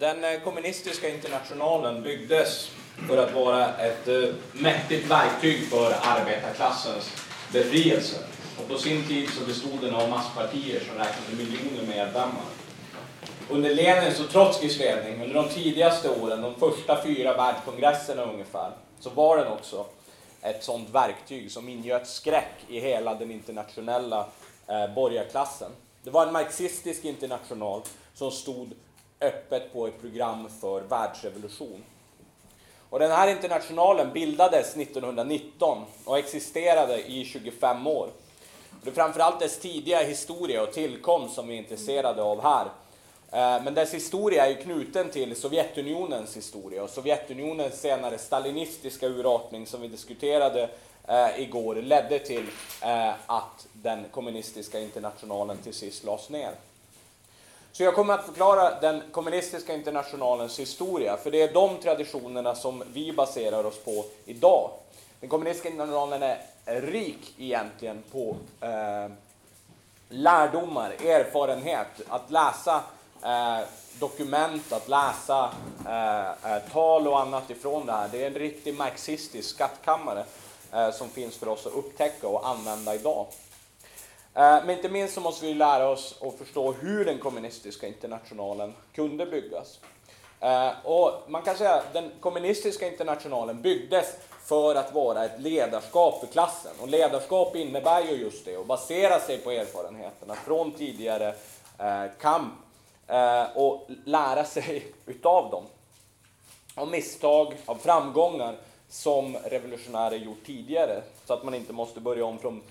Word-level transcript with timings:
Den 0.00 0.24
eh, 0.24 0.40
kommunistiska 0.40 1.08
internationalen 1.08 2.02
byggdes 2.02 2.70
för 3.08 3.16
att 3.16 3.34
vara 3.34 3.76
ett 3.76 4.08
eh, 4.08 4.34
mäktigt 4.52 5.10
verktyg 5.10 5.68
för 5.68 5.94
arbetarklassens 6.02 7.10
befrielse. 7.52 8.16
Och 8.58 8.68
på 8.68 8.78
sin 8.78 9.08
tid 9.08 9.28
så 9.28 9.44
bestod 9.44 9.80
den 9.80 9.94
av 9.94 10.08
masspartier 10.08 10.80
som 10.80 10.98
räknade 10.98 11.36
miljoner 11.36 11.86
medlemmar. 11.88 12.44
Under 13.50 13.74
Lenins 13.74 14.20
och 14.20 14.30
Trotskijs 14.30 14.78
ledning, 14.78 15.22
under 15.22 15.34
de 15.34 15.48
tidigaste 15.48 16.10
åren, 16.10 16.42
de 16.42 16.54
första 16.54 17.02
fyra 17.02 17.36
världskongresserna 17.36 18.22
ungefär, 18.22 18.72
så 19.00 19.10
var 19.10 19.36
den 19.36 19.52
också 19.52 19.86
ett 20.42 20.64
sådant 20.64 20.90
verktyg 20.90 21.52
som 21.52 21.68
ingöt 21.68 22.06
skräck 22.06 22.54
i 22.68 22.80
hela 22.80 23.14
den 23.14 23.30
internationella 23.30 24.26
eh, 24.66 24.94
borgarklassen. 24.94 25.70
Det 26.02 26.10
var 26.10 26.26
en 26.26 26.32
marxistisk 26.32 27.04
international 27.04 27.82
som 28.14 28.30
stod 28.30 28.72
öppet 29.20 29.72
på 29.72 29.86
ett 29.86 30.00
program 30.00 30.48
för 30.60 30.80
världsrevolution. 30.80 31.84
Och 32.90 32.98
den 32.98 33.10
här 33.10 33.28
internationalen 33.28 34.12
bildades 34.12 34.76
1919 34.76 35.84
och 36.04 36.18
existerade 36.18 37.10
i 37.10 37.24
25 37.24 37.86
år. 37.86 38.08
Det 38.82 38.90
är 38.90 38.94
framförallt 38.94 39.40
dess 39.40 39.58
tidiga 39.58 40.02
historia 40.02 40.62
och 40.62 40.72
tillkomst 40.72 41.34
som 41.34 41.48
vi 41.48 41.54
är 41.54 41.58
intresserade 41.58 42.22
av 42.22 42.42
här. 42.42 42.66
Eh, 43.32 43.64
men 43.64 43.74
dess 43.74 43.94
historia 43.94 44.46
är 44.46 44.50
ju 44.50 44.56
knuten 44.56 45.10
till 45.10 45.36
Sovjetunionens 45.36 46.36
historia 46.36 46.82
och 46.82 46.90
Sovjetunionens 46.90 47.80
senare 47.80 48.18
stalinistiska 48.18 49.06
urartning 49.06 49.66
som 49.66 49.80
vi 49.80 49.88
diskuterade 49.88 50.70
eh, 51.08 51.40
igår 51.40 51.74
ledde 51.74 52.18
till 52.18 52.46
eh, 52.82 53.12
att 53.26 53.66
den 53.72 54.04
kommunistiska 54.10 54.80
internationalen 54.80 55.56
till 55.56 55.74
sist 55.74 56.04
lades 56.04 56.30
ner. 56.30 56.50
Så 57.72 57.82
jag 57.82 57.94
kommer 57.94 58.14
att 58.14 58.26
förklara 58.26 58.80
den 58.80 59.02
kommunistiska 59.12 59.74
internationalens 59.74 60.58
historia, 60.58 61.16
för 61.16 61.30
det 61.30 61.42
är 61.42 61.52
de 61.52 61.76
traditionerna 61.76 62.54
som 62.54 62.82
vi 62.92 63.12
baserar 63.12 63.64
oss 63.64 63.78
på 63.78 64.04
idag. 64.24 64.70
Den 65.20 65.28
kommunistiska 65.28 65.68
internationalen 65.68 66.22
är 66.64 66.80
rik 66.80 67.34
egentligen 67.38 68.02
på 68.12 68.36
eh, 68.60 69.12
lärdomar, 70.08 70.90
erfarenhet, 70.90 72.00
att 72.08 72.30
läsa 72.30 72.80
eh, 73.24 73.58
dokument, 73.98 74.72
att 74.72 74.88
läsa 74.88 75.50
eh, 75.86 76.52
eh 76.52 76.62
tal 76.72 77.08
och 77.08 77.20
annat 77.20 77.50
ifrån 77.50 77.86
det 77.86 77.92
här. 77.92 78.08
Det 78.12 78.22
är 78.22 78.26
en 78.26 78.34
riktig 78.34 78.74
marxistisk 78.74 79.50
skattkammare 79.50 80.24
eh, 80.72 80.90
som 80.90 81.08
finns 81.08 81.36
för 81.36 81.48
oss 81.48 81.66
att 81.66 81.72
upptäcka 81.72 82.28
och 82.28 82.48
använda 82.48 82.94
idag. 82.94 83.26
Eh, 84.34 84.64
men 84.64 84.70
inte 84.70 84.88
minst 84.88 85.14
så 85.14 85.20
måste 85.20 85.46
vi 85.46 85.54
lära 85.54 85.88
oss 85.88 86.18
att 86.22 86.38
förstå 86.38 86.72
hur 86.72 87.04
den 87.04 87.18
kommunistiska 87.18 87.86
internationalen 87.86 88.74
kunde 88.92 89.26
byggas. 89.26 89.80
Eh, 90.40 90.70
och 90.84 91.12
man 91.28 91.42
kan 91.42 91.56
säga 91.56 91.74
att 91.74 91.92
den 91.92 92.10
kommunistiska 92.20 92.88
internationalen 92.88 93.62
byggdes 93.62 94.16
för 94.44 94.74
att 94.74 94.94
vara 94.94 95.24
ett 95.24 95.40
ledarskap 95.40 96.20
för 96.20 96.26
klassen. 96.26 96.72
Och 96.80 96.88
ledarskap 96.88 97.56
innebär 97.56 98.02
ju 98.02 98.10
just 98.10 98.44
det, 98.44 98.56
att 98.56 98.66
basera 98.66 99.20
sig 99.20 99.38
på 99.38 99.50
erfarenheterna 99.50 100.34
från 100.34 100.72
tidigare 100.72 101.34
eh, 101.78 102.04
kamp 102.20 102.54
och 103.54 103.86
lära 104.04 104.44
sig 104.44 104.92
utav 105.06 105.50
dem. 105.50 105.64
Av 106.74 106.88
misstag, 106.88 107.56
av 107.66 107.74
framgångar 107.74 108.56
som 108.88 109.36
revolutionärer 109.36 110.16
gjort 110.16 110.46
tidigare, 110.46 111.02
så 111.26 111.32
att 111.32 111.44
man 111.44 111.54
inte 111.54 111.72
måste 111.72 112.00
börja 112.00 112.24
om 112.24 112.38
från 112.38 112.62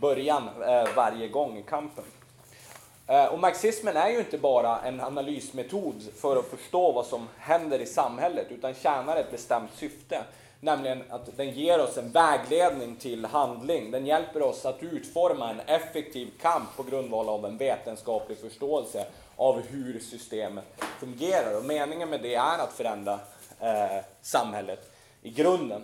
början 0.00 0.48
eh, 0.62 0.94
varje 0.96 1.28
gång 1.28 1.58
i 1.58 1.62
kampen. 1.62 2.04
Eh, 3.06 3.24
och 3.24 3.38
marxismen 3.38 3.96
är 3.96 4.08
ju 4.08 4.18
inte 4.18 4.38
bara 4.38 4.80
en 4.80 5.00
analysmetod 5.00 6.02
för 6.20 6.36
att 6.36 6.46
förstå 6.46 6.92
vad 6.92 7.06
som 7.06 7.28
händer 7.38 7.78
i 7.78 7.86
samhället, 7.86 8.46
utan 8.50 8.74
tjänar 8.74 9.16
ett 9.16 9.30
bestämt 9.30 9.70
syfte. 9.76 10.22
Nämligen 10.60 11.02
att 11.10 11.36
den 11.36 11.50
ger 11.50 11.80
oss 11.80 11.98
en 11.98 12.10
vägledning 12.10 12.96
till 12.96 13.24
handling. 13.24 13.90
Den 13.90 14.06
hjälper 14.06 14.42
oss 14.42 14.66
att 14.66 14.82
utforma 14.82 15.50
en 15.50 15.60
effektiv 15.60 16.30
kamp 16.42 16.76
på 16.76 16.82
grundval 16.82 17.28
av 17.28 17.44
en 17.44 17.56
vetenskaplig 17.56 18.38
förståelse 18.38 19.06
av 19.36 19.60
hur 19.60 19.98
systemet 19.98 20.64
fungerar. 21.00 21.56
Och 21.58 21.64
meningen 21.64 22.10
med 22.10 22.22
det 22.22 22.34
är 22.34 22.58
att 22.58 22.72
förändra 22.72 23.18
eh, 23.60 24.04
samhället 24.22 24.92
i 25.22 25.30
grunden. 25.30 25.82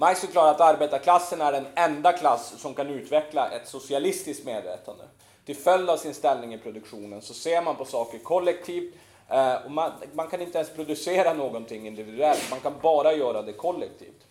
Marx 0.00 0.20
förklarar 0.20 0.50
att 0.50 0.60
arbetarklassen 0.60 1.40
är 1.40 1.52
den 1.52 1.66
enda 1.74 2.12
klass 2.12 2.54
som 2.58 2.74
kan 2.74 2.90
utveckla 2.90 3.50
ett 3.50 3.68
socialistiskt 3.68 4.44
medvetande. 4.44 5.04
Till 5.44 5.56
följd 5.56 5.90
av 5.90 5.96
sin 5.96 6.14
ställning 6.14 6.54
i 6.54 6.58
produktionen 6.58 7.22
så 7.22 7.34
ser 7.34 7.62
man 7.62 7.76
på 7.76 7.84
saker 7.84 8.18
kollektivt 8.18 8.94
eh, 9.28 9.54
och 9.54 9.70
man, 9.70 9.92
man 10.12 10.28
kan 10.28 10.40
inte 10.40 10.58
ens 10.58 10.70
producera 10.70 11.32
någonting 11.32 11.86
individuellt, 11.86 12.50
man 12.50 12.60
kan 12.60 12.72
bara 12.82 13.12
göra 13.12 13.42
det 13.42 13.52
kollektivt. 13.52 14.26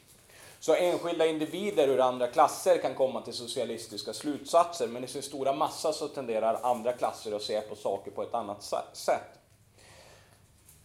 Så 0.60 0.76
enskilda 0.76 1.26
individer 1.26 1.88
ur 1.88 2.00
andra 2.00 2.28
klasser 2.28 2.78
kan 2.78 2.96
komma 2.96 3.22
till 3.22 3.34
socialistiska 3.34 4.14
slutsatser, 4.14 4.88
men 4.88 5.04
i 5.04 5.08
sin 5.08 5.22
stora 5.22 5.54
massa 5.54 5.94
så 5.94 6.08
tenderar 6.08 6.60
andra 6.64 6.94
klasser 6.94 7.36
att 7.36 7.42
se 7.42 7.62
på 7.62 7.76
saker 7.76 8.12
på 8.12 8.24
ett 8.24 8.34
annat 8.34 8.64
sätt. 8.94 9.40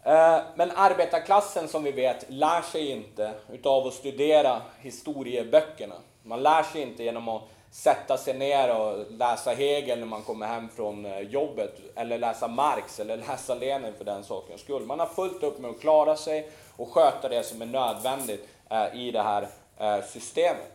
Eh, 0.05 0.39
men 0.55 0.71
arbetarklassen 0.77 1.69
som 1.69 1.85
vi 1.85 1.93
vet 1.93 2.25
lär 2.29 2.63
sig 2.63 2.91
inte 2.91 3.33
utav 3.53 3.87
att 3.87 3.95
studera 3.95 4.63
historieböckerna. 4.81 5.95
Man 6.23 6.43
lär 6.43 6.63
sig 6.63 6.83
inte 6.83 7.03
genom 7.03 7.29
att 7.29 7.43
sätta 7.71 8.17
sig 8.17 8.35
ner 8.35 8.81
och 8.81 9.07
läsa 9.11 9.51
Hegel 9.51 9.99
när 9.99 10.07
man 10.07 10.23
kommer 10.23 10.47
hem 10.47 10.69
från 10.69 11.07
eh, 11.07 11.21
jobbet, 11.21 11.81
eller 11.95 12.19
läsa 12.19 12.49
Marx 12.49 13.01
eller 13.01 13.17
läsa 13.29 13.55
Lenin 13.55 13.95
för 13.99 14.05
den 14.05 14.25
sakens 14.25 14.61
skull. 14.61 14.87
Man 14.87 15.01
har 15.01 15.07
fullt 15.07 15.43
upp 15.43 15.59
med 15.59 15.71
att 15.71 15.81
klara 15.81 16.17
sig 16.17 16.51
och 16.77 16.93
sköta 16.93 17.29
det 17.29 17.43
som 17.43 17.63
är 17.63 17.67
nödvändigt 17.67 18.49
eh, 18.71 18.95
i 18.95 19.11
det 19.11 19.23
här 19.23 19.49
systemet. 20.07 20.73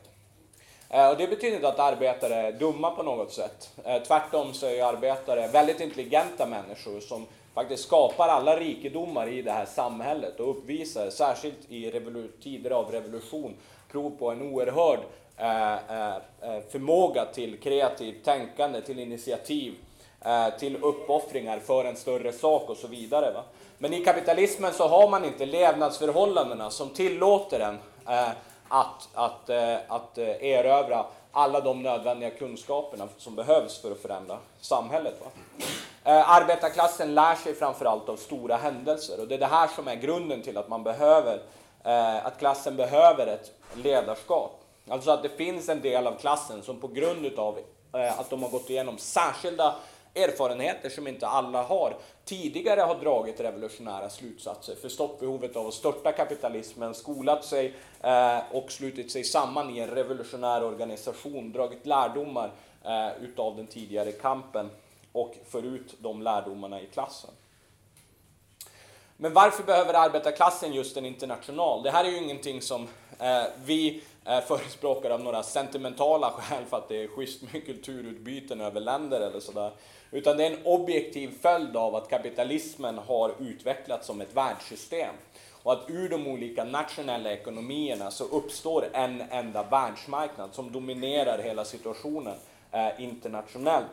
Och 0.90 1.18
det 1.18 1.28
betyder 1.28 1.56
inte 1.56 1.68
att 1.68 1.80
arbetare 1.80 2.36
är 2.36 2.52
dumma 2.52 2.92
på 2.92 3.04
något 3.04 3.34
sätt. 3.34 3.72
Tvärtom 4.08 4.54
så 4.54 4.66
är 4.66 4.84
arbetare 4.84 5.48
väldigt 5.48 5.80
intelligenta 5.80 6.46
människor 6.46 7.00
som 7.00 7.26
faktiskt 7.57 7.84
skapar 7.84 8.28
alla 8.28 8.59
rikedomar 8.59 9.28
i 9.28 9.41
det 9.41 9.51
här 9.51 9.66
samhället 9.66 10.40
och 10.40 10.50
uppvisar, 10.50 11.09
särskilt 11.09 11.72
i 11.72 12.01
tider 12.44 12.72
av 12.72 12.91
revolution, 12.91 13.56
prov 13.91 14.09
på 14.19 14.31
en 14.31 14.41
oerhörd 14.41 15.00
eh, 15.38 15.73
eh, 15.73 16.16
eh, 16.41 16.62
förmåga 16.72 17.25
till 17.25 17.59
kreativt 17.59 18.25
tänkande, 18.25 18.81
till 18.81 19.00
initiativ, 19.00 19.73
till 20.59 20.75
uppoffringar 20.84 21.59
för 21.59 21.85
en 21.85 21.95
större 21.95 22.34
sak 22.34 22.69
och 22.69 22.78
så 22.78 22.88
vidare. 22.88 23.31
Va? 23.31 23.44
Men 23.78 23.94
i 23.94 24.06
kapitalismen 24.06 24.74
så 24.74 24.88
har 24.88 25.09
man 25.09 25.25
inte 25.25 25.45
levnadsförhållandena 25.45 26.69
som 26.69 26.89
tillåter 26.89 27.59
en 27.59 27.78
att, 28.68 29.09
att, 29.13 29.50
att 29.88 30.18
erövra 30.18 31.06
alla 31.31 31.62
de 31.62 31.84
nödvändiga 31.84 32.29
kunskaperna 32.29 33.07
som 33.18 33.35
behövs 33.35 33.81
för 33.81 33.91
att 33.91 34.01
förändra 34.01 34.38
samhället. 34.62 35.16
Va? 35.22 35.31
Eh, 36.07 36.29
arbetarklassen 36.29 37.16
lär 37.16 37.35
sig 37.35 37.56
framförallt 37.56 38.09
av 38.09 38.16
stora 38.16 38.56
händelser 38.56 39.19
och 39.22 39.28
det 39.28 39.35
är 39.35 39.40
det 39.40 39.45
här 39.45 39.68
som 39.68 39.88
är 39.88 39.95
grunden 39.95 40.41
till 40.41 40.57
att 40.57 40.69
man 40.69 40.84
behöver, 40.84 41.41
eh, 41.84 42.25
att 42.25 42.40
klassen 42.40 42.75
behöver 42.75 43.28
ett 43.28 43.51
ledarskap. 43.73 44.63
Alltså 44.90 45.12
att 45.12 45.23
det 45.23 45.29
finns 45.29 45.69
en 45.69 45.81
del 45.81 46.07
av 46.07 46.16
klassen 46.16 46.62
som 46.63 46.79
på 46.79 46.88
grund 46.88 47.40
av 47.40 47.59
eh, 47.94 48.19
att 48.19 48.29
de 48.29 48.44
har 48.44 48.50
gått 48.50 48.69
igenom 48.69 48.97
särskilda 48.97 49.75
erfarenheter 50.16 50.90
som 50.90 51.07
inte 51.07 51.28
alla 51.28 51.63
har, 51.63 51.95
tidigare 52.25 52.81
har 52.81 52.95
dragit 52.95 53.39
revolutionära 53.39 54.09
slutsatser, 54.09 54.75
förstått 54.75 55.19
behovet 55.19 55.56
av 55.56 55.68
att 55.68 55.74
störta 55.74 56.12
kapitalismen, 56.12 56.94
skolat 56.94 57.45
sig 57.45 57.74
och 58.51 58.72
slutit 58.72 59.12
sig 59.12 59.24
samman 59.24 59.69
i 59.69 59.79
en 59.79 59.89
revolutionär 59.89 60.63
organisation, 60.63 61.51
dragit 61.51 61.85
lärdomar 61.85 62.51
utav 63.22 63.56
den 63.56 63.68
tidigare 63.68 64.12
kampen 64.12 64.69
och 65.18 65.36
för 65.50 65.64
ut 65.64 65.96
de 66.00 66.22
lärdomarna 66.22 66.82
i 66.82 66.86
klassen. 66.86 67.30
Men 69.18 69.34
varför 69.34 69.64
behöver 69.64 69.94
arbetarklassen 69.94 70.74
just 70.74 70.98
en 70.98 71.06
international? 71.06 71.84
Det 71.84 71.92
här 71.92 72.06
är 72.06 72.10
ju 72.10 72.18
ingenting 72.18 72.62
som 72.62 72.88
eh, 73.19 73.44
vi 73.66 74.04
eh, 74.25 74.42
förespråkar 74.42 75.10
av 75.10 75.22
några 75.22 75.44
sentimentala 75.44 76.31
skäl 76.31 76.66
för 76.66 76.78
att 76.78 76.90
det 76.90 77.04
är 77.04 77.08
schysst 77.08 77.42
med 77.54 77.66
kulturutbyten 77.66 78.62
över 78.62 78.81
länder 78.81 79.22
eller 79.22 79.40
sådär. 79.40 79.72
Utan 80.12 80.38
det 80.38 80.46
är 80.46 80.52
en 80.52 80.66
objektiv 80.66 81.31
följd 81.42 81.78
av 81.78 81.96
att 81.96 82.10
kapitalismen 82.10 82.98
har 82.98 83.34
utvecklats 83.40 84.08
som 84.08 84.22
ett 84.22 84.36
världssystem. 84.36 85.16
Och 85.63 85.74
att 85.74 85.90
ur 85.90 86.10
de 86.10 86.28
olika 86.28 86.63
nationella 86.63 87.31
ekonomierna 87.31 88.12
så 88.12 88.24
uppstår 88.24 88.90
en 88.94 89.22
enda 89.30 89.63
världsmarknad 89.63 90.54
som 90.54 90.72
dominerar 90.72 91.44
hela 91.44 91.66
situationen 91.66 92.36
eh, 92.72 93.02
internationellt 93.04 93.92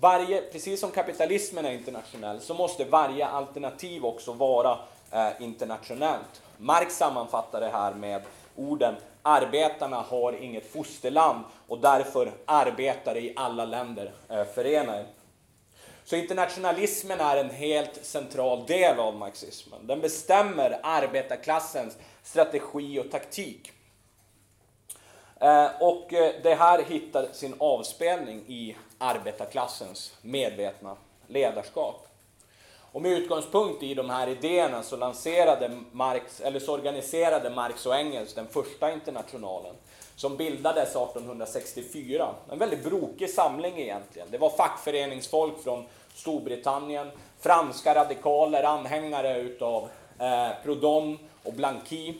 varje, 0.00 0.42
precis 0.42 0.80
som 0.80 0.90
kapitalismen 0.90 1.66
är 1.66 1.72
internationell 1.72 2.40
så 2.40 2.54
måste 2.54 2.84
varje 2.84 3.26
alternativ 3.26 4.04
också 4.04 4.32
vara 4.32 4.78
eh, 5.10 5.28
internationellt. 5.40 6.42
Marx 6.58 6.96
sammanfattar 6.96 7.60
det 7.60 7.68
här 7.68 7.94
med 7.94 8.22
orden 8.56 8.94
Arbetarna 9.28 9.96
har 9.96 10.32
inget 10.32 10.72
fosterland 10.72 11.44
och 11.68 11.78
därför 11.80 12.32
arbetare 12.44 13.20
i 13.20 13.32
alla 13.36 13.64
länder 13.64 14.12
eh, 14.28 14.44
förenar 14.44 15.06
Så 16.04 16.16
internationalismen 16.16 17.20
är 17.20 17.36
en 17.36 17.50
helt 17.50 18.04
central 18.04 18.66
del 18.66 18.98
av 18.98 19.16
marxismen. 19.16 19.86
Den 19.86 20.00
bestämmer 20.00 20.80
arbetarklassens 20.82 21.96
strategi 22.22 22.98
och 22.98 23.10
taktik. 23.10 23.72
Eh, 25.40 25.68
och 25.80 26.12
eh, 26.12 26.34
det 26.42 26.54
här 26.54 26.82
hittar 26.82 27.28
sin 27.32 27.54
avspelning 27.58 28.44
i 28.46 28.76
arbetarklassens 28.98 30.14
medvetna 30.22 30.96
ledarskap. 31.26 32.06
Och 32.92 33.02
med 33.02 33.12
utgångspunkt 33.12 33.82
i 33.82 33.94
de 33.94 34.10
här 34.10 34.28
idéerna 34.28 34.82
så 34.82 34.96
lanserade 34.96 35.70
Marx, 35.92 36.40
eller 36.40 36.60
så 36.60 36.74
organiserade 36.74 37.50
Marx 37.50 37.86
och 37.86 37.94
Engels 37.94 38.34
den 38.34 38.46
första 38.46 38.92
internationalen 38.92 39.74
som 40.16 40.36
bildades 40.36 40.88
1864. 40.88 42.28
En 42.50 42.58
väldigt 42.58 42.84
brokig 42.84 43.30
samling 43.30 43.78
egentligen. 43.78 44.28
Det 44.30 44.38
var 44.38 44.50
fackföreningsfolk 44.50 45.62
från 45.62 45.84
Storbritannien, 46.14 47.10
franska 47.40 47.94
radikaler, 47.94 48.62
anhängare 48.62 49.40
utav 49.40 49.88
eh, 50.18 50.48
Proudhon 50.64 51.18
och 51.42 51.52
Blanqui, 51.52 52.14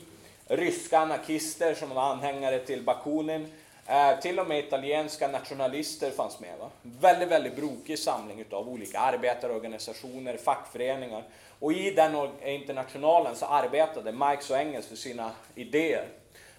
ryska 0.47 0.99
anarkister 0.99 1.73
som 1.73 1.89
var 1.89 2.01
anhängare 2.01 2.59
till 2.59 2.83
Bakunin, 2.83 3.53
eh, 3.87 4.19
till 4.19 4.39
och 4.39 4.47
med 4.47 4.59
italienska 4.59 5.27
nationalister 5.27 6.11
fanns 6.11 6.39
med. 6.39 6.57
Va? 6.59 6.69
Väldigt, 6.81 7.29
väldigt 7.29 7.55
brokig 7.55 7.99
samling 7.99 8.39
utav 8.39 8.69
olika 8.69 8.99
arbetarorganisationer, 8.99 10.37
fackföreningar. 10.37 11.23
Och 11.59 11.73
i 11.73 11.91
den 11.91 12.29
internationalen 12.45 13.35
så 13.35 13.45
arbetade 13.45 14.11
Marx 14.11 14.49
och 14.49 14.57
Engels 14.57 14.87
för 14.87 14.95
sina 14.95 15.31
idéer. 15.55 16.07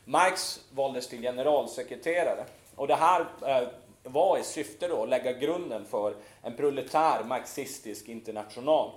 Marx 0.05 0.61
valdes 0.71 1.09
till 1.09 1.23
generalsekreterare. 1.23 2.45
Och 2.75 2.87
det 2.87 2.95
här 2.95 3.27
eh, 3.47 3.69
var 4.03 4.39
i 4.39 4.43
syfte 4.43 4.89
då 4.89 5.03
att 5.03 5.09
lägga 5.09 5.33
grunden 5.33 5.85
för 5.85 6.15
en 6.43 6.57
proletär 6.57 7.25
marxistisk 7.25 8.09
international. 8.09 8.91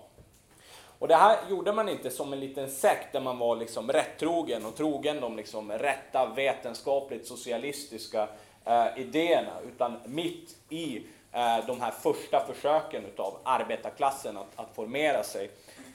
Och 1.01 1.07
det 1.07 1.15
här 1.15 1.38
gjorde 1.50 1.74
man 1.74 1.89
inte 1.89 2.09
som 2.09 2.33
en 2.33 2.39
liten 2.39 2.69
sekt 2.69 3.13
där 3.13 3.19
man 3.19 3.38
var 3.38 3.56
liksom 3.56 3.92
rättrogen 3.92 4.65
och 4.65 4.75
trogen 4.75 5.21
de 5.21 5.38
liksom 5.38 5.71
rätta 5.71 6.25
vetenskapligt 6.36 7.27
socialistiska 7.27 8.27
eh, 8.65 8.86
idéerna, 8.98 9.51
utan 9.68 9.98
mitt 10.06 10.56
i 10.69 10.98
eh, 11.31 11.65
de 11.68 11.81
här 11.81 11.92
första 11.92 12.45
försöken 12.53 13.06
utav 13.06 13.38
arbetarklassen 13.44 14.38
att, 14.38 14.48
att 14.56 14.75
formera 14.75 15.24
sig 15.24 15.51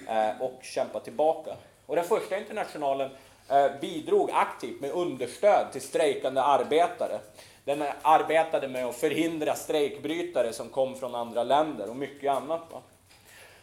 eh, 0.09 0.43
och 0.43 0.59
kämpa 0.63 1.01
tillbaka. 1.01 1.57
Och 1.87 1.97
den 1.97 2.05
första 2.05 2.39
internationalen 2.39 3.11
eh, 3.49 3.67
bidrog 3.81 4.31
aktivt 4.33 4.81
med 4.81 4.91
understöd 4.91 5.67
till 5.73 5.83
strejkande 5.83 6.41
arbetare. 6.41 7.19
Den 7.65 7.85
arbetade 8.03 8.69
med 8.69 8.87
att 8.87 8.97
förhindra 8.97 9.55
strejkbrytare 9.55 10.53
som 10.53 10.69
kom 10.69 10.95
från 10.95 11.15
andra 11.15 11.45
länder 11.45 11.91
och 11.91 11.97
mycket 11.97 12.33
annat. 12.33 12.63
Va? 12.73 12.83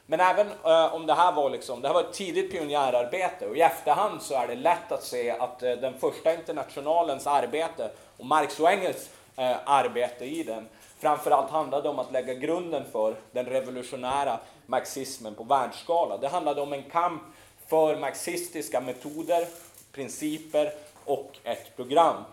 Men 0.06 0.20
även 0.20 0.48
eh, 0.48 0.94
om 0.94 1.06
det 1.06 1.14
här 1.14 1.32
var 1.32 1.50
liksom, 1.50 1.82
det 1.82 1.88
här 1.88 1.94
var 1.94 2.02
ett 2.02 2.14
tidigt 2.14 2.52
pionjärarbete 2.52 3.48
och 3.48 3.58
i 3.58 3.62
efterhand 3.62 4.22
så 4.22 4.36
är 4.36 4.48
det 4.48 4.56
lätt 4.56 4.92
att 4.92 5.04
se 5.04 5.32
att 5.32 5.64
eh, 5.64 5.72
den 5.72 6.00
första 6.00 6.34
internationalens 6.34 7.28
arbete 7.28 7.92
och 8.18 8.26
Marx 8.26 8.60
och 8.60 8.70
Engels 8.70 9.10
eh, 9.36 9.56
arbete 9.66 10.26
i 10.26 10.44
den 10.44 10.68
framförallt 11.00 11.50
handlade 11.50 11.90
om 11.90 12.00
att 12.00 12.12
lägga 12.12 12.34
grunden 12.34 12.84
för 12.92 13.16
den 13.32 13.46
revolutionära 13.46 14.40
marxismen 14.66 15.36
på 15.36 15.44
världsskala. 15.44 16.18
Det 16.18 16.28
handlade 16.28 16.62
om 16.62 16.74
en 16.74 16.84
kamp 16.84 17.22
för 17.68 17.96
marxistiska 17.96 18.82
metoder, 18.82 19.48
principer 19.92 20.72
och 21.06 21.32
ett 21.44 21.76
program. 21.76 22.24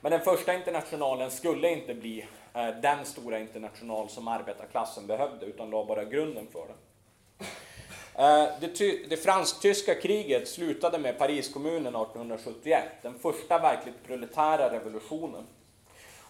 Men 0.00 0.12
den 0.12 0.20
första 0.20 0.54
internationalen 0.54 1.30
skulle 1.30 1.70
inte 1.70 1.94
bli 1.94 2.26
Eh, 2.56 2.68
den 2.82 3.04
stora 3.04 3.38
international 3.38 4.08
som 4.08 4.28
arbetarklassen 4.28 5.06
behövde, 5.06 5.46
utan 5.46 5.70
la 5.70 5.84
bara 5.84 6.04
grunden 6.04 6.46
för 6.52 6.66
den. 6.66 6.76
Eh, 8.14 8.48
det, 8.60 9.08
det 9.08 9.16
fransk-tyska 9.16 9.94
kriget 9.94 10.48
slutade 10.48 10.98
med 10.98 11.18
Pariskommunen 11.18 11.96
1871, 11.96 12.84
den 13.02 13.18
första 13.18 13.58
verkligt 13.58 14.06
proletära 14.06 14.72
revolutionen. 14.72 15.46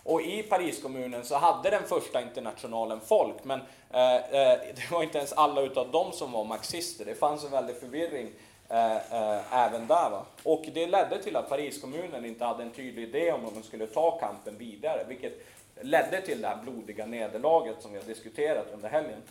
Och 0.03 0.23
i 0.23 0.43
Pariskommunen 0.43 1.25
så 1.25 1.35
hade 1.37 1.71
den 1.71 1.83
första 1.83 2.23
internationalen 2.23 3.01
folk, 3.01 3.45
men 3.45 3.61
eh, 3.91 4.17
eh 4.17 4.59
det 4.77 4.91
var 4.91 5.03
inte 5.03 5.19
ens 5.19 5.33
alla 5.33 5.61
utav 5.61 5.91
dem 5.91 6.13
som 6.13 6.33
var 6.33 6.45
marxister. 6.45 7.05
Det 7.05 7.15
fanns 7.15 7.45
en 7.45 7.51
väldig 7.51 7.77
förvirring 7.77 8.33
Eh, 8.69 8.97
eh, 8.97 9.67
även 9.67 9.87
där. 9.87 10.11
Va? 10.11 10.27
Och 10.43 10.65
det 10.75 10.87
ledde 10.87 11.23
till 11.23 11.37
att 11.37 11.49
Pariskommunen 11.49 12.25
inte 12.25 12.45
hade 12.45 12.63
en 12.63 12.71
tydlig 12.71 13.03
idé 13.03 13.33
om 13.33 13.45
hur 13.45 13.51
man 13.51 13.63
skulle 13.63 13.87
ta 13.87 14.19
kampen 14.19 14.59
vidare, 14.59 15.05
vilket 15.09 15.47
ledde 15.81 16.21
till 16.21 16.43
det 16.43 16.49
här 16.49 16.57
blodiga 16.57 17.07
nederlaget 17.07 17.83
som 17.83 17.93
vi 17.93 17.99
har 17.99 18.05
diskuterat 18.05 18.67
under 18.75 18.89
helgen 18.89 19.23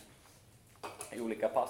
i 1.11 1.19
olika 1.19 1.47
pass. 1.47 1.69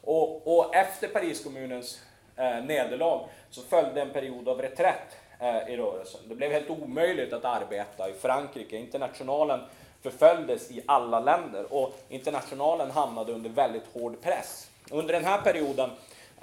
Och, 0.00 0.56
och 0.58 0.74
efter 0.74 1.08
Pariskommunens 1.08 2.00
eh, 2.36 2.64
nederlag 2.64 3.28
så 3.50 3.62
följde 3.62 4.02
en 4.02 4.10
period 4.10 4.48
av 4.48 4.62
reträtt 4.62 5.16
eh, 5.38 5.68
i 5.68 5.76
rörelsen. 5.76 6.20
Det 6.28 6.34
blev 6.34 6.52
helt 6.52 6.70
omöjligt 6.70 7.32
att 7.32 7.44
arbeta 7.44 8.10
i 8.10 8.12
Frankrike. 8.12 8.76
Internationalen 8.76 9.60
förföljdes 10.02 10.70
i 10.70 10.82
alla 10.86 11.20
länder 11.20 11.72
och 11.72 11.94
internationalen 12.08 12.90
hamnade 12.90 13.32
under 13.32 13.50
väldigt 13.50 13.86
hård 13.92 14.20
press. 14.22 14.70
Under 14.90 15.14
den 15.14 15.24
här 15.24 15.40
perioden 15.40 15.90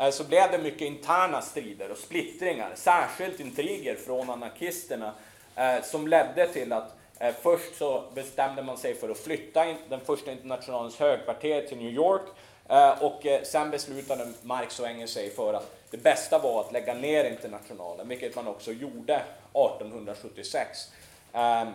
Eh, 0.02 0.10
så 0.10 0.24
blev 0.24 0.52
det 0.52 0.58
mycket 0.58 0.82
interna 0.82 1.42
strider 1.42 1.92
och 1.92 1.98
splittringar, 1.98 2.72
särskilt 2.76 3.40
intriger 3.40 3.96
från 3.96 4.30
anarkisterna, 4.30 5.14
eh, 5.56 5.82
som 5.84 6.08
ledde 6.08 6.48
till 6.48 6.74
att 6.74 6.96
Eh, 7.22 7.34
först 7.42 7.76
så 7.76 8.04
bestämde 8.14 8.64
man 8.64 8.78
sig 8.78 8.96
för 8.96 9.10
att 9.10 9.18
flytta 9.18 9.76
den 9.90 10.00
första 10.00 10.32
internationalens 10.32 11.00
högkvarter 11.00 11.62
till 11.68 11.78
New 11.78 11.92
York 11.92 12.22
eh, 12.70 13.04
och 13.04 13.26
eh, 13.26 13.44
sen 13.44 13.72
beslutade 13.72 14.28
Marx 14.42 14.80
och 14.80 14.88
Engels 14.88 15.12
sig 15.12 15.30
för 15.30 15.54
att 15.54 15.76
det 15.90 15.98
bästa 15.98 16.40
var 16.40 16.62
att 16.62 16.72
lägga 16.72 16.94
ner 16.94 17.26
internationalen, 17.26 18.08
vilket 18.08 18.36
man 18.36 18.48
också 18.48 18.72
gjorde 18.72 19.16
1876. 19.16 20.92
Ehm, 21.34 21.68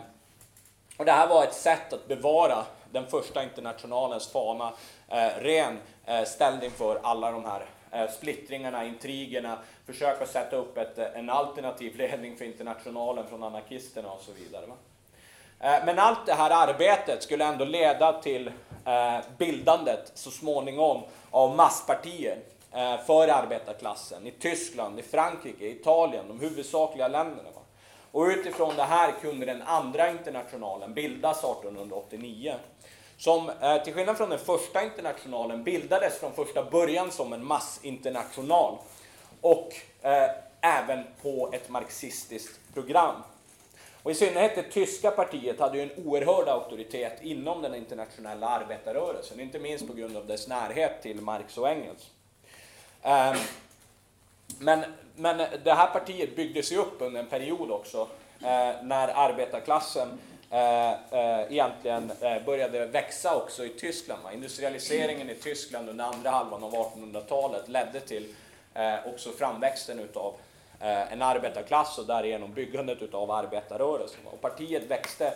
och 0.97 1.05
det 1.05 1.11
här 1.11 1.27
var 1.27 1.43
ett 1.43 1.53
sätt 1.53 1.93
att 1.93 2.07
bevara 2.07 2.65
den 2.91 3.07
första 3.07 3.43
internationalens 3.43 4.27
fana 4.27 4.73
ren, 5.39 5.77
ställd 6.25 6.63
inför 6.63 6.99
alla 7.03 7.31
de 7.31 7.45
här 7.45 7.65
splittringarna, 8.07 8.85
intrigerna, 8.85 9.57
försöka 9.85 10.25
sätta 10.25 10.55
upp 10.55 10.77
ett, 10.77 10.97
en 10.97 11.29
alternativ 11.29 11.95
ledning 11.95 12.37
för 12.37 12.45
internationalen 12.45 13.27
från 13.27 13.43
anarkisterna 13.43 14.11
och 14.11 14.21
så 14.21 14.31
vidare. 14.31 14.65
Eh, 15.59 15.85
men 15.85 15.99
allt 15.99 16.25
det 16.25 16.33
här 16.33 16.49
arbetet 16.49 17.23
skulle 17.23 17.45
ändå 17.45 17.65
leda 17.65 18.21
till 18.21 18.51
eh, 18.85 19.17
bildandet 19.37 20.11
så 20.13 20.31
småningom 20.31 21.03
av 21.31 21.55
masspartier 21.55 22.37
eh, 22.73 22.97
för 23.05 23.27
arbetarklassen 23.27 24.27
i 24.27 24.31
Tyskland, 24.31 24.99
i 24.99 25.03
Frankrike, 25.03 25.65
i 25.65 25.71
Italien, 25.71 26.25
de 26.27 26.39
huvudsakliga 26.39 27.07
länderna. 27.07 27.49
Och 28.11 28.25
utifrån 28.25 28.75
det 28.75 28.83
här 28.83 29.11
kunde 29.21 29.45
den 29.45 29.61
andra 29.61 30.09
internationalen 30.09 30.93
bildas 30.93 31.37
1889 31.37 32.55
som 33.17 33.51
till 33.83 33.93
skillnad 33.93 34.17
från 34.17 34.29
den 34.29 34.39
första 34.39 34.83
internationalen 34.83 35.63
bildades 35.63 36.19
från 36.19 36.33
första 36.33 36.63
början 36.63 37.11
som 37.11 37.33
en 37.33 37.45
massinternational 37.45 38.77
och 39.41 39.73
eh, 40.01 40.29
även 40.61 41.03
på 41.21 41.49
ett 41.53 41.69
marxistiskt 41.69 42.59
program. 42.73 43.15
Och 44.07 44.11
I 44.11 44.15
synnerhet 44.15 44.55
det 44.55 44.63
tyska 44.63 45.11
partiet 45.11 45.59
hade 45.59 45.77
ju 45.77 45.83
en 45.83 46.05
oerhörd 46.05 46.47
auktoritet 46.47 47.21
inom 47.21 47.61
den 47.61 47.75
internationella 47.75 48.47
arbetarrörelsen, 48.47 49.39
inte 49.39 49.59
minst 49.59 49.87
på 49.87 49.93
grund 49.93 50.17
av 50.17 50.27
dess 50.27 50.47
närhet 50.47 51.01
till 51.01 51.21
Marx 51.21 51.57
och 51.57 51.69
Engels. 51.69 52.09
Ehm, 53.01 53.37
men, 54.59 54.83
men 55.15 55.37
det 55.63 55.73
här 55.73 55.87
partiet 55.87 56.35
byggdes 56.35 56.71
ju 56.71 56.77
upp 56.77 56.95
under 56.99 57.19
en 57.19 57.27
period 57.27 57.71
också 57.71 58.07
eh, 58.41 58.83
när 58.83 59.07
arbetarklassen 59.07 60.19
eh, 60.51 60.91
eh, 60.91 61.51
egentligen 61.51 62.11
eh, 62.21 62.43
började 62.45 62.85
växa 62.85 63.35
också 63.35 63.65
i 63.65 63.69
Tyskland. 63.69 64.23
Va? 64.23 64.33
Industrialiseringen 64.33 65.29
i 65.29 65.35
Tyskland 65.35 65.89
under 65.89 66.05
andra 66.05 66.29
halvan 66.29 66.63
av 66.63 66.73
1800-talet 66.73 67.69
ledde 67.69 67.99
till 67.99 68.35
eh, 68.73 68.95
också 69.13 69.31
framväxten 69.31 69.99
utav 69.99 70.33
Eh, 70.79 71.13
en 71.13 71.21
arbetarklass 71.21 71.97
och 71.97 72.05
därigenom 72.05 72.53
byggandet 72.53 73.01
utav 73.01 73.31
arbetarrörelsen. 73.31 74.19
Och 74.25 74.41
partiet 74.41 74.83
växte 74.83 75.33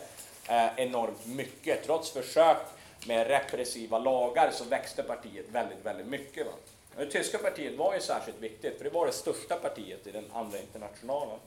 eh, 0.49 0.79
enormt 0.79 1.25
mycket. 1.25 1.83
Trots 1.83 2.11
försök 2.11 2.57
med 3.07 3.27
repressiva 3.27 3.99
lagar 3.99 4.51
så 4.51 4.63
växte 4.63 5.03
partiet 5.03 5.45
väldigt, 5.51 5.85
väldigt 5.85 6.07
mycket. 6.07 6.47
Va? 6.47 6.53
Det 6.97 7.05
tyska 7.05 7.37
partiet 7.37 7.77
var 7.77 7.93
ju 7.93 8.01
särskilt 8.01 8.39
viktigt, 8.39 8.77
för 8.77 8.83
det 8.83 8.89
var 8.89 9.05
det 9.05 9.11
största 9.11 9.55
partiet 9.55 10.07
i 10.07 10.11
den 10.11 10.25
andra 10.33 10.59
internationalen. 10.59 11.37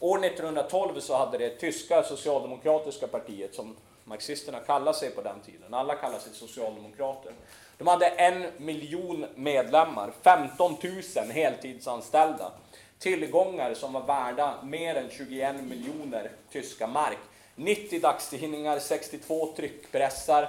År 0.00 0.24
1912 0.24 1.00
så 1.00 1.16
hade 1.16 1.38
det 1.38 1.50
tyska 1.50 2.02
socialdemokratiska 2.02 3.06
partiet, 3.06 3.54
som 3.54 3.76
marxisterna 4.04 4.60
kallade 4.60 4.98
sig 4.98 5.10
på 5.10 5.22
den 5.22 5.40
tiden, 5.40 5.74
alla 5.74 5.94
kallade 5.94 6.20
sig 6.20 6.32
socialdemokrater. 6.32 7.32
De 7.78 7.86
hade 7.86 8.06
en 8.06 8.46
miljon 8.56 9.26
medlemmar, 9.34 10.12
15 10.22 10.76
000 11.16 11.30
heltidsanställda, 11.30 12.52
tillgångar 12.98 13.74
som 13.74 13.92
var 13.92 14.02
värda 14.02 14.54
mer 14.62 14.94
än 14.94 15.10
21 15.10 15.56
miljoner 15.64 16.30
tyska 16.52 16.86
mark, 16.86 17.18
90 17.56 18.00
dagstidningar, 18.00 18.78
62 18.78 19.52
tryckpressar, 19.56 20.42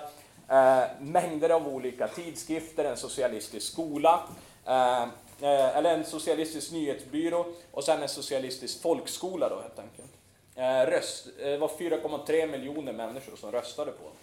eh, 0.50 0.84
mängder 1.00 1.50
av 1.50 1.68
olika 1.68 2.08
tidskrifter, 2.08 2.86
en 2.86 2.98
socialistisk 2.98 3.72
skola, 3.72 4.24
eh, 4.66 5.04
eh, 5.42 5.78
eller 5.78 5.94
en 5.94 6.06
socialistisk 6.06 6.72
nyhetsbyrå 6.72 7.46
och 7.72 7.84
sen 7.84 8.02
en 8.02 8.10
socialistisk 8.10 8.82
folkskola 8.82 9.50
då 9.50 9.62
helt 9.62 9.80
enkelt. 9.80 10.12
Eh, 10.56 10.92
röst, 10.92 11.28
eh, 11.40 11.46
det 11.46 11.58
var 11.58 11.68
4,3 11.68 12.48
miljoner 12.48 12.94
människor 12.94 13.36
som 13.36 13.52
röstade 13.52 13.92
på 13.92 14.04
dem. 14.04 14.14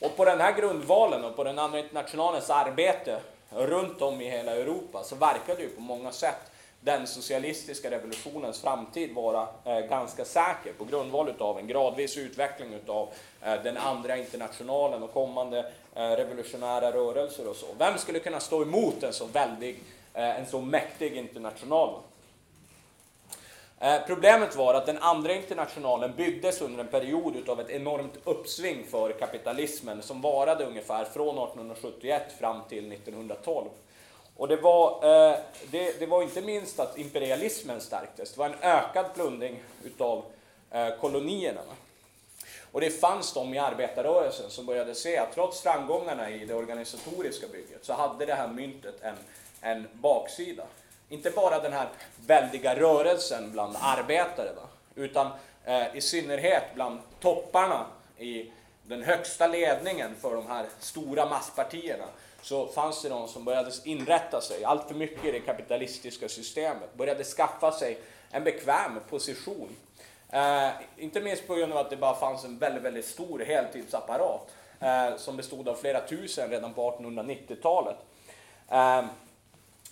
Och 0.00 0.16
på 0.16 0.24
den 0.24 0.40
här 0.40 0.52
grundvalen 0.52 1.24
och 1.24 1.36
på 1.36 1.44
den 1.44 1.58
andra 1.58 1.78
internationalens 1.78 2.50
arbete 2.50 3.20
runt 3.50 4.02
om 4.02 4.20
i 4.20 4.30
hela 4.30 4.52
Europa 4.52 5.04
så 5.04 5.16
verkade 5.16 5.62
ju 5.62 5.68
på 5.68 5.80
många 5.80 6.12
sätt 6.12 6.52
den 6.88 7.06
socialistiska 7.06 7.90
revolutionens 7.90 8.60
framtid 8.60 9.14
vara 9.14 9.48
eh, 9.64 9.78
ganska 9.78 10.24
säker 10.24 10.72
på 10.78 10.84
grundval 10.84 11.32
av 11.38 11.58
en 11.58 11.66
gradvis 11.66 12.16
utveckling 12.16 12.74
utav 12.74 13.08
eh, 13.42 13.62
den 13.62 13.76
andra 13.76 14.16
internationalen 14.16 15.02
och 15.02 15.12
kommande 15.12 15.58
eh, 15.94 16.00
revolutionära 16.02 16.92
rörelser 16.92 17.48
och 17.48 17.56
så. 17.56 17.66
Vem 17.78 17.98
skulle 17.98 18.18
kunna 18.18 18.40
stå 18.40 18.62
emot 18.62 19.02
en 19.02 19.12
så 19.12 19.24
väldig, 19.24 19.78
en 20.12 20.46
så 20.46 20.60
mäktig 20.60 21.16
international? 21.16 21.94
Problemet 24.06 24.56
var 24.56 24.74
att 24.74 24.86
den 24.86 24.98
andra 24.98 25.34
internationalen 25.34 26.12
byggdes 26.16 26.60
under 26.60 26.80
en 26.80 26.88
period 26.88 27.48
av 27.48 27.60
ett 27.60 27.70
enormt 27.70 28.18
uppsving 28.24 28.84
för 28.90 29.12
kapitalismen 29.12 30.02
som 30.02 30.20
varade 30.20 30.64
ungefär 30.64 31.04
från 31.04 31.28
1871 31.28 32.22
fram 32.38 32.60
till 32.68 32.92
1912. 32.92 33.68
Och 34.38 34.48
det 34.48 34.56
var, 34.56 34.90
eh, 34.92 35.36
det, 35.70 36.00
det, 36.00 36.06
var 36.06 36.22
inte 36.22 36.40
minst 36.42 36.80
att 36.80 36.98
imperialismen 36.98 37.80
stärktes, 37.80 38.32
det 38.32 38.38
var 38.38 38.46
en 38.46 38.62
ökad 38.62 39.14
plundring 39.14 39.62
utav 39.84 40.24
eh, 40.70 40.88
kolonierna. 41.00 41.60
Och 42.72 42.80
det 42.80 42.90
fanns 42.90 43.32
de 43.32 43.54
i 43.54 43.58
arbetarrörelsen 43.58 44.50
som 44.50 44.66
började 44.66 44.94
se 44.94 45.18
att 45.18 45.34
trots 45.34 45.60
framgångarna 45.60 46.30
i 46.30 46.44
det 46.44 46.54
organisatoriska 46.54 47.46
bygget 47.48 47.84
så 47.84 47.92
hade 47.92 48.26
det 48.26 48.34
här 48.34 48.48
myntet 48.48 49.02
en, 49.02 49.14
en 49.60 49.88
baksida. 49.92 50.64
Inte 51.08 51.30
bara 51.30 51.60
den 51.60 51.72
här 51.72 51.88
väldiga 52.26 52.76
rörelsen 52.76 53.52
bland 53.52 53.76
arbetare, 53.80 54.52
va? 54.52 54.68
utan 54.94 55.30
eh, 55.64 55.96
i 55.96 56.00
synnerhet 56.00 56.64
bland 56.74 57.00
topparna 57.20 57.86
i 58.18 58.52
den 58.82 59.02
högsta 59.02 59.46
ledningen 59.46 60.14
för 60.20 60.34
de 60.34 60.46
här 60.46 60.66
stora 60.80 61.26
masspartierna 61.26 62.06
så 62.42 62.66
fanns 62.66 63.02
det 63.02 63.08
de 63.08 63.28
som 63.28 63.44
började 63.44 63.70
inrätta 63.84 64.40
sig 64.40 64.64
allt 64.64 64.88
för 64.88 64.94
mycket 64.94 65.24
i 65.24 65.30
det 65.30 65.40
kapitalistiska 65.40 66.28
systemet, 66.28 66.94
började 66.94 67.24
skaffa 67.24 67.72
sig 67.72 67.98
en 68.30 68.44
bekväm 68.44 69.00
position. 69.10 69.76
Eh, 70.30 70.68
inte 70.96 71.20
minst 71.20 71.46
på 71.46 71.54
grund 71.54 71.72
av 71.72 71.78
att 71.78 71.90
det 71.90 71.96
bara 71.96 72.14
fanns 72.14 72.44
en 72.44 72.58
väldigt, 72.58 72.82
väldigt 72.82 73.06
stor 73.06 73.38
heltidsapparat 73.38 74.50
eh, 74.80 75.16
som 75.16 75.36
bestod 75.36 75.68
av 75.68 75.74
flera 75.74 76.00
tusen 76.00 76.50
redan 76.50 76.74
på 76.74 76.90
1890-talet. 76.90 77.96
Eh, 78.68 79.04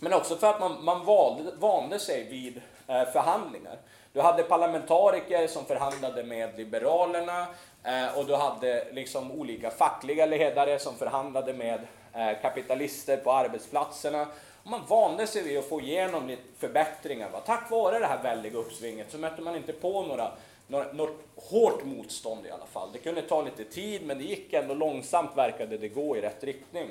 men 0.00 0.12
också 0.12 0.37
för 0.37 0.50
att 0.50 0.61
man, 0.61 0.85
man 0.85 1.05
valde, 1.05 1.50
vande 1.59 1.99
sig 1.99 2.25
vid 2.25 2.62
eh, 2.87 3.05
förhandlingar. 3.12 3.79
Du 4.12 4.21
hade 4.21 4.43
parlamentariker 4.43 5.47
som 5.47 5.65
förhandlade 5.65 6.23
med 6.23 6.57
Liberalerna 6.57 7.47
eh, 7.85 8.19
och 8.19 8.26
du 8.26 8.35
hade 8.35 8.93
liksom 8.93 9.33
olika 9.33 9.71
fackliga 9.71 10.26
ledare 10.26 10.79
som 10.79 10.95
förhandlade 10.95 11.53
med 11.53 11.81
Eh, 12.16 12.40
kapitalister 12.42 13.16
på 13.16 13.32
arbetsplatserna. 13.32 14.26
Man 14.62 14.87
vande 14.88 15.26
sig 15.26 15.42
vid 15.42 15.58
att 15.58 15.68
få 15.68 15.80
igenom 15.80 16.26
lite 16.26 16.42
förbättringar. 16.58 17.30
Va? 17.30 17.40
Tack 17.40 17.70
vare 17.70 17.99
det 17.99 18.06
här 18.06 18.23
väldiga 18.23 18.58
uppsvinget 18.58 19.11
så 19.11 19.18
mötte 19.18 19.42
man 19.42 19.56
inte 19.56 19.73
på 19.73 20.02
några, 20.02 20.32
några, 20.66 20.92
något 20.92 21.16
hårt 21.37 21.85
motstånd 21.85 22.46
i 22.46 22.50
alla 22.50 22.66
fall. 22.66 22.88
Det 22.92 22.99
kunde 22.99 23.23
ta 23.23 23.42
lite 23.42 23.64
tid 23.64 24.06
men 24.06 24.18
det 24.18 24.25
gick 24.25 24.52
ändå 24.52 24.75
långsamt 24.75 25.37
verkade 25.37 25.78
det 25.78 25.88
gå 25.88 26.16
i 26.16 26.20
rätt 26.20 26.44
riktning. 26.44 26.90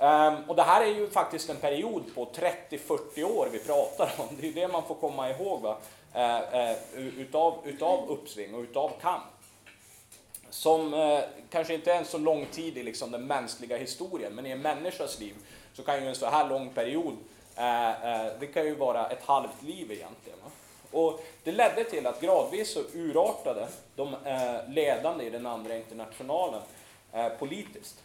Um, 0.00 0.34
och 0.48 0.56
det 0.56 0.62
här 0.62 0.82
är 0.82 0.94
ju 0.94 1.10
faktiskt 1.10 1.50
en 1.50 1.56
period 1.56 2.02
på 2.14 2.24
30-40 2.24 3.24
år 3.24 3.48
vi 3.52 3.58
pratar 3.58 4.10
om. 4.18 4.26
Det 4.40 4.48
är 4.48 4.52
det 4.52 4.68
man 4.68 4.82
får 4.82 4.94
komma 4.94 5.30
ihåg 5.30 5.60
va? 5.60 5.76
Uh, 6.16 7.00
uh, 7.00 7.20
utav, 7.20 7.58
utav 7.64 8.10
uppsving 8.10 8.54
och 8.54 8.62
utav 8.62 8.92
kamp. 9.00 9.24
Som 10.50 10.94
eh, 10.94 11.20
kanske 11.50 11.74
inte 11.74 11.92
är 11.92 11.98
en 11.98 12.04
så 12.04 12.18
lång 12.18 12.46
tid 12.46 12.78
i 12.78 12.82
liksom, 12.82 13.10
den 13.10 13.26
mänskliga 13.26 13.76
historien, 13.76 14.34
men 14.34 14.46
i 14.46 14.50
en 14.50 14.62
människas 14.62 15.20
liv 15.20 15.34
så 15.74 15.82
kan 15.82 16.02
ju 16.02 16.08
en 16.08 16.14
så 16.14 16.26
här 16.26 16.48
lång 16.48 16.70
period, 16.70 17.16
eh, 17.56 17.90
eh, 17.90 18.32
det 18.40 18.46
kan 18.46 18.64
ju 18.64 18.74
vara 18.74 19.08
ett 19.08 19.22
halvt 19.22 19.62
liv 19.62 19.92
egentligen. 19.92 20.38
Va? 20.44 20.50
Och 20.90 21.24
det 21.44 21.52
ledde 21.52 21.84
till 21.84 22.06
att 22.06 22.20
gradvis 22.20 22.72
så 22.72 22.80
urartade 22.94 23.68
de 23.96 24.14
eh, 24.24 24.68
ledande 24.68 25.24
i 25.24 25.30
den 25.30 25.46
andra 25.46 25.76
internationalen 25.76 26.60
politiskt. 27.38 28.02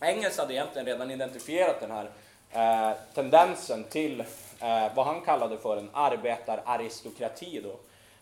Engels 0.00 0.38
hade 0.38 0.54
egentligen 0.54 0.86
redan 0.86 1.10
identifierat 1.10 1.80
den 1.80 1.90
här 1.90 2.10
eh, 2.52 2.96
tendensen 3.14 3.84
till 3.84 4.20
eh, 4.60 4.94
vad 4.94 5.06
han 5.06 5.20
kallade 5.20 5.58
för 5.58 5.76
en 5.76 5.90
arbetararistokrati. 5.92 7.60
Då. 7.64 7.76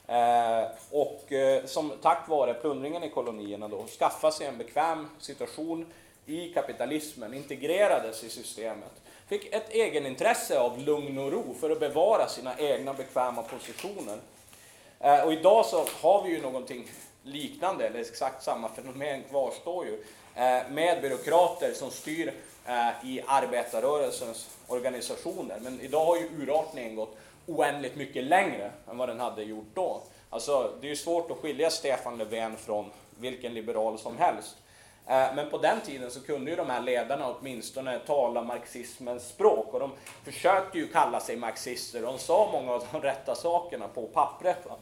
Eh, 0.09 0.69
och 0.91 1.33
eh, 1.33 1.65
som 1.65 1.93
tack 2.03 2.29
vare 2.29 2.55
plundringen 2.55 3.05
i 3.05 3.11
kolonierna 3.11 3.69
då 3.69 3.87
skaffade 3.99 4.33
sig 4.33 4.47
en 4.47 4.59
bekväm 4.59 5.09
situation 5.19 5.87
i 6.27 6.49
kapitalismen, 6.49 7.35
integrerades 7.35 8.25
i 8.25 8.29
systemet, 8.29 8.93
fick 9.29 9.55
ett 9.55 9.71
egenintresse 9.71 10.61
av 10.61 10.79
lugn 10.79 11.19
och 11.19 11.33
ro 11.33 11.55
för 11.61 11.71
att 11.71 11.81
bevara 11.81 12.29
sina 12.29 12.59
egna 12.59 12.95
bekväma 12.95 13.43
positioner. 13.43 14.19
Eh, 15.01 15.21
och 15.21 15.33
idag 15.33 15.67
så 15.67 15.85
har 16.01 16.23
vi 16.23 16.31
ju 16.31 16.43
någonting 16.43 16.89
liknande, 17.23 17.87
eller 17.87 18.01
exakt 18.01 18.43
samma 18.43 18.69
fenomen 18.69 19.23
kvarstår 19.31 19.87
ju. 19.87 20.05
Eh, 20.35 20.71
med 20.71 21.03
byråkrater 21.03 21.73
som 21.73 21.91
styr 21.91 22.33
eh, 22.67 22.89
i 23.05 23.23
arbetarrörelsens 23.27 24.49
organisationer. 24.67 25.59
Men 25.61 25.81
idag 25.81 26.05
har 26.05 26.17
ju 26.17 26.29
urartningen 26.39 26.97
gått 26.97 27.17
oändligt 27.49 27.97
mycket 27.97 28.25
längre 28.25 28.71
än 28.91 28.99
vad 28.99 29.09
den 29.09 29.21
hade 29.21 29.43
gjort 29.43 29.75
då. 29.75 30.03
Alltså, 30.31 30.73
det 30.81 30.87
är 30.87 30.91
ju 30.91 30.97
svårt 30.97 31.31
att 31.31 31.39
skilja 31.39 31.71
Stefan 31.71 32.19
Löfven 32.19 32.57
från 32.57 32.91
vilken 33.19 33.55
liberal 33.55 33.99
som 33.99 34.19
helst. 34.19 34.57
Eh, 35.07 35.35
men 35.35 35.51
på 35.51 35.59
den 35.59 35.81
tiden 35.81 36.11
så 36.11 36.21
kunde 36.21 36.51
ju 36.51 36.57
de 36.57 36.71
här 36.71 36.81
ledarna 36.81 37.35
åtminstone 37.35 37.99
tala 37.99 38.43
marxismens 38.43 39.29
språk 39.29 39.75
och 39.75 39.81
de 39.81 39.93
försökte 40.25 40.79
ju 40.79 40.87
kalla 40.87 41.21
sig 41.21 41.37
marxister. 41.37 42.03
De 42.03 42.19
sa 42.19 42.49
många 42.53 42.73
av 42.73 42.87
de 42.93 43.01
rätta 43.01 43.35
sakerna 43.35 43.89
på 43.89 44.07
pappret. 44.07 44.67
Va? 44.67 44.77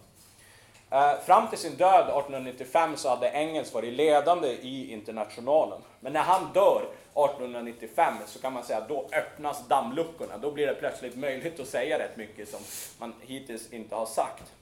Eh, 0.91 1.21
fram 1.27 1.49
till 1.49 1.59
sin 1.59 1.77
död 1.77 2.09
1895 2.09 2.97
så 2.97 3.09
hade 3.09 3.31
Engels 3.31 3.75
varit 3.75 3.93
ledande 3.93 4.49
i 4.49 4.93
Internationalen. 4.93 5.79
Men 6.01 6.13
när 6.13 6.21
han 6.21 6.53
dör 6.53 6.83
1895 7.15 8.15
så 8.27 8.39
kan 8.39 8.53
man 8.53 8.65
säga 8.65 8.79
att 8.79 8.89
då 8.89 9.09
öppnas 9.13 9.69
dammluckorna. 9.69 10.39
Då 10.39 10.51
blir 10.51 10.67
det 10.67 10.75
plötsligt 10.75 11.17
möjligt 11.17 11.61
att 11.61 11.69
säga 11.69 11.99
rätt 11.99 12.17
mycket 12.17 12.49
som 12.49 12.61
man 12.99 13.15
hittills 13.21 13.73
inte 13.73 13.95
har 13.95 14.07
sagt. 14.07 14.53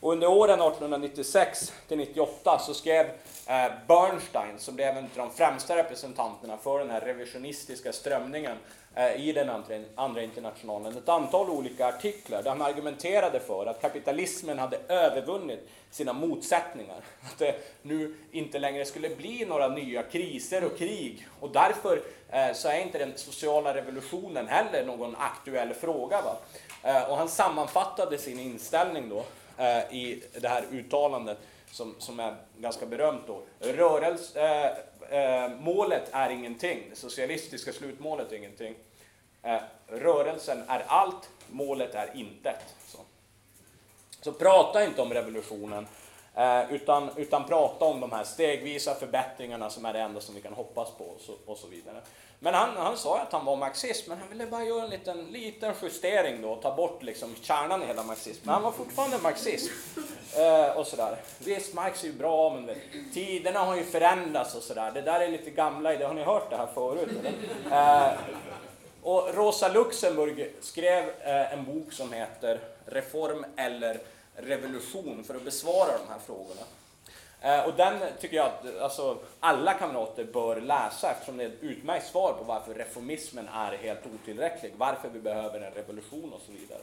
Och 0.00 0.12
under 0.12 0.26
åren 0.26 0.60
1896 0.60 1.72
till 1.88 1.98
98 1.98 2.58
så 2.58 2.74
skrev 2.74 3.06
eh, 3.46 3.72
Bernstein, 3.88 4.58
som 4.58 4.74
blev 4.74 4.96
en 4.96 5.04
av 5.04 5.10
de 5.14 5.30
främsta 5.30 5.76
representanterna 5.76 6.56
för 6.56 6.78
den 6.78 6.90
här 6.90 7.00
revisionistiska 7.00 7.92
strömningen 7.92 8.56
Eh, 8.96 9.28
i 9.28 9.32
den 9.32 9.50
andra, 9.94 10.22
internationalen, 10.22 10.96
ett 10.96 11.08
antal 11.08 11.50
olika 11.50 11.86
artiklar 11.86 12.42
där 12.42 12.50
han 12.50 12.62
argumenterade 12.62 13.40
för 13.40 13.66
att 13.66 13.80
kapitalismen 13.80 14.58
hade 14.58 14.78
övervunnit 14.88 15.68
sina 15.90 16.12
motsättningar. 16.12 16.96
Att 17.22 17.38
det 17.38 17.54
nu 17.82 18.14
inte 18.32 18.58
längre 18.58 18.84
skulle 18.84 19.08
bli 19.08 19.44
några 19.44 19.68
nya 19.68 20.02
kriser 20.02 20.64
och 20.64 20.78
krig 20.78 21.26
och 21.40 21.50
därför 21.50 22.02
eh, 22.30 22.52
så 22.54 22.68
är 22.68 22.80
inte 22.80 22.98
den 22.98 23.12
sociala 23.16 23.74
revolutionen 23.74 24.48
heller 24.48 24.86
någon 24.86 25.16
aktuell 25.18 25.74
fråga. 25.74 26.22
Va? 26.22 26.36
Eh, 26.82 27.10
och 27.10 27.16
han 27.16 27.28
sammanfattade 27.28 28.18
sin 28.18 28.40
inställning 28.40 29.08
då 29.08 29.24
i 29.90 30.22
det 30.40 30.48
här 30.48 30.64
uttalandet 30.70 31.38
som, 31.70 31.94
som 31.98 32.20
är 32.20 32.34
ganska 32.58 32.86
berömt 32.86 33.26
då. 33.26 33.42
Rörelse, 33.60 34.76
eh, 35.10 35.48
målet 35.60 36.08
är 36.12 36.30
ingenting, 36.30 36.82
det 36.90 36.96
socialistiska 36.96 37.72
slutmålet 37.72 38.32
är 38.32 38.36
ingenting. 38.36 38.74
Eh, 39.42 39.60
rörelsen 39.86 40.64
är 40.68 40.84
allt, 40.86 41.30
målet 41.50 41.94
är 41.94 42.16
intet. 42.16 42.74
Så. 42.86 42.98
så 44.20 44.32
prata 44.32 44.84
inte 44.84 45.02
om 45.02 45.12
revolutionen, 45.12 45.86
eh, 46.34 46.72
utan, 46.72 47.10
utan 47.16 47.44
prata 47.44 47.84
om 47.84 48.00
de 48.00 48.12
här 48.12 48.24
stegvisa 48.24 48.94
förbättringarna 48.94 49.70
som 49.70 49.84
är 49.84 49.92
det 49.92 50.00
enda 50.00 50.20
som 50.20 50.34
vi 50.34 50.40
kan 50.40 50.52
hoppas 50.52 50.90
på 50.90 51.04
och 51.04 51.20
så, 51.20 51.34
och 51.46 51.58
så 51.58 51.66
vidare. 51.66 52.00
Men 52.44 52.54
han, 52.54 52.76
han 52.76 52.96
sa 52.96 53.20
att 53.20 53.32
han 53.32 53.44
var 53.44 53.56
marxist, 53.56 54.08
men 54.08 54.18
han 54.18 54.28
ville 54.28 54.46
bara 54.46 54.64
göra 54.64 54.84
en 54.84 54.90
liten, 54.90 55.26
liten 55.26 55.74
justering 55.82 56.42
då 56.42 56.50
och 56.50 56.62
ta 56.62 56.76
bort 56.76 57.02
liksom 57.02 57.34
kärnan 57.42 57.82
i 57.82 57.86
hela 57.86 58.02
marxismen. 58.02 58.40
Men 58.42 58.54
han 58.54 58.62
var 58.62 58.72
fortfarande 58.72 59.18
marxist. 59.18 59.70
Eh, 60.36 60.76
och 60.76 60.86
sådär. 60.86 61.16
Visst, 61.38 61.74
Marx 61.74 62.04
är 62.04 62.06
ju 62.06 62.12
bra, 62.12 62.54
men 62.54 62.66
vet, 62.66 62.78
tiderna 63.14 63.58
har 63.58 63.76
ju 63.76 63.84
förändrats 63.84 64.54
och 64.54 64.62
sådär. 64.62 64.90
Det 64.94 65.00
där 65.00 65.20
är 65.20 65.28
lite 65.28 65.50
gamla 65.50 65.94
idéer. 65.94 66.08
Har 66.08 66.14
ni 66.14 66.22
hört 66.22 66.50
det 66.50 66.56
här 66.56 66.68
förut? 66.74 67.08
Eh, 67.72 68.12
och 69.02 69.34
Rosa 69.34 69.68
Luxemburg 69.68 70.54
skrev 70.60 71.04
eh, 71.08 71.52
en 71.52 71.64
bok 71.64 71.92
som 71.92 72.12
heter 72.12 72.60
Reform 72.86 73.44
eller 73.56 73.98
revolution 74.36 75.24
för 75.24 75.34
att 75.34 75.44
besvara 75.44 75.90
de 76.06 76.12
här 76.12 76.20
frågorna. 76.26 76.62
Eh, 77.44 77.64
och 77.64 77.74
den 77.74 78.00
tycker 78.20 78.36
jag 78.36 78.46
att 78.46 78.80
alltså, 78.80 79.18
alla 79.40 79.74
kamrater 79.74 80.24
bör 80.24 80.60
läsa 80.60 81.10
eftersom 81.10 81.36
det 81.36 81.44
är 81.44 81.48
ett 81.48 81.62
utmärkt 81.62 82.06
svar 82.06 82.32
på 82.32 82.44
varför 82.44 82.74
reformismen 82.74 83.48
är 83.48 83.76
helt 83.76 84.00
otillräcklig, 84.14 84.72
varför 84.76 85.08
vi 85.08 85.20
behöver 85.20 85.60
en 85.60 85.72
revolution 85.72 86.32
och 86.32 86.40
så 86.46 86.52
vidare. 86.52 86.80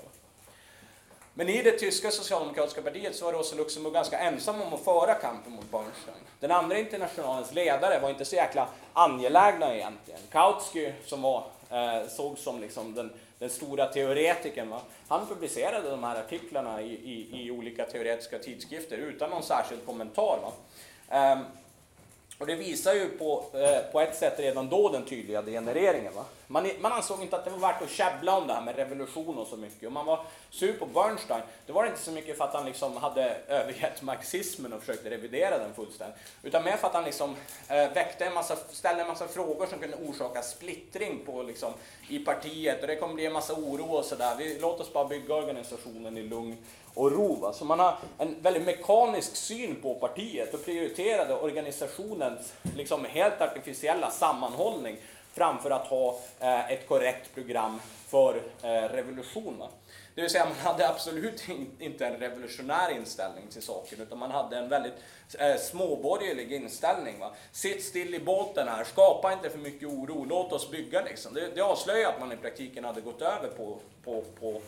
Men 1.34 1.50
i 1.50 1.64
det 1.64 1.72
tyska 1.72 2.12
socialdemokratiska 2.12 2.82
partiet 2.82 3.16
så 3.16 3.26
var 3.26 3.34
Rosa 3.34 3.56
Luxemburg 3.56 3.94
ganska 3.94 4.20
ensam 4.20 4.62
om 4.62 4.74
att 4.74 4.84
föra 4.84 5.14
kampen 5.14 5.54
mot 5.54 5.72
Bernstein. 5.72 6.18
Den 6.40 6.52
andra 6.52 6.78
internationalens 6.78 7.54
ledare 7.54 8.00
var 8.00 8.10
inte 8.10 8.26
så 8.26 8.36
jäkla 8.36 8.68
angelägna 8.94 9.76
egentligen. 9.76 10.20
Kautsky, 10.32 10.92
som 11.06 11.22
var, 11.22 11.44
eh, 11.72 12.08
sågs 12.08 12.42
som 12.42 12.62
liksom 12.62 12.96
den, 12.96 13.12
den 13.40 13.50
stora 13.50 13.86
teoretikern, 13.86 14.70
va? 14.70 14.82
han 15.08 15.28
publicerade 15.28 15.90
de 15.90 16.04
här 16.04 16.20
artiklarna 16.20 16.82
i, 16.82 16.94
i, 16.94 17.46
i, 17.46 17.52
olika 17.52 17.86
teoretiska 17.86 18.40
tidskrifter 18.40 18.98
utan 18.98 19.30
någon 19.30 19.44
särskild 19.44 19.86
kommentar. 19.86 20.40
Va? 20.42 20.52
Ehm, 21.10 21.40
och 22.42 22.48
det 22.48 22.56
visar 22.56 22.94
ju 22.94 23.10
på, 23.10 23.46
eh, 23.54 23.92
på 23.92 24.02
ett 24.02 24.16
sätt 24.16 24.40
redan 24.40 24.70
då 24.70 24.90
den 24.90 25.06
tydliga 25.06 25.42
degenereringen. 25.42 26.14
Va? 26.14 26.26
Man, 26.48 26.70
man 26.80 26.92
ansåg 26.92 27.22
inte 27.22 27.36
att 27.36 27.46
det 27.46 27.52
var 27.52 27.58
värt 27.58 27.82
att 27.82 27.90
käbbla 27.90 28.38
om 28.38 28.48
det 28.48 28.54
här 28.54 28.62
med 28.62 28.76
revolution 28.76 29.38
och 29.38 29.48
så 29.48 29.58
mycket. 29.58 29.88
Och 29.88 29.92
man 29.92 30.06
var 30.06 30.26
sur 30.50 30.74
på 30.74 30.86
Bernstein. 30.86 31.42
Det 31.66 31.72
var 31.72 31.86
inte 31.86 32.00
så 32.00 32.12
mycket 32.12 32.38
för 32.38 32.44
att 32.44 32.54
han 32.54 32.66
liksom 32.66 32.98
hade 32.98 33.38
övergett 33.48 34.02
marxismen 34.02 34.74
och 34.74 34.80
försökte 34.80 35.10
revidera 35.10 35.58
den 35.58 35.74
fullständigt. 35.74 36.18
Utan 36.44 36.64
mer 36.64 36.78
för 36.78 36.88
att 36.88 36.94
han 36.94 37.04
liksom, 37.04 37.36
eh, 37.68 37.94
väckte 37.94 38.26
en 38.26 38.34
massa, 38.34 38.56
ställde 38.56 39.02
en 39.02 39.08
massa 39.08 39.28
frågor 39.28 39.66
som 39.66 39.80
kunde 39.80 39.98
orsaka 39.98 40.42
splittring 40.42 41.26
på, 41.26 41.44
liksom, 41.44 41.74
i 42.10 42.20
partiet. 42.20 42.82
Och 42.82 42.88
det 42.88 42.96
kommer 42.96 43.14
bli 43.14 43.26
en 43.26 43.34
massa 43.34 43.54
oro 43.54 43.86
och 43.86 44.06
sådär. 44.06 44.60
Låt 44.62 44.80
oss 44.80 44.94
bara 44.94 45.06
bygga 45.06 45.36
organisationen 45.36 46.18
i 46.18 46.22
lugn 46.22 46.58
och 46.94 47.12
ro. 47.12 47.36
Va? 47.36 47.54
Så 47.54 47.66
man 47.66 47.80
har 47.80 47.98
en 48.18 48.36
väldigt 48.42 48.66
mekanisk 48.66 49.36
syn 49.36 49.76
på 49.82 49.96
partiet 49.96 50.54
och 50.54 50.66
prioriterade 50.66 51.36
organisationens 51.36 52.54
liksom, 52.76 53.06
helt 53.06 53.42
artificiella 53.42 54.12
sammanhållning 54.12 54.98
framför 55.34 55.72
att 55.72 55.88
ha 55.88 56.20
eh, 56.40 56.72
ett 56.72 56.88
korrekt 56.88 57.34
program 57.34 57.80
för 58.08 58.42
eh, 58.62 58.68
revolution. 58.70 59.58
Va? 59.60 59.68
Det 60.16 60.22
vill 60.22 60.30
säga 60.30 60.46
man 60.46 60.74
hade 60.74 60.90
absolut 60.90 61.44
inte 61.80 62.06
en 62.06 62.18
revolutionär 62.18 62.92
inställning 62.92 63.48
till 63.48 63.62
saken 63.62 64.02
utan 64.02 64.18
man 64.18 64.32
hade 64.32 64.58
en 64.58 64.70
väldigt 64.70 64.94
eh, 65.40 65.56
småborgerlig 65.56 66.54
inställning. 66.54 67.20
Va? 67.20 67.32
Sitt 67.52 67.84
still 67.84 68.16
i 68.16 68.20
båten 68.20 68.68
här, 68.68 68.84
skapa 68.84 69.34
inte 69.34 69.50
för 69.50 69.58
mycket 69.58 69.88
oro, 69.88 70.26
låt 70.30 70.52
oss 70.52 70.72
bygga 70.72 71.02
liksom. 71.02 71.34
Det, 71.34 71.56
det 71.56 71.62
avslöjar 71.62 72.10
att 72.10 72.20
man 72.20 72.32
i 72.32 72.38
praktiken 72.38 72.84
hade 72.84 73.02
gått 73.02 73.22
över 73.22 73.48
på, 73.48 73.78
på, 74.04 74.24
på 74.40 74.62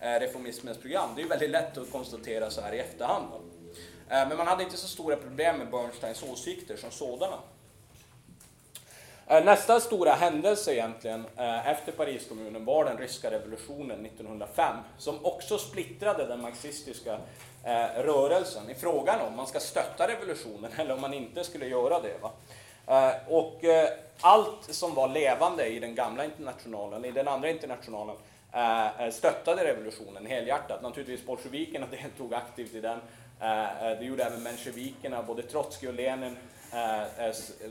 Eh, 0.00 0.20
reformismens 0.20 0.78
program. 0.78 1.10
Det 1.16 1.22
är 1.22 1.26
väldigt 1.26 1.50
lätt 1.50 1.78
att 1.78 1.92
konstatera 1.92 2.50
så 2.50 2.60
här 2.60 2.72
i 2.72 2.78
efterhand. 2.78 3.26
Eh, 4.08 4.28
men 4.28 4.36
man 4.36 4.46
hade 4.46 4.62
inte 4.62 4.76
så 4.76 4.88
stora 4.88 5.16
problem 5.16 5.56
med 5.56 5.70
Bernsteins 5.70 6.22
åsikter 6.22 6.76
som 6.76 6.90
sådana. 6.90 7.36
Eh, 9.26 9.44
nästa 9.44 9.80
stora 9.80 10.12
händelse 10.12 10.74
egentligen 10.74 11.26
efter 11.64 11.92
Pariskommunen 11.92 12.64
var 12.64 12.84
den 12.84 12.98
ryska 12.98 13.30
revolutionen 13.30 14.06
1905 14.06 14.76
som 14.98 15.24
också 15.26 15.58
splittrade 15.58 16.26
den 16.26 16.42
marxistiska 16.42 17.18
rörelsen 17.96 18.70
i 18.70 18.74
frågan 18.74 19.20
om 19.20 19.36
man 19.36 19.46
ska 19.46 19.60
stötta 19.60 20.08
revolutionen 20.08 20.70
eller 20.76 20.94
om 20.94 21.00
man 21.00 21.14
inte 21.14 21.44
skulle 21.44 21.66
göra 21.66 22.00
det. 22.00 22.18
Va? 22.20 22.32
Och 23.28 23.64
allt 24.20 24.74
som 24.74 24.94
var 24.94 25.08
levande 25.08 25.66
i 25.66 25.80
den 25.80 25.94
gamla 25.94 26.24
internationalen, 26.24 27.04
i 27.04 27.10
den 27.10 27.28
andra 27.28 27.50
internationalen, 27.50 28.16
Eh, 28.52 29.02
eh, 29.02 29.10
stöttade 29.10 29.64
revolutionen 29.64 30.26
helhjärtat. 30.26 30.82
Naturligtvis 30.82 31.26
bolsjevikerna 31.26 31.86
deltog 31.90 32.34
aktivt 32.34 32.74
i 32.74 32.80
den. 32.80 33.00
Eh, 33.40 33.98
det 33.98 34.04
gjorde 34.04 34.24
även 34.24 34.42
mensjevikerna, 34.42 35.22
både 35.22 35.42
Trotskij 35.42 35.88
och 35.88 35.94
Lenin 35.94 36.36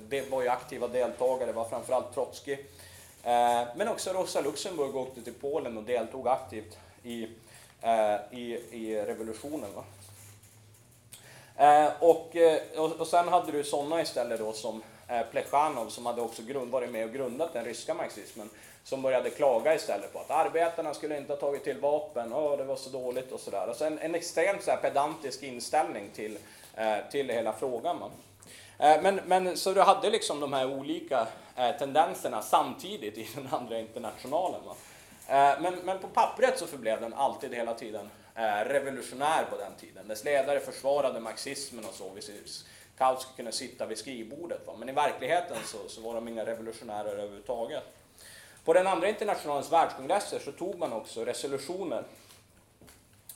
det 0.10 0.32
var 0.32 0.42
ju 0.42 0.48
aktiva 0.48 0.88
deltagare, 0.88 1.46
det 1.46 1.54
var 1.54 1.70
framförallt 1.70 2.14
Trotskij. 2.14 2.66
Men 3.76 3.88
också 3.88 4.14
Rosa 4.14 4.42
Luxemburg 4.42 4.96
åkte 4.96 5.22
till 5.22 5.34
Polen 5.34 5.78
och 5.78 5.84
deltog 5.84 6.28
aktivt 6.28 6.78
i, 7.04 7.28
i, 8.32 8.44
i 8.72 9.02
revolutionen. 9.06 9.70
Och, 12.00 12.36
och 13.00 13.08
sen 13.08 13.28
hade 13.28 13.52
du 13.52 13.64
sådana 13.64 14.02
istället 14.02 14.40
då 14.40 14.54
som 14.54 14.84
Eh, 15.10 15.22
Plechanov 15.32 15.90
som 15.90 16.06
hade 16.06 16.22
också 16.22 16.42
grund, 16.42 16.72
varit 16.72 16.92
med 16.92 17.06
och 17.06 17.14
grundat 17.14 17.54
den 17.54 17.66
ryska 17.66 17.94
marxismen 17.94 18.50
som 18.84 19.02
började 19.02 19.30
klaga 19.30 19.76
istället 19.76 20.14
på 20.14 20.20
att 20.20 20.32
arbetarna 20.32 20.94
skulle 20.94 21.18
inte 21.18 21.34
ha 21.34 21.40
tagit 21.40 21.64
till 21.64 21.80
vapen, 21.80 22.34
och 22.34 22.58
det 22.58 22.64
var 22.64 22.76
så 22.76 22.90
dåligt 22.90 23.32
och 23.32 23.40
sådär. 23.40 23.68
Alltså 23.68 23.86
en, 23.86 24.00
en 24.00 24.16
extremt 24.16 24.64
så 24.64 24.76
pedantisk 24.82 25.44
inställning 25.44 26.10
till, 26.16 26.38
eh, 26.76 26.98
till 27.12 27.30
hela 27.30 27.54
frågan. 27.54 28.02
Eh, 28.78 29.02
men, 29.02 29.22
men 29.26 29.58
så 29.58 29.74
du 29.74 29.82
hade 29.82 30.10
liksom 30.10 30.40
de 30.40 30.54
här 30.54 30.72
olika 30.72 31.28
tendenserna 31.80 32.42
samtidigt 32.42 33.18
i 33.18 33.30
den 33.36 33.48
andra 33.52 33.80
internationalen. 33.80 34.62
Va? 34.66 34.76
men, 35.60 35.76
men 35.84 36.00
på 36.00 36.08
pappret 36.08 36.60
så 36.60 36.68
förblev 36.68 37.02
den 37.02 37.14
alltid 37.14 37.54
hela 37.54 37.74
tiden 37.74 38.10
revolutionär 38.66 39.46
på 39.50 39.58
den 39.58 39.72
tiden. 39.80 40.08
Dess 40.08 40.24
ledare 40.24 40.60
försvarade 40.60 41.20
marxismen 41.20 41.86
och 41.86 41.94
så. 41.94 42.12
Kautsky 42.98 43.30
kunde 43.36 43.52
sitta 43.52 43.86
vid 43.86 43.98
skrivbordet. 43.98 44.68
Va? 44.68 44.74
Men 44.80 44.90
i 44.90 44.92
verkligheten 44.92 45.58
så, 45.66 45.78
så 45.88 46.02
var 46.02 46.16
de 46.16 46.28
inga 46.28 46.46
revolutionärer 46.46 47.12
överhuvudtaget. 47.12 47.84
På 48.64 48.74
den 48.74 48.88
andra 48.88 49.10
internationalens 49.10 49.72
världskongresser 49.72 50.40
så 50.40 50.52
tog 50.52 50.80
man 50.80 50.94
också 50.94 51.26
resolutioner 51.26 52.04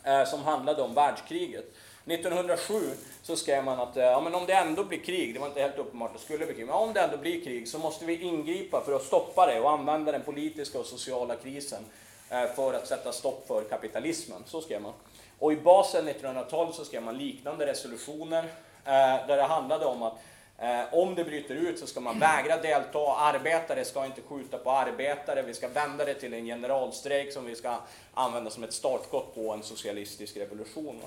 eh, 0.04 0.26
som 0.26 0.44
handlade 0.44 0.82
om 0.82 0.94
världskriget. 0.94 1.66
1907 2.06 2.92
så 3.24 3.36
skrev 3.36 3.64
man 3.64 3.80
att 3.80 3.98
eh, 3.98 4.04
ja, 4.04 4.22
men 4.22 4.36
om 4.36 4.46
det 4.46 4.54
ändå 4.54 4.84
blir 4.84 5.00
krig, 5.00 5.34
det 5.34 5.40
var 5.40 5.48
inte 5.48 5.62
helt 5.62 5.78
uppenbart 5.78 6.12
att 6.12 6.18
det 6.18 6.24
skulle 6.24 6.46
bli 6.46 6.56
krig, 6.56 6.66
men 6.66 6.76
om 6.76 6.94
det 6.94 7.02
ändå 7.02 7.18
blir 7.18 7.44
krig 7.44 7.68
så 7.68 7.80
måste 7.80 8.06
vi 8.06 8.22
ingripa 8.22 8.82
för 8.82 8.96
att 8.96 9.04
stoppa 9.04 9.46
det 9.46 9.60
och 9.60 9.72
använda 9.72 10.12
den 10.12 10.22
politiska 10.22 10.80
och 10.80 10.86
sociala 10.86 11.36
krisen 11.36 11.86
eh, 12.30 12.46
för 12.46 12.74
att 12.74 12.88
sätta 12.88 13.12
stopp 13.12 13.48
för 13.48 13.64
kapitalismen. 13.64 14.44
Så 14.46 14.62
skrev 14.62 14.82
man. 14.82 14.94
Och 15.40 15.54
i 15.54 15.56
basen 15.56 16.08
1912 16.08 16.72
så 16.72 16.86
skrev 16.86 17.04
man 17.04 17.18
liknande 17.18 17.66
resolutioner 17.66 18.50
Eh, 18.86 19.28
där 19.28 19.38
det 19.38 19.44
handlade 19.44 19.86
om 19.86 20.04
att 20.04 20.14
Eh, 20.62 20.94
om 20.94 21.16
det 21.16 21.24
bryter 21.24 21.56
ut 21.56 21.80
så 21.80 21.88
ska 21.88 22.00
man 22.00 22.20
vägra 22.20 22.58
delta, 22.58 23.16
arbetare 23.16 23.86
ska 23.86 24.06
inte 24.06 24.22
skjuta 24.22 24.58
på 24.58 24.72
arbetare, 24.72 25.42
vi 25.42 25.54
ska 25.54 25.68
vända 25.68 26.06
det 26.06 26.14
till 26.14 26.34
en 26.34 26.46
generalstrejk 26.46 27.34
som 27.34 27.46
vi 27.46 27.56
ska 27.56 27.76
använda 28.14 28.50
som 28.50 28.64
ett 28.64 28.74
startskott 28.74 29.36
på 29.36 29.52
en 29.52 29.64
socialistisk 29.64 30.38
revolution. 30.38 31.02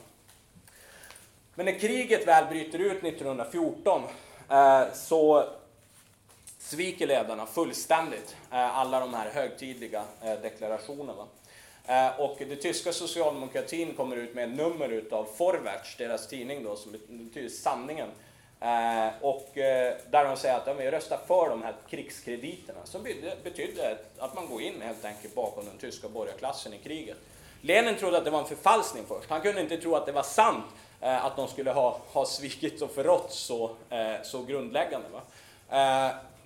Men 1.55 1.67
när 1.67 1.79
kriget 1.79 2.29
väl 2.29 2.47
bryter 2.47 2.79
ut 2.79 3.05
1914 3.05 4.03
eh, 4.51 4.83
så 4.95 5.45
sviker 6.59 7.07
ledarna 7.07 7.47
fullständigt 7.47 8.37
eh, 8.51 8.79
alla 8.79 9.01
de 9.01 9.15
här 9.15 9.31
högtidliga 9.31 10.05
eh, 10.23 10.35
deklarationerna. 10.43 11.25
Eh, 11.87 12.21
och 12.21 12.37
det 12.39 12.57
tyska 12.57 12.93
socialdemokratin 12.93 13.95
kommer 13.95 14.17
ut 14.17 14.35
med 14.35 14.45
ett 14.45 14.57
nummer 14.57 14.89
utav 14.89 15.29
Forwards, 15.37 15.97
deras 15.97 16.29
tidning 16.29 16.65
då, 16.65 16.77
som 16.77 16.93
betyder 16.93 17.49
sanningen, 17.49 18.09
eh, 18.61 19.09
och 19.21 19.59
eh, 19.59 19.95
där 20.11 20.25
de 20.25 20.37
säger 20.37 20.57
att 20.57 20.67
de 20.67 20.77
vill 20.77 20.91
rösta 20.91 21.19
för 21.27 21.51
de 21.51 21.63
här 21.63 21.75
krigskrediterna 21.91 22.81
som 22.85 23.03
betydde 23.45 23.99
att 24.19 24.35
man 24.35 24.47
går 24.47 24.63
in 24.63 24.83
helt 24.83 25.05
enkelt 25.05 25.35
bakom 25.35 25.65
den 25.65 25.79
tyska 25.79 26.09
borgarklassen 26.09 26.75
i 26.75 26.79
kriget. 26.79 27.17
Lenin 27.61 27.97
trodde 27.97 28.19
att 28.19 28.25
det 28.25 28.31
var 28.31 28.41
en 28.41 28.47
förfalskning 28.47 29.05
först. 29.09 29.31
Han 29.31 29.41
kunde 29.41 29.61
inte 29.61 29.77
tro 29.77 29.95
att 29.95 30.07
det 30.07 30.13
var 30.13 30.23
sant 30.23 30.65
att 31.01 31.37
de 31.37 31.49
skulle 31.49 31.71
ha, 31.71 32.01
ha 32.13 32.27
svikit 32.27 32.83
och 32.83 32.91
förrått 32.91 33.33
så, 33.33 33.77
så 34.23 34.43
grundläggande. 34.43 35.07
Va? 35.09 35.21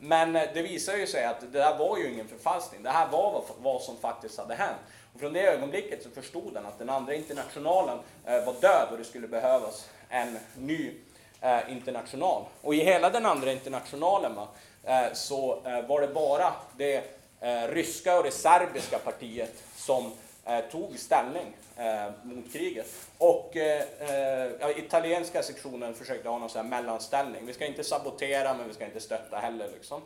men 0.00 0.32
det 0.32 0.62
visar 0.62 0.96
ju 0.96 1.06
sig 1.06 1.24
att 1.24 1.40
det 1.40 1.58
där 1.58 1.78
var 1.78 1.98
ju 1.98 2.12
ingen 2.12 2.28
förfalskning. 2.28 2.82
Det 2.82 2.90
här 2.90 3.08
var 3.08 3.32
vad, 3.32 3.42
vad 3.58 3.82
som 3.82 3.96
faktiskt 3.96 4.38
hade 4.38 4.54
hänt. 4.54 4.78
Från 5.18 5.32
det 5.32 5.40
ögonblicket 5.40 6.02
så 6.02 6.10
förstod 6.10 6.56
han 6.56 6.66
att 6.66 6.78
den 6.78 6.90
andra 6.90 7.14
internationalen 7.14 7.98
eh, 8.26 8.44
var 8.44 8.54
död 8.60 8.88
och 8.90 8.98
det 8.98 9.04
skulle 9.04 9.28
behövas 9.28 9.88
en 10.08 10.38
ny 10.56 10.94
eh, 11.40 11.72
international. 11.72 12.44
Och 12.62 12.74
i 12.74 12.78
hela 12.78 13.10
den 13.10 13.26
andra 13.26 13.52
internationalen 13.52 14.34
va, 14.34 14.48
eh, 14.84 15.12
så 15.12 15.60
var 15.88 16.00
det 16.00 16.08
bara 16.08 16.52
det 16.76 17.04
ryska 17.68 18.18
och 18.18 18.24
det 18.24 18.30
serbiska 18.30 18.98
partiet 18.98 19.62
som 19.76 20.12
tog 20.70 20.98
ställning 20.98 21.56
mot 22.22 22.52
kriget. 22.52 22.86
Och 23.18 23.50
ja, 24.60 24.70
italienska 24.70 25.42
sektionen 25.42 25.94
försökte 25.94 26.28
ha 26.28 26.38
någon 26.38 26.50
sån 26.50 26.62
här 26.62 26.68
mellanställning. 26.68 27.46
Vi 27.46 27.52
ska 27.52 27.66
inte 27.66 27.84
sabotera 27.84 28.54
men 28.54 28.68
vi 28.68 28.74
ska 28.74 28.84
inte 28.84 29.00
stötta 29.00 29.36
heller. 29.36 29.68
Liksom. 29.74 30.02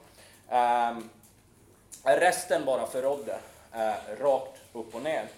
Ehm, 0.51 1.09
resten 2.05 2.65
bara 2.65 2.87
förrådde 2.87 3.39
Eh, 3.75 4.17
rakt 4.21 4.61
upp 4.73 4.95
och 4.95 5.03
ner. 5.03 5.29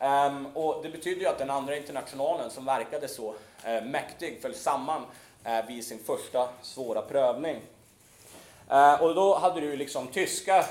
Um, 0.00 0.46
och 0.46 0.82
det 0.82 0.88
betyder 0.88 1.20
ju 1.20 1.26
att 1.26 1.38
den 1.38 1.50
andra 1.50 1.76
internationalen 1.76 2.50
som 2.50 2.64
verkade 2.64 3.08
så 3.08 3.34
eh, 3.64 3.84
mäktig 3.84 4.42
föll 4.42 4.54
samman 4.54 5.02
eh, 5.44 5.66
vid 5.66 5.84
sin 5.84 5.98
första 5.98 6.48
svåra 6.62 7.02
prövning. 7.02 7.60
Eh, 8.70 9.02
och 9.02 9.14
då 9.14 9.38
hade 9.38 9.60
du 9.60 9.76
liksom 9.76 10.06
tyska 10.06 10.64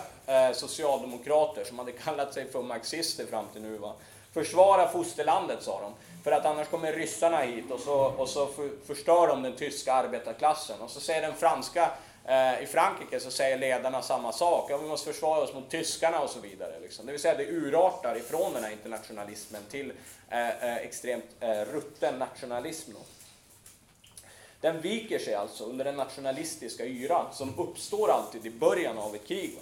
socialdemokrater 0.54 1.64
som 1.64 1.80
hade 1.80 1.92
kallat 2.06 2.34
sig 2.34 2.52
för 2.52 2.62
marxister 2.62 3.26
fram 3.26 3.46
till 3.54 3.62
nu, 3.62 3.78
va? 3.78 3.94
Försvara 4.34 4.88
fosterlandet, 4.88 5.64
sa 5.64 5.82
de. 5.82 5.94
För 6.24 6.32
att 6.32 6.46
annars 6.46 6.68
kommer 6.68 6.94
ryssarna 6.94 7.38
hit 7.38 7.72
och 7.72 7.80
så, 7.80 8.14
och 8.18 8.30
så 8.30 8.48
förstör 8.88 9.28
de 9.28 9.44
den 9.44 9.56
tyska 9.56 9.94
arbetarklassen. 9.94 10.82
Och 10.82 10.90
så 10.90 11.00
säger 11.00 11.22
den 11.22 11.34
franska, 11.34 11.92
eh, 12.26 12.64
i 12.64 12.66
Frankrike 12.66 13.20
så 13.20 13.32
säger 13.32 13.58
ledarna 13.58 14.02
samma 14.02 14.32
sak. 14.32 14.72
Ja, 14.72 14.78
vi 14.78 14.88
måste 14.88 15.14
försvara 15.14 15.42
oss 15.42 15.54
mot 15.54 15.70
tyskarna 15.70 16.20
och 16.20 16.30
så 16.30 16.40
vidare. 16.40 16.80
Liksom. 16.82 17.06
Det 17.06 17.12
vill 17.12 17.22
säga 17.22 17.38
det 17.38 17.48
urartar 17.48 18.16
ifrån 18.16 18.54
den 18.54 18.64
här 18.64 18.72
internationalismen 18.72 19.62
till 19.70 19.94
eh, 20.30 20.64
eh 20.64 20.78
extremt 20.78 21.26
eh, 21.40 21.50
rutten 21.50 22.20
nationalism. 22.20 22.92
Då. 22.94 23.00
Den 24.62 24.82
viker 24.82 25.20
sig 25.20 25.34
alltså 25.34 25.64
under 25.64 25.86
den 25.86 25.96
nationalistiska 25.96 26.86
yran 26.86 27.26
som 27.34 27.60
uppstår 27.60 28.12
alltid 28.12 28.46
i 28.46 28.50
början 28.50 28.98
av 28.98 29.16
ett 29.16 29.28
krig. 29.28 29.60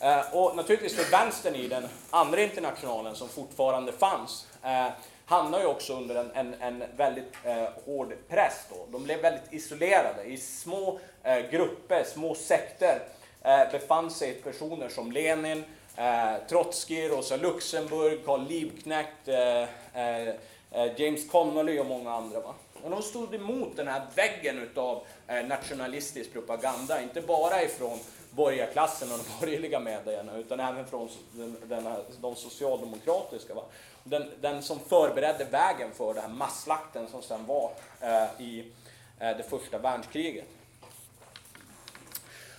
Eh, 0.00 0.34
och 0.34 0.56
naturligtvis 0.56 0.96
för 0.96 1.10
vänstern 1.10 1.54
i 1.54 1.68
den 1.68 1.88
andra 2.10 2.42
internationalen 2.42 3.16
som 3.16 3.28
fortfarande 3.28 3.92
fanns 3.92 4.46
eh, 4.62 4.88
hamnar 5.26 5.60
ju 5.60 5.66
också 5.66 5.96
under 5.96 6.14
en, 6.14 6.30
en, 6.34 6.54
en 6.60 6.84
väldigt 6.96 7.32
eh, 7.44 7.68
hård 7.84 8.14
press. 8.28 8.66
Då. 8.70 8.86
De 8.92 9.04
blev 9.04 9.20
väldigt 9.20 9.52
isolerade. 9.52 10.24
I 10.24 10.36
små 10.36 10.98
eh, 11.22 11.50
grupper, 11.50 12.04
små 12.04 12.34
sekter 12.34 13.02
eh, 13.42 13.70
befann 13.72 14.10
sig 14.10 14.34
personer 14.34 14.88
som 14.88 15.12
Lenin, 15.12 15.64
eh, 15.96 16.34
Trotskij, 16.48 17.08
Rosa 17.08 17.36
Luxemburg, 17.36 18.24
Karl 18.24 18.46
Liebknecht, 18.48 19.28
eh, 19.28 19.62
eh, 19.94 20.28
eh, 20.70 21.00
James 21.00 21.30
Connolly 21.30 21.78
och 21.78 21.86
många 21.86 22.12
andra. 22.12 22.40
Va? 22.40 22.54
Och 22.82 22.90
de 22.90 23.02
stod 23.02 23.34
emot 23.34 23.76
den 23.76 23.88
här 23.88 24.02
väggen 24.14 24.58
utav 24.58 25.06
eh, 25.26 25.46
nationalistisk 25.46 26.32
propaganda, 26.32 27.02
inte 27.02 27.20
bara 27.20 27.62
ifrån 27.62 27.98
borgarklassen 28.30 29.12
och 29.12 29.18
de 29.18 29.24
borgerliga 29.46 29.80
medierna 29.80 30.36
utan 30.36 30.60
även 30.60 30.86
från 30.86 31.08
den, 31.32 31.56
den 31.64 31.86
här, 31.86 31.98
de 32.20 32.36
socialdemokratiska. 32.36 33.54
Va? 33.54 33.62
Den, 34.08 34.30
den, 34.40 34.62
som 34.62 34.80
förberedde 34.80 35.44
vägen 35.44 35.90
för 35.94 36.14
den 36.14 36.22
här 36.22 36.30
masslakten 36.30 37.08
som 37.08 37.22
sen 37.22 37.46
var 37.46 37.70
eh, 38.00 38.40
i 38.40 38.72
eh, 39.20 39.36
det 39.36 39.42
första 39.50 39.78
världskriget. 39.78 40.44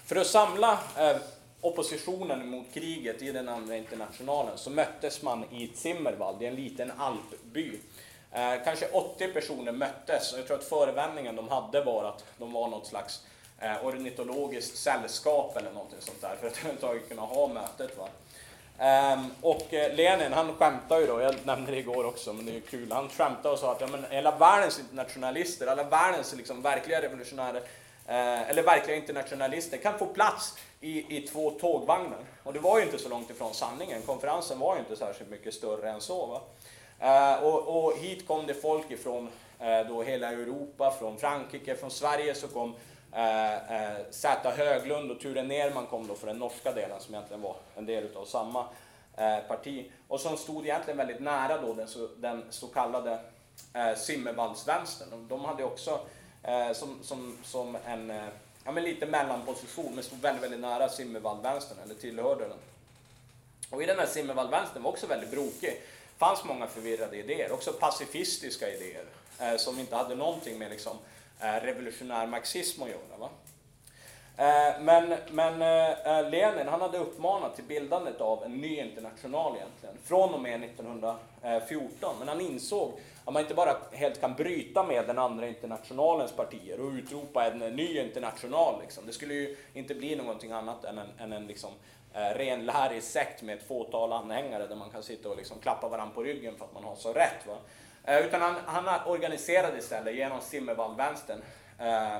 För 0.05 0.15
att 0.15 0.27
samla 0.27 0.79
eh, 0.97 1.17
oppositionen 1.61 2.49
mot 2.49 2.73
kriget 2.73 3.21
i 3.21 3.31
den 3.31 3.49
andra 3.49 3.77
internationalen 3.77 4.57
så 4.57 4.69
möttes 4.69 5.21
man 5.21 5.43
i 5.43 5.71
Zimmerwald, 5.75 6.43
i 6.43 6.45
en 6.45 6.55
liten 6.55 6.91
alpby. 6.97 7.79
Eh, 8.31 8.63
kanske 8.63 8.87
80 8.91 9.27
personer 9.27 9.71
möttes 9.71 10.33
och 10.33 10.39
jag 10.39 10.47
tror 10.47 10.57
att 10.57 10.63
förevändningen 10.63 11.35
de 11.35 11.49
hade 11.49 11.83
var 11.83 12.03
att 12.03 12.25
de 12.37 12.53
var 12.53 12.67
något 12.67 12.87
slags 12.87 13.21
eh, 13.59 13.85
ornitologiskt 13.85 14.77
sällskap 14.77 15.57
eller 15.57 15.71
någonting 15.71 15.99
sånt 16.01 16.21
där 16.21 16.35
för 16.39 16.47
att 16.47 16.57
överhuvudtaget 16.57 17.09
kunna 17.09 17.21
ha 17.21 17.47
mötet. 17.47 17.97
Va? 17.97 18.07
Um, 18.79 19.31
och 19.41 19.73
eh, 19.73 19.95
Lenin 19.95 20.33
han 20.33 20.53
skämtade 20.53 21.01
ju 21.01 21.07
då, 21.07 21.21
jag 21.21 21.35
nämnde 21.43 21.71
det 21.71 21.77
igår 21.77 22.05
också, 22.05 22.33
men 22.33 22.45
det 22.45 22.51
är 22.51 22.53
ju 22.53 22.61
kul. 22.61 22.91
Han 22.91 23.09
skämtade 23.09 23.49
och 23.49 23.59
sa 23.59 23.71
att 23.71 23.81
ja, 23.81 23.87
men 23.87 24.05
hela 24.09 24.37
världens 24.37 24.79
internationalister, 24.79 25.67
alla 25.67 25.83
världens 25.83 26.35
liksom, 26.35 26.61
verkliga 26.61 27.01
revolutionärer, 27.01 27.61
eh, 28.07 28.49
eller 28.49 28.63
verkliga 28.63 28.97
internationalister 28.97 29.77
kan 29.77 29.99
få 29.99 30.05
plats 30.05 30.57
i, 30.81 31.17
i 31.17 31.21
två 31.21 31.51
tågvagnar. 31.51 32.19
Och 32.43 32.53
det 32.53 32.59
var 32.59 32.79
ju 32.79 32.85
inte 32.85 32.97
så 32.97 33.09
långt 33.09 33.29
ifrån 33.29 33.53
sanningen. 33.53 34.01
Konferensen 34.01 34.59
var 34.59 34.75
ju 34.75 34.79
inte 34.79 34.95
särskilt 34.95 35.29
mycket 35.29 35.53
större 35.53 35.89
än 35.89 36.01
så. 36.01 36.25
Va? 36.25 36.41
Eh, 36.99 37.43
och, 37.43 37.85
och, 37.85 37.97
hit 37.97 38.27
kom 38.27 38.47
det 38.47 38.53
folk 38.53 38.91
ifrån 38.91 39.29
eh, 39.59 39.87
då 39.87 40.03
hela 40.03 40.31
Europa, 40.31 40.95
från 40.99 41.17
Frankrike, 41.17 41.75
från 41.75 41.91
Sverige 41.91 42.35
så 42.35 42.47
kom 42.47 42.75
Eh, 43.17 43.71
eh, 43.71 43.97
Zäta 44.09 44.51
Höglund 44.51 45.11
och 45.11 45.19
Ture 45.19 45.43
Nerman 45.43 45.85
kom 45.85 46.07
då 46.07 46.15
för 46.15 46.27
den 46.27 46.39
norska 46.39 46.71
delen 46.71 46.99
som 46.99 47.15
egentligen 47.15 47.41
var 47.41 47.55
en 47.75 47.85
del 47.85 48.03
utav 48.03 48.25
samma 48.25 48.65
eh, 49.17 49.39
parti 49.47 49.91
och 50.07 50.19
som 50.19 50.37
stod 50.37 50.65
egentligen 50.65 50.97
väldigt 50.97 51.19
nära 51.19 51.61
då 51.61 51.73
den 51.73 51.87
så, 51.87 52.07
den 52.17 52.43
så 52.49 52.67
kallade 52.67 53.19
eh, 53.73 53.95
Simmervaldsvänstern. 53.95 55.27
De 55.27 55.45
hade 55.45 55.63
också 55.63 55.99
eh, 56.43 56.71
som, 56.71 56.99
som, 57.03 57.37
som 57.43 57.77
en 57.85 58.09
eh, 58.11 58.27
ja, 58.63 58.71
men 58.71 58.83
lite 58.83 59.05
mellanposition 59.05 59.95
men 59.95 60.03
stod 60.03 60.19
väldigt, 60.19 60.43
väldigt 60.43 60.59
nära 60.59 60.89
Simmervallvänstern 60.89 61.77
eller 61.83 61.95
tillhörde 61.95 62.47
den. 62.47 62.57
Och 63.69 63.83
i 63.83 63.85
den 63.85 63.99
här 63.99 64.05
Simmervallvänstern 64.05 64.83
var 64.83 64.91
också 64.91 65.07
väldigt 65.07 65.31
brokig. 65.31 65.81
fanns 66.17 66.45
många 66.45 66.67
förvirrade 66.67 67.17
idéer, 67.17 67.51
också 67.51 67.73
pacifistiska 67.73 68.69
idéer 68.69 69.05
eh, 69.39 69.57
som 69.57 69.79
inte 69.79 69.95
hade 69.95 70.15
någonting 70.15 70.59
med 70.59 70.69
liksom, 70.69 70.97
Eh, 71.39 71.63
revolutionär 71.63 72.27
marxism 72.27 72.83
att 72.83 72.89
göra. 72.89 73.17
Va? 73.19 73.29
Eh, 74.37 74.81
men, 74.81 75.15
men 75.31 75.53
eh, 75.61 76.29
Lenin 76.29 76.67
han 76.67 76.81
hade 76.81 76.97
uppmanat 76.97 77.55
till 77.55 77.63
bildandet 77.63 78.21
av 78.21 78.43
en 78.43 78.51
ny 78.51 78.79
international 78.79 79.55
egentligen, 79.55 79.95
från 80.03 80.33
och 80.33 80.41
med 80.41 80.63
1914. 80.63 82.15
Men 82.19 82.27
han 82.27 82.41
insåg 82.41 82.91
att 83.25 83.33
man 83.33 83.41
inte 83.41 83.55
bara 83.55 83.75
helt 83.91 84.21
kan 84.21 84.33
bryta 84.33 84.83
med 84.83 85.07
den 85.07 85.17
andra 85.17 85.47
internationalens 85.47 86.31
partier 86.31 86.79
och 86.79 86.91
utropa 86.91 87.45
en 87.45 87.59
ny 87.59 87.99
international. 87.99 88.81
Liksom. 88.81 89.05
Det 89.05 89.13
skulle 89.13 89.33
ju 89.33 89.57
inte 89.73 89.95
bli 89.95 90.15
någonting 90.15 90.51
annat 90.51 90.83
än 90.83 90.97
en, 90.97 91.07
än 91.19 91.33
en 91.33 91.47
liksom, 91.47 91.71
renlärig 92.13 93.03
sekt 93.03 93.41
med 93.41 93.57
ett 93.57 93.67
fåtal 93.67 94.13
anhängare 94.13 94.67
där 94.67 94.75
man 94.75 94.89
kan 94.89 95.03
sitta 95.03 95.29
och 95.29 95.37
liksom 95.37 95.59
klappa 95.59 95.89
varandra 95.89 96.15
på 96.15 96.23
ryggen 96.23 96.55
för 96.57 96.65
att 96.65 96.73
man 96.73 96.83
har 96.83 96.95
så 96.95 97.13
rätt. 97.13 97.47
Va? 97.47 97.57
Eh, 98.07 98.25
utan 98.25 98.41
han, 98.41 98.55
han 98.65 99.07
organiserade 99.07 99.77
istället 99.77 100.15
genom 100.15 100.41
Simmervallvänstern. 100.41 101.41
Eh, 101.79 102.17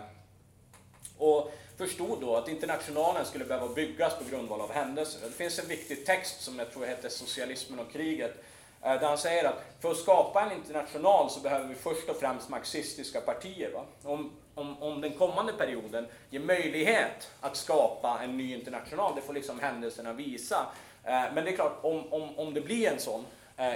och 1.18 1.52
förstod 1.78 2.22
då 2.22 2.36
att 2.36 2.48
internationalen 2.48 3.26
skulle 3.26 3.46
behöva 3.46 3.74
byggas 3.74 4.18
på 4.18 4.24
grundval 4.30 4.62
av 4.62 4.72
händelser. 4.72 5.20
Det 5.28 5.34
finns 5.34 5.60
en 5.60 5.68
viktig 5.68 6.06
text 6.06 6.42
som 6.42 6.60
jag 6.60 6.72
tror 6.72 6.86
heter 6.86 7.10
Socialismen 7.10 7.80
och 7.80 7.92
kriget. 7.92 8.44
Eh, 8.82 9.00
där 9.00 9.08
han 9.08 9.18
säger 9.18 9.46
att 9.46 9.64
för 9.82 9.92
att 9.92 9.98
skapa 9.98 10.42
en 10.42 10.52
international 10.52 11.30
så 11.30 11.40
behöver 11.40 11.68
vi 11.68 11.76
först 11.76 12.10
och 12.10 12.16
främst 12.16 12.50
marxistiska 12.50 13.22
partier. 13.22 13.72
Va? 13.74 13.84
Om, 14.04 14.32
om, 14.56 14.84
om 14.84 15.02
den 15.02 15.14
kommande 15.18 15.54
perioden 15.54 16.08
ger 16.30 16.40
möjlighet 16.40 17.32
att 17.42 17.58
skapa 17.58 18.20
en 18.24 18.38
ny 18.38 18.54
international, 18.54 19.16
det 19.16 19.22
får 19.22 19.34
liksom 19.34 19.60
händelserna 19.60 20.14
visa. 20.14 20.66
Men 21.04 21.36
det 21.36 21.52
är 21.52 21.56
klart, 21.56 21.80
om, 21.82 22.14
om, 22.14 22.40
om 22.40 22.54
det 22.54 22.62
blir 22.62 22.92
en 22.92 23.00
sån 23.00 23.26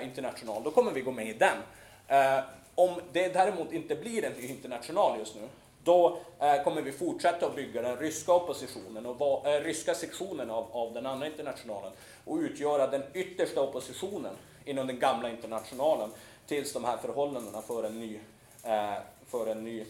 international, 0.03 0.63
då 0.63 0.71
kommer 0.71 0.91
vi 0.91 1.01
gå 1.01 1.11
med 1.11 1.27
i 1.27 1.33
den. 1.33 1.57
Eh, 2.07 2.39
om 2.75 3.01
det 3.11 3.33
däremot 3.33 3.71
inte 3.71 3.95
blir 3.95 4.25
en 4.25 4.39
international 4.49 5.19
just 5.19 5.35
nu, 5.35 5.41
då 5.83 6.17
eh, 6.39 6.63
kommer 6.63 6.81
vi 6.81 6.91
fortsätta 6.91 7.45
att 7.45 7.55
bygga 7.55 7.81
den 7.81 7.97
ryska 7.97 8.33
oppositionen 8.33 9.05
och 9.05 9.47
äh, 9.47 9.63
ryska 9.63 9.95
sektionen 9.95 10.51
av, 10.51 10.67
av 10.71 10.93
den 10.93 11.05
andra 11.05 11.27
internationalen 11.27 11.91
och 12.25 12.37
utgöra 12.37 12.87
den 12.87 13.03
yttersta 13.13 13.61
oppositionen 13.61 14.33
inom 14.65 14.87
den 14.87 14.99
gamla 14.99 15.29
internationalen 15.29 16.11
tills 16.47 16.73
de 16.73 16.85
här 16.85 16.97
förhållandena 16.97 17.61
för 17.61 17.83
en 17.83 17.99
ny, 17.99 18.19
eh, 18.63 18.93
för 19.27 19.47
en 19.47 19.63
ny 19.63 19.85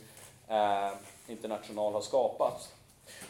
eh, 0.47 0.91
international 1.27 1.93
har 1.93 2.01
skapats. 2.01 2.69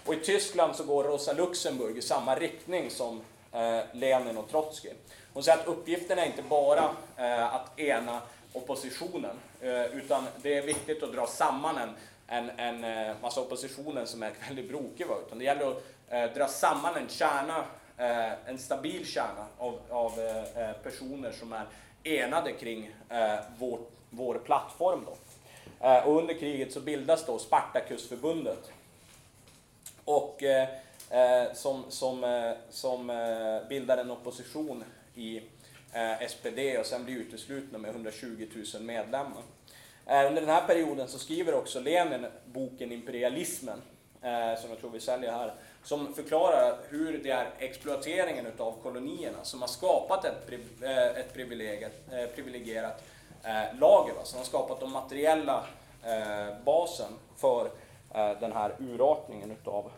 Och 0.05 0.13
i 0.13 0.19
Tyskland 0.19 0.75
så 0.75 0.83
går 0.83 1.03
Rosa 1.03 1.33
Luxemburg 1.33 1.97
i 1.97 2.01
samma 2.01 2.35
riktning 2.35 2.89
som 2.89 3.21
eh, 3.51 3.79
Lenin 3.91 4.37
och 4.37 4.49
Trotskij. 4.49 4.93
Hon 5.33 5.43
säger 5.43 5.57
att 5.57 5.67
uppgiften 5.67 6.19
är 6.19 6.25
inte 6.25 6.41
bara 6.41 6.95
eh, 7.17 7.55
att 7.55 7.79
ena 7.79 8.21
oppositionen. 8.53 9.35
Eh, 9.61 9.85
utan 9.85 10.27
det 10.41 10.57
är 10.57 10.61
viktigt 10.61 11.03
att 11.03 11.13
dra 11.13 11.27
samman 11.27 11.77
en, 11.77 11.89
en, 12.27 12.49
en 12.49 12.83
eh, 12.83 13.15
massa 13.21 13.41
oppositionen 13.41 14.07
som 14.07 14.23
är 14.23 14.31
väldigt 14.47 14.69
brokig. 14.69 15.05
Utan 15.27 15.39
det 15.39 15.45
gäller 15.45 15.71
att 15.71 15.83
eh, 16.09 16.33
dra 16.33 16.47
samman 16.47 16.95
en 16.95 17.09
kärna, 17.09 17.65
en 18.45 18.57
stabil 18.57 19.07
kärna 19.07 19.45
av, 19.57 19.79
av 19.89 20.11
personer 20.83 21.31
som 21.31 21.53
är 21.53 21.65
enade 22.03 22.51
kring 22.51 22.95
vår, 23.57 23.79
vår 24.09 24.35
plattform. 24.35 25.05
Då. 25.05 25.17
Och 26.05 26.17
under 26.17 26.33
kriget 26.33 26.73
så 26.73 26.79
bildas 26.79 27.25
då 27.25 27.39
Spartakusförbundet. 27.39 28.71
Och 30.05 30.43
som, 31.53 31.83
som, 31.89 32.53
som 32.69 33.07
bildar 33.69 33.97
en 33.97 34.11
opposition 34.11 34.83
i 35.15 35.41
eh, 35.93 36.27
SPD 36.27 36.79
och 36.79 36.85
sen 36.85 37.05
bli 37.05 37.13
uteslutna 37.13 37.77
med 37.77 37.91
120 37.91 38.47
000 38.73 38.83
medlemmar. 38.83 39.41
Eh, 40.05 40.27
under 40.27 40.41
den 40.41 40.49
här 40.49 40.67
perioden 40.67 41.07
så 41.07 41.19
skriver 41.19 41.53
också 41.53 41.79
Lenin 41.79 42.25
boken 42.45 42.91
Imperialismen, 42.91 43.81
eh, 44.21 44.59
som 44.61 44.69
jag 44.69 44.79
tror 44.79 44.91
vi 44.91 44.99
säljer 44.99 45.31
här, 45.31 45.53
som 45.83 46.13
förklarar 46.13 46.77
hur 46.89 47.23
det 47.23 47.29
är 47.29 47.49
exploateringen 47.59 48.45
av 48.57 48.75
kolonierna 48.83 49.43
som 49.43 49.61
har 49.61 49.67
skapat 49.67 50.25
ett, 50.25 50.47
priv 50.47 50.83
eh, 50.83 51.07
ett 51.07 51.37
eh, 52.11 52.25
privilegierat 52.35 53.03
eh, 53.43 53.79
lager, 53.79 54.13
som 54.23 54.37
har 54.37 54.45
skapat 54.45 54.79
de 54.79 54.91
materiella 54.91 55.65
basen 56.65 57.13
för 57.37 57.69
den 58.39 58.51
här 58.51 58.75
urartningen 58.79 59.51
utav, 59.51 59.91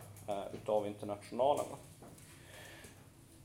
utav 0.52 0.86
internationalen. 0.86 1.64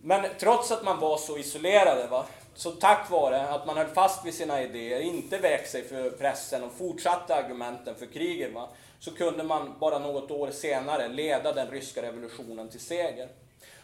Men 0.01 0.25
trots 0.39 0.71
att 0.71 0.83
man 0.83 0.99
var 0.99 1.17
så 1.17 1.37
isolerade, 1.37 2.07
va, 2.07 2.25
så 2.55 2.71
tack 2.71 3.09
vare 3.09 3.49
att 3.49 3.65
man 3.65 3.77
höll 3.77 3.87
fast 3.87 4.25
vid 4.25 4.33
sina 4.33 4.61
idéer, 4.61 4.99
inte 4.99 5.37
vek 5.37 5.67
sig 5.67 5.83
för 5.83 6.09
pressen 6.09 6.63
och 6.63 6.71
fortsatte 6.77 7.35
argumenten 7.35 7.95
för 7.95 8.05
kriget, 8.05 8.53
va, 8.53 8.69
så 8.99 9.11
kunde 9.11 9.43
man 9.43 9.75
bara 9.79 9.99
något 9.99 10.31
år 10.31 10.51
senare 10.51 11.07
leda 11.07 11.53
den 11.53 11.67
ryska 11.67 12.01
revolutionen 12.01 12.69
till 12.69 12.79
seger. 12.79 13.29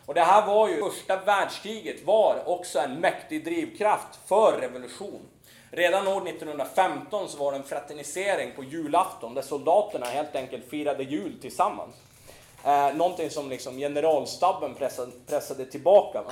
Och 0.06 0.14
det 0.14 0.22
här 0.22 0.48
var 0.48 0.70
ju, 0.70 0.82
första 0.82 1.18
världskriget 1.18 2.06
var 2.06 2.50
också 2.50 2.80
en 2.80 2.94
mäktig 2.94 3.46
drivkraft 3.46 4.20
för 4.26 4.58
revolution. 4.62 5.22
Redan 5.72 6.08
år 6.08 6.28
1915 6.28 7.30
så 7.30 7.38
var 7.38 7.52
det 7.52 7.58
en 7.58 7.64
fraternisering 7.64 8.52
på 8.56 8.64
julafton 8.64 9.34
där 9.34 9.42
soldaterna 9.42 10.06
helt 10.06 10.36
enkelt 10.36 10.70
firade 10.70 11.04
jul 11.04 11.40
tillsammans. 11.42 11.96
Eh, 12.66 12.96
någonting 12.96 13.30
som 13.30 13.50
liksom 13.50 13.78
generalstabben 13.78 14.74
pressade, 14.74 15.12
pressade 15.28 15.66
tillbaka. 15.66 16.22
Va? 16.22 16.32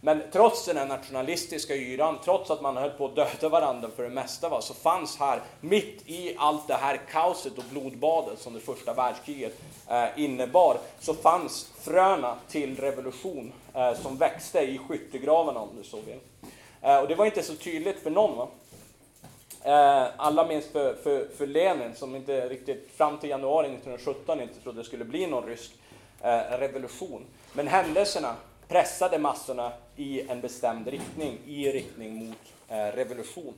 Men 0.00 0.22
trots 0.32 0.64
den 0.64 0.76
här 0.76 0.86
nationalistiska 0.86 1.74
yran, 1.76 2.18
trots 2.24 2.50
att 2.50 2.62
man 2.62 2.76
höll 2.76 2.90
på 2.90 3.04
att 3.04 3.16
döda 3.16 3.48
varandra 3.48 3.88
för 3.96 4.02
det 4.02 4.08
mesta, 4.08 4.48
va, 4.48 4.60
så 4.60 4.74
fanns 4.74 5.18
här, 5.18 5.40
mitt 5.60 6.02
i 6.06 6.36
allt 6.38 6.68
det 6.68 6.74
här 6.74 7.00
kaoset 7.10 7.58
och 7.58 7.64
blodbadet 7.70 8.38
som 8.38 8.52
det 8.54 8.60
första 8.60 8.94
världskriget 8.94 9.52
eh, 9.88 10.04
innebar, 10.16 10.78
så 11.00 11.14
fanns 11.14 11.70
fröna 11.80 12.36
till 12.48 12.76
revolution 12.76 13.52
eh, 13.74 13.94
som 13.94 14.16
växte 14.16 14.60
i 14.60 14.78
skyttegravarna 14.78 15.60
om 15.60 15.68
du 15.76 15.84
så 15.84 15.96
vill. 15.96 16.18
Eh, 16.82 16.98
och 16.98 17.08
det 17.08 17.14
var 17.14 17.26
inte 17.26 17.42
så 17.42 17.54
tydligt 17.54 18.02
för 18.02 18.10
någon. 18.10 18.36
Va? 18.36 18.48
Eh, 19.64 20.06
alla 20.16 20.46
minns 20.46 20.66
för, 20.66 20.94
för, 20.94 21.28
för 21.36 21.46
Lenin 21.46 21.94
som 21.94 22.16
inte 22.16 22.48
riktigt 22.48 22.90
fram 22.96 23.18
till 23.18 23.30
januari 23.30 23.66
1917 23.66 24.40
inte 24.40 24.60
trodde 24.60 24.80
det 24.80 24.84
skulle 24.84 25.04
bli 25.04 25.26
någon 25.26 25.46
rysk 25.46 25.70
eh, 26.22 26.58
revolution. 26.58 27.24
Men 27.52 27.68
händelserna 27.68 28.36
pressade 28.68 29.18
massorna 29.18 29.72
i 29.96 30.28
en 30.28 30.40
bestämd 30.40 30.88
riktning, 30.88 31.38
i 31.46 31.72
riktning 31.72 32.14
mot 32.14 32.38
eh, 32.68 32.76
revolution. 32.76 33.54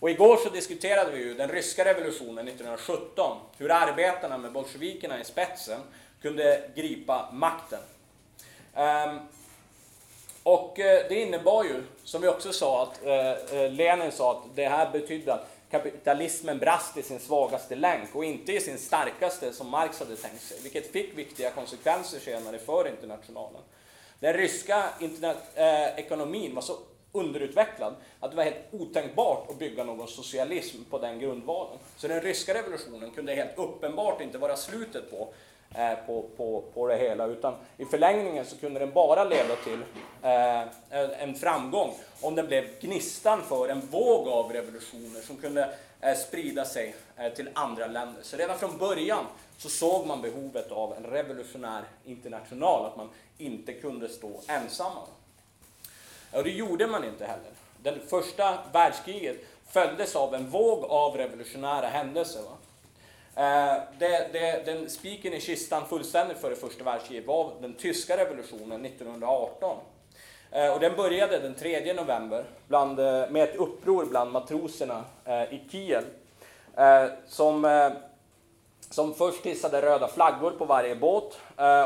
Och 0.00 0.10
igår 0.10 0.36
så 0.36 0.48
diskuterade 0.48 1.10
vi 1.10 1.18
ju 1.18 1.34
den 1.34 1.48
ryska 1.48 1.84
revolutionen 1.84 2.48
1917, 2.48 3.38
hur 3.58 3.70
arbetarna 3.72 4.38
med 4.38 4.52
bolsjevikerna 4.52 5.20
i 5.20 5.24
spetsen 5.24 5.80
kunde 6.22 6.70
gripa 6.74 7.28
makten. 7.32 7.80
Um, 8.74 9.18
och 10.48 10.80
eh, 10.80 11.06
det 11.08 11.14
innebar 11.14 11.64
ju, 11.64 11.82
som 12.04 12.22
vi 12.22 12.28
också 12.28 12.52
sa, 12.52 12.82
att 12.82 13.04
eh, 13.04 13.60
eh, 13.60 13.72
Lenin 13.72 14.12
sa 14.12 14.32
att 14.32 14.44
det 14.54 14.68
här 14.68 14.90
betydde 14.90 15.34
att 15.34 15.48
kapitalismen 15.70 16.58
brast 16.58 16.96
i 16.96 17.02
sin 17.02 17.20
svagaste 17.20 17.74
länk 17.74 18.14
och 18.14 18.24
inte 18.24 18.52
i 18.52 18.60
sin 18.60 18.78
starkaste 18.78 19.52
som 19.52 19.68
Marx 19.68 20.00
hade 20.00 20.16
tänkt 20.16 20.42
sig, 20.42 20.58
vilket 20.62 20.92
fick 20.92 21.18
viktiga 21.18 21.50
konsekvenser 21.50 22.18
senare 22.18 22.58
för 22.58 22.88
internationalen. 22.88 23.60
Den 24.20 24.32
ryska 24.32 24.84
eh, 25.54 25.98
ekonomin 25.98 26.54
var 26.54 26.62
så 26.62 26.76
underutvecklad 27.12 27.94
att 28.20 28.30
det 28.30 28.36
var 28.36 28.44
helt 28.44 28.64
otänkbart 28.70 29.50
att 29.50 29.58
bygga 29.58 29.84
någon 29.84 30.08
socialism 30.08 30.84
på 30.90 30.98
den 30.98 31.18
grundvalen. 31.18 31.78
Så 31.96 32.08
den 32.08 32.20
ryska 32.20 32.54
revolutionen 32.54 33.10
kunde 33.10 33.34
helt 33.34 33.58
uppenbart 33.58 34.20
inte 34.20 34.38
vara 34.38 34.56
slutet 34.56 35.10
på 35.10 35.32
Eh, 35.74 35.94
på, 36.06 36.24
på, 36.36 36.64
på 36.74 36.86
det 36.86 36.96
hela, 36.96 37.26
utan 37.26 37.54
i 37.76 37.84
förlängningen 37.84 38.44
så 38.44 38.56
kunde 38.56 38.80
den 38.80 38.92
bara 38.92 39.24
leda 39.24 39.56
till 39.56 39.82
eh, 40.22 41.22
en 41.22 41.34
framgång 41.34 41.94
om 42.20 42.34
den 42.34 42.46
blev 42.46 42.80
gnistan 42.80 43.42
för 43.42 43.68
en 43.68 43.80
våg 43.80 44.28
av 44.28 44.52
revolutioner 44.52 45.20
som 45.20 45.36
kunde 45.36 45.74
eh, 46.00 46.16
sprida 46.16 46.64
sig 46.64 46.94
eh, 47.16 47.32
till 47.32 47.50
andra 47.54 47.86
länder. 47.86 48.22
Så 48.22 48.36
redan 48.36 48.58
från 48.58 48.78
början 48.78 49.24
så 49.58 49.68
såg 49.68 50.06
man 50.06 50.22
behovet 50.22 50.72
av 50.72 50.94
en 50.96 51.04
revolutionär 51.04 51.82
international, 52.04 52.86
att 52.86 52.96
man 52.96 53.10
inte 53.38 53.72
kunde 53.72 54.08
stå 54.08 54.40
ensamma. 54.46 55.02
Och 56.32 56.44
det 56.44 56.50
gjorde 56.50 56.86
man 56.86 57.04
inte 57.04 57.24
heller. 57.26 57.50
Det 57.82 58.08
första 58.08 58.58
världskriget 58.72 59.36
följdes 59.68 60.16
av 60.16 60.34
en 60.34 60.50
våg 60.50 60.84
av 60.84 61.16
revolutionära 61.16 61.86
händelser. 61.86 62.42
Va? 62.42 62.57
Eh, 63.38 63.82
det, 63.98 64.28
det, 64.32 64.62
den 64.64 64.90
spiken 64.90 65.34
i 65.34 65.40
kistan 65.40 65.86
fullständigt 65.86 66.38
före 66.38 66.56
första 66.56 66.84
världskriget 66.84 67.26
var 67.26 67.52
den 67.60 67.74
tyska 67.74 68.16
revolutionen 68.16 68.84
1918. 68.84 69.76
Eh, 70.50 70.72
och 70.72 70.80
den 70.80 70.96
började 70.96 71.38
den 71.38 71.54
3 71.54 71.92
november 71.92 72.44
bland, 72.68 73.00
eh, 73.00 73.30
med 73.30 73.42
ett 73.42 73.56
uppror 73.56 74.04
bland 74.04 74.32
matroserna 74.32 75.04
i 75.50 75.60
Kiel. 75.70 76.04
Som, 77.26 77.90
som 78.90 79.14
först 79.14 79.46
hissade 79.46 79.82
röda 79.82 80.08
flaggor 80.08 80.50
på 80.50 80.64
varje 80.64 80.96
båt 80.96 81.38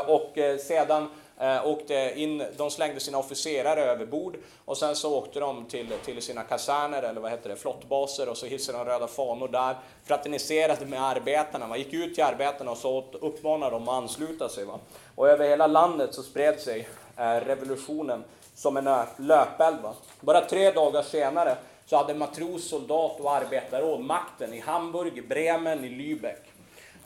och 0.07 0.37
sedan 0.59 1.09
eh, 1.39 1.67
åkte 1.67 2.13
in, 2.15 2.43
de 2.57 2.71
slängde 2.71 2.99
sina 2.99 3.17
officerare 3.17 3.81
över 3.81 4.05
bord 4.05 4.37
och 4.65 4.77
sen 4.77 4.95
så 4.95 5.17
åkte 5.17 5.39
de 5.39 5.65
till, 5.65 5.93
till 6.05 6.21
sina 6.21 6.43
kaserner, 6.43 7.03
eller 7.03 7.21
vad 7.21 7.31
heter 7.31 7.49
det, 7.49 7.55
flottbaser 7.55 8.29
och 8.29 8.37
så 8.37 8.45
hissade 8.45 8.77
de 8.77 8.85
röda 8.85 9.07
fanor 9.07 9.47
där, 9.47 9.75
fraterniserade 10.03 10.85
med 10.85 11.03
arbetarna, 11.03 11.67
man 11.67 11.77
gick 11.77 11.93
ut 11.93 12.15
till 12.15 12.23
arbetarna 12.23 12.71
och 12.71 12.77
så 12.77 13.03
uppmanade 13.11 13.71
dem 13.71 13.89
att 13.89 13.95
ansluta 13.95 14.49
sig. 14.49 14.65
Va? 14.65 14.79
Och 15.15 15.29
över 15.29 15.49
hela 15.49 15.67
landet 15.67 16.13
så 16.13 16.23
spred 16.23 16.59
sig 16.59 16.87
eh, 17.17 17.23
revolutionen 17.23 18.23
som 18.55 18.77
en 18.77 19.05
löpeld. 19.17 19.81
Va? 19.81 19.93
Bara 20.19 20.41
tre 20.41 20.71
dagar 20.71 21.01
senare 21.01 21.57
så 21.85 21.97
hade 21.97 22.13
matros, 22.13 22.69
soldat 22.69 23.19
och 23.19 23.31
arbetarråd 23.31 23.99
makten 23.99 24.53
i 24.53 24.59
Hamburg, 24.59 25.17
i 25.17 25.21
Bremen, 25.21 25.85
i 25.85 25.89
Lübeck. 25.89 26.52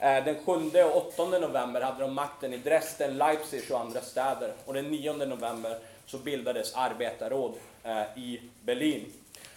Eh, 0.00 0.24
den 0.24 0.36
7 0.44 0.82
och 0.82 0.96
8 0.96 1.24
november 1.38 1.80
hade 1.80 2.00
de 2.00 2.14
makten 2.14 2.52
i 2.52 2.56
Dresden, 2.56 3.18
Leipzig 3.18 3.72
och 3.72 3.80
andra 3.80 4.00
städer. 4.00 4.52
Och 4.64 4.74
den 4.74 4.90
9 4.90 5.12
november 5.12 5.78
så 6.06 6.18
bildades 6.18 6.74
arbetarråd 6.74 7.54
eh, 7.84 8.02
i 8.16 8.40
Berlin. 8.64 9.12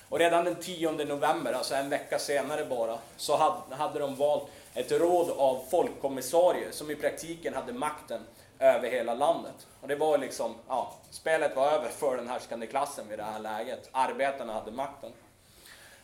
Och 0.09 0.19
redan 0.19 0.45
den 0.45 0.55
10 0.55 0.91
november, 0.91 1.53
alltså 1.53 1.75
en 1.75 1.89
vecka 1.89 2.19
senare 2.19 2.65
bara, 2.65 2.97
så 3.17 3.55
hade 3.69 3.99
de 3.99 4.15
valt 4.15 4.43
ett 4.73 4.91
råd 4.91 5.29
av 5.29 5.63
folkkommissarier 5.71 6.71
som 6.71 6.91
i 6.91 6.95
praktiken 6.95 7.53
hade 7.53 7.73
makten 7.73 8.21
över 8.59 8.89
hela 8.89 9.13
landet. 9.13 9.67
Och 9.81 9.87
det 9.87 9.95
var 9.95 10.17
liksom, 10.17 10.55
ja, 10.67 10.93
spelet 11.11 11.55
var 11.55 11.71
över 11.71 11.89
för 11.89 12.17
den 12.17 12.27
härskande 12.27 12.67
klassen 12.67 13.05
vid 13.09 13.19
det 13.19 13.23
här 13.23 13.39
läget. 13.39 13.89
Arbetarna 13.91 14.53
hade 14.53 14.71
makten. 14.71 15.11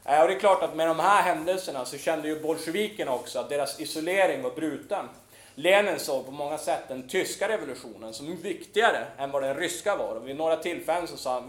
Eh, 0.07 0.21
och 0.21 0.27
det 0.27 0.33
är 0.33 0.39
klart 0.39 0.63
att 0.63 0.75
med 0.75 0.87
de 0.87 0.99
här 0.99 1.21
händelserna 1.21 1.85
så 1.85 1.97
kände 1.97 2.27
ju 2.27 2.39
bolsjevikerna 2.39 3.13
också 3.13 3.39
att 3.39 3.49
deras 3.49 3.79
isolering 3.79 4.41
var 4.41 4.51
bruten. 4.51 5.05
Lenin 5.55 5.99
såg 5.99 6.25
på 6.25 6.31
många 6.31 6.57
sätt 6.57 6.83
den 6.87 7.07
tyska 7.07 7.49
revolutionen 7.49 8.13
som 8.13 8.37
viktigare 8.41 9.05
än 9.17 9.31
vad 9.31 9.43
den 9.43 9.55
ryska 9.55 9.95
var. 9.95 10.15
Och 10.15 10.27
vid 10.27 10.35
några 10.35 10.57
tillfällen 10.57 11.07
så 11.07 11.17
sa 11.17 11.33
han 11.33 11.47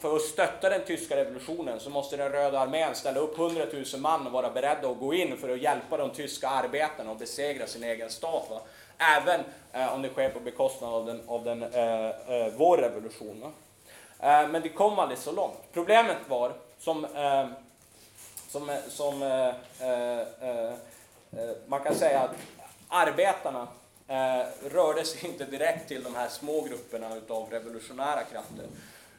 för 0.00 0.16
att 0.16 0.22
stötta 0.22 0.68
den 0.68 0.84
tyska 0.84 1.16
revolutionen 1.16 1.80
så 1.80 1.90
måste 1.90 2.16
den 2.16 2.32
röda 2.32 2.60
armén 2.60 2.94
ställa 2.94 3.20
upp 3.20 3.38
100 3.38 3.64
000 3.72 3.84
man 3.98 4.26
och 4.26 4.32
vara 4.32 4.50
beredda 4.50 4.88
att 4.88 4.98
gå 4.98 5.14
in 5.14 5.36
för 5.36 5.48
att 5.48 5.60
hjälpa 5.60 5.96
de 5.96 6.10
tyska 6.10 6.48
arbetarna 6.48 7.10
och 7.10 7.16
besegra 7.16 7.66
sin 7.66 7.84
egen 7.84 8.10
stat. 8.10 8.46
Va? 8.50 8.60
Även 8.98 9.40
eh, 9.72 9.94
om 9.94 10.02
det 10.02 10.08
sker 10.08 10.28
på 10.28 10.40
bekostnad 10.40 10.94
av, 10.94 11.06
den, 11.06 11.20
av 11.26 11.44
den, 11.44 11.62
eh, 11.62 12.08
eh, 12.08 12.52
vår 12.56 12.76
revolution. 12.76 13.42
Eh, 14.20 14.48
men 14.48 14.62
det 14.62 14.68
kom 14.68 14.98
aldrig 14.98 15.18
så 15.18 15.32
långt. 15.32 15.58
Problemet 15.72 16.16
var, 16.28 16.52
som 16.78 17.04
eh, 17.04 17.46
som, 18.56 18.70
eh, 18.70 18.76
som 18.88 19.22
eh, 19.22 19.48
eh, 19.80 20.20
eh, 20.40 20.72
eh, 21.36 21.56
man 21.66 21.80
kan 21.80 21.94
säga 21.94 22.20
att 22.20 22.36
arbetarna 22.88 23.68
eh, 24.08 24.46
rörde 24.70 25.04
sig 25.04 25.30
inte 25.30 25.44
direkt 25.44 25.88
till 25.88 26.02
de 26.02 26.14
här 26.14 26.28
små 26.28 26.62
grupperna 26.62 27.16
utav 27.16 27.50
revolutionära 27.50 28.22
krafter. 28.22 28.66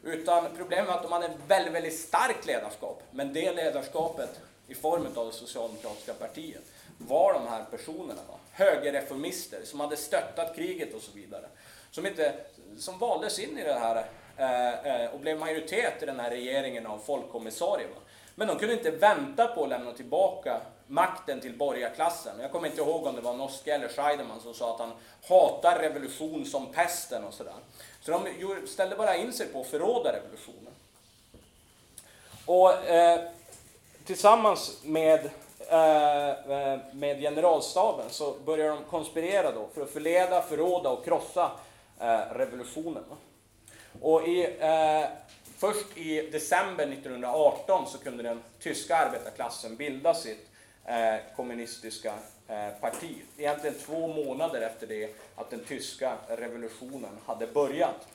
Utan 0.02 0.46
problemet 0.56 0.88
var 0.88 0.94
att 0.94 1.02
de 1.02 1.12
hade 1.12 1.26
ett 1.26 1.36
väldigt, 1.48 1.74
väldigt 1.74 1.98
starkt 1.98 2.46
ledarskap. 2.46 3.02
Men 3.10 3.32
det 3.32 3.52
ledarskapet 3.52 4.40
i 4.68 4.74
form 4.74 5.06
av 5.14 5.26
det 5.26 5.32
socialdemokratiska 5.32 6.14
partiet 6.14 6.62
var 6.98 7.32
de 7.32 7.46
här 7.48 7.64
personerna. 7.70 8.20
Va? 8.28 8.34
Högerreformister 8.52 9.60
som 9.64 9.80
hade 9.80 9.96
stöttat 9.96 10.56
kriget 10.56 10.94
och 10.94 11.02
så 11.02 11.12
vidare. 11.12 11.46
Som, 11.90 12.06
inte, 12.06 12.34
som 12.78 12.98
valdes 12.98 13.38
in 13.38 13.58
i 13.58 13.64
det 13.64 13.78
här 13.78 14.04
eh, 14.36 15.14
och 15.14 15.20
blev 15.20 15.38
majoritet 15.38 16.02
i 16.02 16.06
den 16.06 16.20
här 16.20 16.30
regeringen 16.30 16.86
av 16.86 16.98
folkkommissarier. 16.98 17.88
Va? 17.88 18.00
Men 18.38 18.48
de 18.48 18.58
kunde 18.58 18.74
inte 18.74 18.90
vänta 18.90 19.46
på 19.46 19.62
att 19.62 19.68
lämna 19.68 19.92
tillbaka 19.92 20.60
makten 20.86 21.40
till 21.40 21.58
borgarklassen. 21.58 22.40
Jag 22.40 22.52
kommer 22.52 22.68
inte 22.68 22.80
ihåg 22.80 23.06
om 23.06 23.14
det 23.14 23.20
var 23.20 23.34
Noske 23.34 23.74
eller 23.74 23.88
Scheidemann 23.88 24.40
som 24.40 24.54
sa 24.54 24.74
att 24.74 24.80
han 24.80 24.92
hatar 25.28 25.78
revolution 25.78 26.46
som 26.46 26.66
pesten 26.72 27.24
och 27.24 27.34
sådär. 27.34 27.52
Så 28.00 28.10
de 28.10 28.66
ställde 28.66 28.96
bara 28.96 29.16
in 29.16 29.32
sig 29.32 29.46
på 29.46 29.60
att 29.60 29.66
förråda 29.66 30.12
revolutionen. 30.12 30.72
Och 32.46 32.72
eh, 32.72 33.20
tillsammans 34.04 34.80
med, 34.84 35.30
eh, 35.68 36.28
eh 36.28 36.78
med 36.92 37.20
generalstaben 37.20 38.10
så 38.10 38.34
började 38.44 38.70
de 38.70 38.84
konspirera 38.84 39.52
då 39.52 39.68
för 39.74 39.82
att 39.82 39.90
förleda, 39.90 40.42
förråda 40.42 40.90
och 40.90 41.04
krossa 41.04 41.50
eh, 42.00 42.20
revolutionen. 42.30 43.04
Och 44.02 44.28
i 44.28 44.56
eh, 44.60 45.04
Först 45.58 45.86
i 45.96 46.30
december 46.30 46.84
1918 46.84 47.86
så 47.86 47.98
kunde 47.98 48.22
den 48.22 48.42
tyska 48.58 48.96
arbetarklassen 48.96 49.76
bilda 49.76 50.14
sitt 50.14 50.50
eh, 50.84 51.14
kommunistiska 51.36 52.14
eh, 52.48 52.68
parti. 52.80 53.16
Egentligen 53.36 53.76
två 53.86 54.08
månader 54.08 54.60
efter 54.60 54.86
det 54.86 55.14
att 55.36 55.50
den 55.50 55.64
tyska 55.64 56.16
revolutionen 56.28 57.18
hade 57.26 57.46
börjat. 57.46 58.06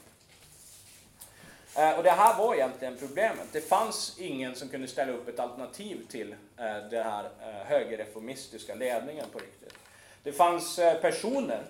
Eh, 1.78 1.98
och 1.98 2.04
det 2.04 2.12
här 2.12 2.38
var 2.38 2.56
egentligen 2.56 2.98
problemet. 3.00 3.48
Det 3.52 3.62
fanns 3.62 4.20
ingen 4.20 4.56
som 4.56 4.70
kunde 4.70 4.88
ställa 4.88 5.12
upp 5.12 5.28
ett 5.28 5.40
alternativ 5.40 6.08
till 6.10 6.32
eh, 6.32 6.78
den 6.90 7.04
här 7.04 7.24
eh, 7.42 7.66
högerreformistiska 7.66 8.76
ledningen 8.76 9.26
på 9.34 9.40
riktigt. 9.40 9.74
Det 10.24 10.32
fanns 10.32 10.80
eh, 10.80 11.02
personer 11.02 11.64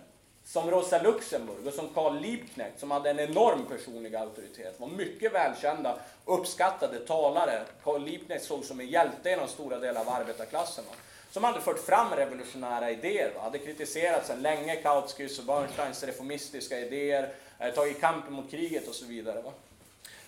som 0.45 0.71
Rosa 0.71 1.01
Luxemburg 1.01 1.67
och 1.67 1.73
som 1.73 1.89
Karl 1.93 2.19
Liebknecht 2.19 2.79
som 2.79 2.91
hade 2.91 3.09
en 3.09 3.19
enorm 3.19 3.65
personlig 3.65 4.15
auktoritet, 4.15 4.79
var 4.79 4.87
mycket 4.87 5.33
välkända, 5.33 5.99
uppskattade 6.25 6.99
talare. 6.99 7.61
Karl 7.83 8.03
Liebknecht 8.03 8.45
såg 8.45 8.65
som 8.65 8.79
en 8.79 8.87
hjälte 8.87 9.29
inom 9.29 9.47
stora 9.47 9.79
delar 9.79 10.01
av 10.01 10.09
arbetarklassen. 10.09 10.83
Va? 10.89 10.95
Som 11.31 11.43
hade 11.43 11.61
fört 11.61 11.79
fram 11.79 12.11
revolutionära 12.15 12.91
idéer, 12.91 13.31
va? 13.35 13.41
hade 13.41 13.59
kritiserat 13.59 14.27
sedan 14.27 14.41
länge 14.41 14.75
Kautskys 14.75 15.39
och 15.39 15.45
Bernsteins 15.45 16.03
reformistiska 16.03 16.79
idéer, 16.79 17.33
eh, 17.59 17.73
tagit 17.73 18.01
kampen 18.01 18.33
mot 18.33 18.51
kriget 18.51 18.87
och 18.87 18.95
så 18.95 19.05
vidare. 19.05 19.41
Va? 19.41 19.51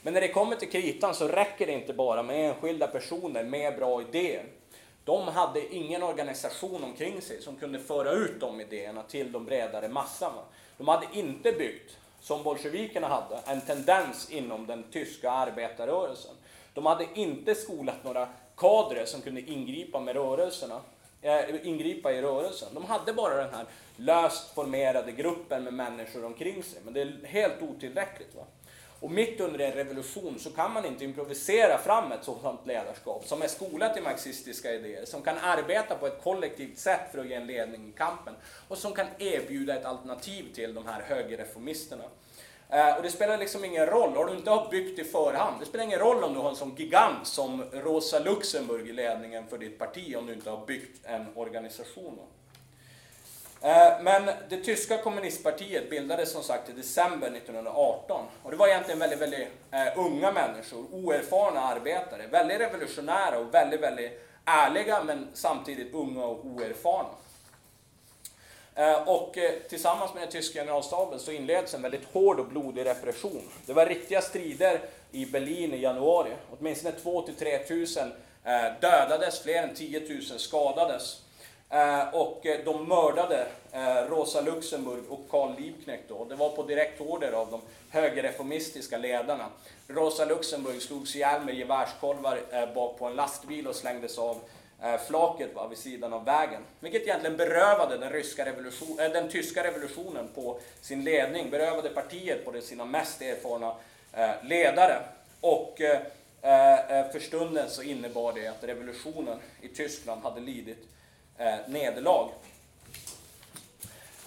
Men 0.02 0.14
när 0.14 0.22
det 0.22 0.28
kommer 0.28 0.56
till 0.56 0.72
kritan 0.72 1.16
så 1.16 1.28
räcker 1.28 1.66
det 1.66 1.74
inte 1.74 1.94
bara 1.94 2.24
med 2.24 2.50
enskilda 2.50 2.88
personer 2.88 3.44
med 3.44 3.76
bra 3.78 4.02
idéer. 4.02 4.44
De 5.06 5.28
hade 5.28 5.76
ingen 5.76 6.04
organisation 6.04 6.84
omkring 6.84 7.22
sig 7.22 7.42
som 7.42 7.56
kunde 7.56 7.80
föra 7.80 8.12
ut 8.12 8.40
de 8.40 8.62
idéerna 8.62 9.04
till 9.04 9.32
de 9.32 9.46
bredare 9.46 9.90
massorna. 9.90 10.42
De 10.78 10.88
hade 10.88 11.08
inte 11.14 11.52
byggt, 11.52 11.98
som 12.22 12.44
bolsjevikerna 12.44 13.08
hade, 13.08 13.40
en 13.46 13.62
tendens 13.62 14.30
inom 14.30 14.68
den 14.68 14.84
tyska 14.92 15.32
arbetarrörelsen. 15.32 16.36
De 16.74 16.86
hade 16.86 17.08
inte 17.14 17.56
skolat 17.56 18.04
några 18.04 18.30
kadrer 18.56 19.06
som 19.06 19.22
kunde 19.22 19.42
ingripa 19.42 20.00
med 20.00 20.16
rörelserna, 20.16 20.82
äh, 21.22 21.68
ingripa 21.68 22.12
i 22.12 22.22
rörelsen. 22.22 22.70
De 22.74 22.86
hade 22.86 23.14
bara 23.14 23.36
den 23.36 23.54
här 23.54 23.66
löst 23.96 24.54
formerade 24.56 25.12
gruppen 25.12 25.64
med 25.64 25.74
människor 25.74 26.26
omkring 26.26 26.64
sig, 26.64 26.82
men 26.84 26.94
det 26.94 27.02
är 27.02 27.20
helt 27.24 27.62
otillräckligt. 27.62 28.36
Va? 28.36 28.44
Och 29.00 29.12
mitt 29.12 29.40
under 29.40 29.60
en 29.60 29.72
revolution 29.72 30.40
så 30.40 30.50
kan 30.50 30.74
man 30.74 30.86
inte 30.86 31.04
improvisera 31.04 31.78
fram 31.78 32.12
ett 32.12 32.24
sådant 32.24 32.68
ledarskap 32.68 33.28
som 33.28 33.42
är 33.42 33.48
skolat 33.48 33.98
i 33.98 34.02
marxistiska 34.02 34.74
idéer, 34.74 35.06
som 35.06 35.22
kan 35.22 35.38
arbeta 35.38 35.96
på 35.96 36.08
ett 36.08 36.24
kollektivt 36.24 36.78
sätt 36.78 37.12
för 37.12 37.20
att 37.20 37.28
ge 37.28 37.34
en 37.34 37.48
ledning 37.48 37.90
i 37.90 37.92
kampen 37.92 38.34
och 38.68 38.78
som 38.78 38.94
kan 38.94 39.08
erbjuda 39.20 39.76
ett 39.76 39.86
alternativ 39.86 40.54
till 40.54 40.74
de 40.74 40.86
här 40.86 41.02
högerreformisterna. 41.02 42.04
Eh, 42.70 42.96
och 42.96 43.04
det 43.04 43.12
spelar 43.12 43.38
liksom 43.38 43.66
ingen 43.66 43.86
roll, 43.86 44.18
om 44.18 44.28
du 44.28 44.34
inte 44.34 44.50
har 44.50 44.70
byggt 44.72 45.00
i 45.00 45.04
förhand, 45.04 45.56
det 45.60 45.66
spelar 45.66 45.86
ingen 45.86 46.00
roll 46.00 46.24
om 46.24 46.34
du 46.34 46.40
har 46.40 46.50
en 46.50 46.56
sån 46.56 46.76
gigant 46.76 47.28
som 47.28 47.64
Rosa 47.72 48.20
Luxemburg 48.20 48.90
i 48.90 48.94
ledningen 48.94 49.48
för 49.48 49.58
ditt 49.58 49.80
parti 49.80 50.16
om 50.16 50.26
du 50.26 50.34
inte 50.34 50.50
har 50.50 50.66
byggt 50.66 51.06
en 51.06 51.26
organisation. 51.36 52.20
Eh, 53.66 54.02
men 54.02 54.30
det 54.50 54.58
tyska 54.58 54.98
kommunistpartiet 54.98 55.90
bildades 55.90 56.32
som 56.32 56.44
sagt 56.44 56.70
i 56.70 56.74
december 56.74 57.28
1918. 57.28 58.26
Och 58.44 58.52
det 58.52 58.58
var 58.58 58.68
egentligen 58.68 59.00
väldigt, 59.00 59.20
väldigt 59.20 59.48
eh, 59.72 60.00
unga 60.00 60.32
människor, 60.32 60.86
oerfarna 60.92 61.62
arbetare. 61.62 62.28
Väldigt 62.28 62.60
revolutionära 62.60 63.40
och 63.40 63.54
väldigt, 63.54 63.82
väldigt 63.82 64.22
ärliga 64.46 65.04
men 65.04 65.28
samtidigt 65.34 65.94
unga 65.94 66.26
och 66.26 66.46
oerfarna. 66.46 67.10
Eh, 68.76 69.10
och 69.10 69.38
tillsammans 69.70 70.14
med 70.14 70.24
den 70.24 70.32
tyska 70.32 70.60
generalstaben 70.60 71.20
så 71.20 71.32
inleds 71.32 71.74
en 71.74 71.82
väldigt 71.82 72.06
hård 72.14 72.40
och 72.40 72.48
blodig 72.48 72.86
repression. 72.86 73.50
Det 73.66 73.74
var 73.74 73.86
riktiga 73.86 74.22
strider 74.22 74.82
i 75.12 75.26
Berlin 75.26 75.74
i 75.74 75.82
januari. 75.82 76.32
Åtminstone 76.60 76.96
2 76.96 77.28
3 77.40 77.58
tusen 77.58 78.12
dödades, 78.82 79.44
fler 79.44 79.64
än 79.64 79.76
10 79.76 80.00
000 80.00 80.40
skadades. 80.40 81.25
Eh, 81.76 82.14
och 82.14 82.46
eh, 82.46 82.60
de 82.66 82.88
mördade 82.88 83.48
eh, 83.72 84.10
Rosa 84.10 84.42
Luxemburg 84.42 85.04
och 85.10 85.20
Karl 85.30 85.56
Liebknecht 85.60 86.04
då. 86.08 86.26
Det 86.26 86.36
var 86.36 86.50
på 86.50 86.64
direkt 86.64 87.02
order 87.02 87.32
av 87.32 87.52
de 87.52 87.62
högerreformistiska 87.90 88.98
ledarna. 88.98 89.46
Rosa 89.88 90.26
Luxemburg 90.26 90.82
slogs 90.82 91.16
ihjäl 91.16 91.46
med 91.46 91.56
gevärskolvar 91.56 92.40
bak 92.76 93.00
på 93.00 93.06
en 93.06 93.16
lastbil 93.16 93.68
och 93.68 93.76
slängdes 93.76 94.18
av 94.18 94.38
flaket 95.08 95.56
va, 95.56 95.68
vid 95.68 95.78
sidan 95.78 96.14
av 96.14 96.26
vägen. 96.26 96.62
Vilket 96.80 97.02
egentligen 97.02 97.38
berövade 97.38 97.98
den, 97.98 98.10
ryska 98.10 98.46
revolution, 98.46 99.00
äh, 99.00 99.12
den 99.12 99.30
tyska 99.30 99.64
revolutionen 99.64 100.28
på 100.36 100.60
sin 100.82 101.04
ledning, 101.04 101.50
berövade 101.50 101.90
partiet 101.90 102.46
på 102.46 102.62
sina 102.62 102.86
mest 102.86 103.22
erfarna 103.22 103.76
ledare. 104.42 105.02
Och 105.42 105.78
för 107.12 107.20
stunden 107.20 107.70
så 107.70 107.82
innebar 107.82 108.34
det 108.34 108.48
att 108.48 108.64
revolutionen 108.64 109.40
i 109.62 109.68
Tyskland 109.68 110.24
hade 110.24 110.42
lidit 110.42 110.88
eh, 111.38 111.56
nederlag. 111.68 112.30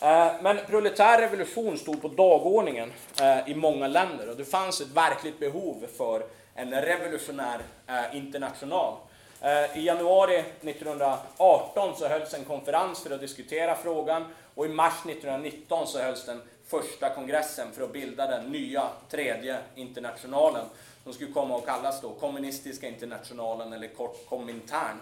Eh, 0.01 0.33
men 0.43 0.59
proletär 0.67 1.21
revolution 1.21 1.79
stod 1.79 2.03
på 2.03 2.09
dagordningen 2.09 2.93
eh, 3.21 3.51
i 3.51 3.55
många 3.55 3.87
länder 3.87 4.29
och 4.29 4.37
det 4.37 4.45
fanns 4.45 4.81
ett 4.81 4.89
verkligt 4.89 5.41
behov 5.41 5.87
för 5.97 6.23
en 6.55 6.71
revolutionär 6.71 7.61
eh, 7.87 8.17
international. 8.17 8.95
Eh, 9.41 9.79
I 9.79 9.85
januari 9.85 10.45
1918 10.61 11.97
så 11.97 12.09
hölls 12.09 12.35
en 12.35 12.45
konferens 12.45 13.03
för 13.03 13.11
att 13.11 13.21
diskutera 13.21 13.75
frågan 13.75 14.25
och 14.55 14.67
i 14.67 14.69
mars 14.69 14.95
1919 15.07 15.87
så 15.87 16.03
hölls 16.03 16.27
den 16.27 16.43
första 16.67 17.15
kongressen 17.15 17.73
för 17.73 17.83
att 17.83 17.93
bilda 17.93 18.27
den 18.27 18.53
nya 18.53 18.89
tredje 19.11 19.59
internationalen 19.75 20.65
som 21.05 21.13
skulle 21.13 21.33
komma 21.33 21.57
att 21.57 21.67
kallas 21.67 22.01
då 22.01 22.11
kommunistiska 22.11 22.89
internationalen 22.89 23.73
eller 23.73 23.89
kort 23.89 24.29
Komintern. 24.29 25.01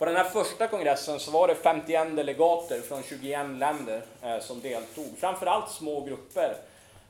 På 0.00 0.06
den 0.06 0.16
här 0.16 0.24
första 0.24 0.66
kongressen 0.66 1.20
så 1.20 1.30
var 1.30 1.48
det 1.48 1.54
51 1.54 2.16
delegater 2.16 2.80
från 2.80 3.02
21 3.02 3.46
länder 3.58 4.02
eh, 4.22 4.40
som 4.40 4.60
deltog, 4.60 5.18
framförallt 5.18 5.70
små 5.70 6.04
grupper. 6.04 6.56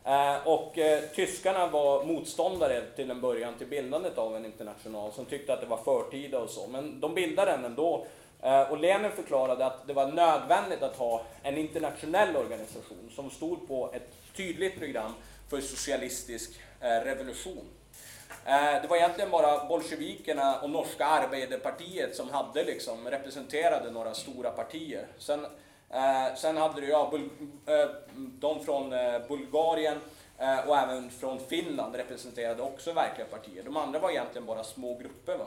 Eh, 0.05 0.46
och 0.46 0.79
eh, 0.79 1.03
tyskarna 1.14 1.66
var 1.66 2.05
motståndare 2.05 2.83
till 2.96 3.11
en 3.11 3.20
början 3.20 3.55
till 3.59 3.66
bildandet 3.66 4.18
av 4.18 4.37
en 4.37 4.44
international 4.44 5.12
som 5.12 5.24
tyckte 5.24 5.53
att 5.53 5.61
det 5.61 5.66
var 5.66 5.76
förtida 5.76 6.38
och 6.38 6.50
så, 6.50 6.66
men 6.66 7.00
de 7.00 7.14
bildade 7.14 7.50
den 7.50 7.64
ändå. 7.64 8.07
Och 8.70 8.79
Lenin 8.79 9.11
förklarade 9.11 9.66
att 9.66 9.87
det 9.87 9.92
var 9.92 10.07
nödvändigt 10.07 10.83
att 10.83 10.96
ha 10.96 11.22
en 11.42 11.59
internationell 11.59 12.37
organisation 12.37 13.11
som 13.14 13.31
stod 13.31 13.68
på 13.68 13.90
ett 13.92 14.12
tydligt 14.37 14.79
program 14.79 15.12
för 15.50 15.61
socialistisk 15.61 16.61
revolution. 16.81 17.64
Eh, 18.46 18.83
det 18.83 18.88
var 18.88 18.96
egentligen 18.96 19.31
bara 19.31 19.64
bolsjevikerna 19.64 20.61
och 20.61 20.70
norska 20.70 21.07
arbeiderpartiet 21.07 22.16
som 22.16 22.31
hade 22.31 22.64
liksom 22.64 23.11
representerade 23.11 23.90
några 23.90 24.14
stora 24.14 24.50
partier. 24.50 25.07
Sen, 25.18 25.46
eh, 25.90 26.35
sen 26.37 26.57
hade 26.57 26.81
du 26.81 26.88
ja, 26.88 27.12
eh, 27.66 27.88
de 28.16 28.64
från 28.64 28.90
Bulgarien 29.29 30.00
och 30.66 30.76
även 30.76 31.11
från 31.11 31.38
Finland 31.38 31.94
representerade 31.94 32.62
också 32.62 32.92
verkliga 32.92 33.26
partier. 33.26 33.62
De 33.62 33.76
andra 33.76 33.98
var 33.98 34.11
egentligen 34.11 34.46
bara 34.46 34.64
små 34.64 34.98
grupper. 34.98 35.38
Va? 35.38 35.46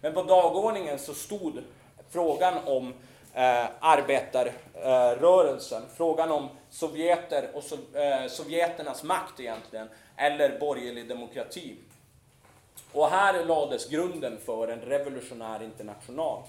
Men 0.00 0.14
på 0.14 0.22
dagordningen 0.22 0.98
så 0.98 1.14
stod 1.14 1.62
frågan 2.10 2.54
om 2.66 2.94
eh, 3.34 3.66
arbetarrörelsen, 3.80 5.82
frågan 5.96 6.30
om 6.30 6.48
sovjeter 6.70 7.50
och 7.54 7.62
so 7.62 7.76
eh, 7.94 8.26
sovjeternas 8.28 9.02
makt 9.02 9.40
egentligen, 9.40 9.88
eller 10.16 10.58
borgerlig 10.58 11.08
demokrati. 11.08 11.76
Och 12.94 13.08
här 13.08 13.44
lades 13.44 13.88
grunden 13.88 14.38
för 14.44 14.68
en 14.68 14.80
revolutionär 14.80 15.62
international. 15.62 16.42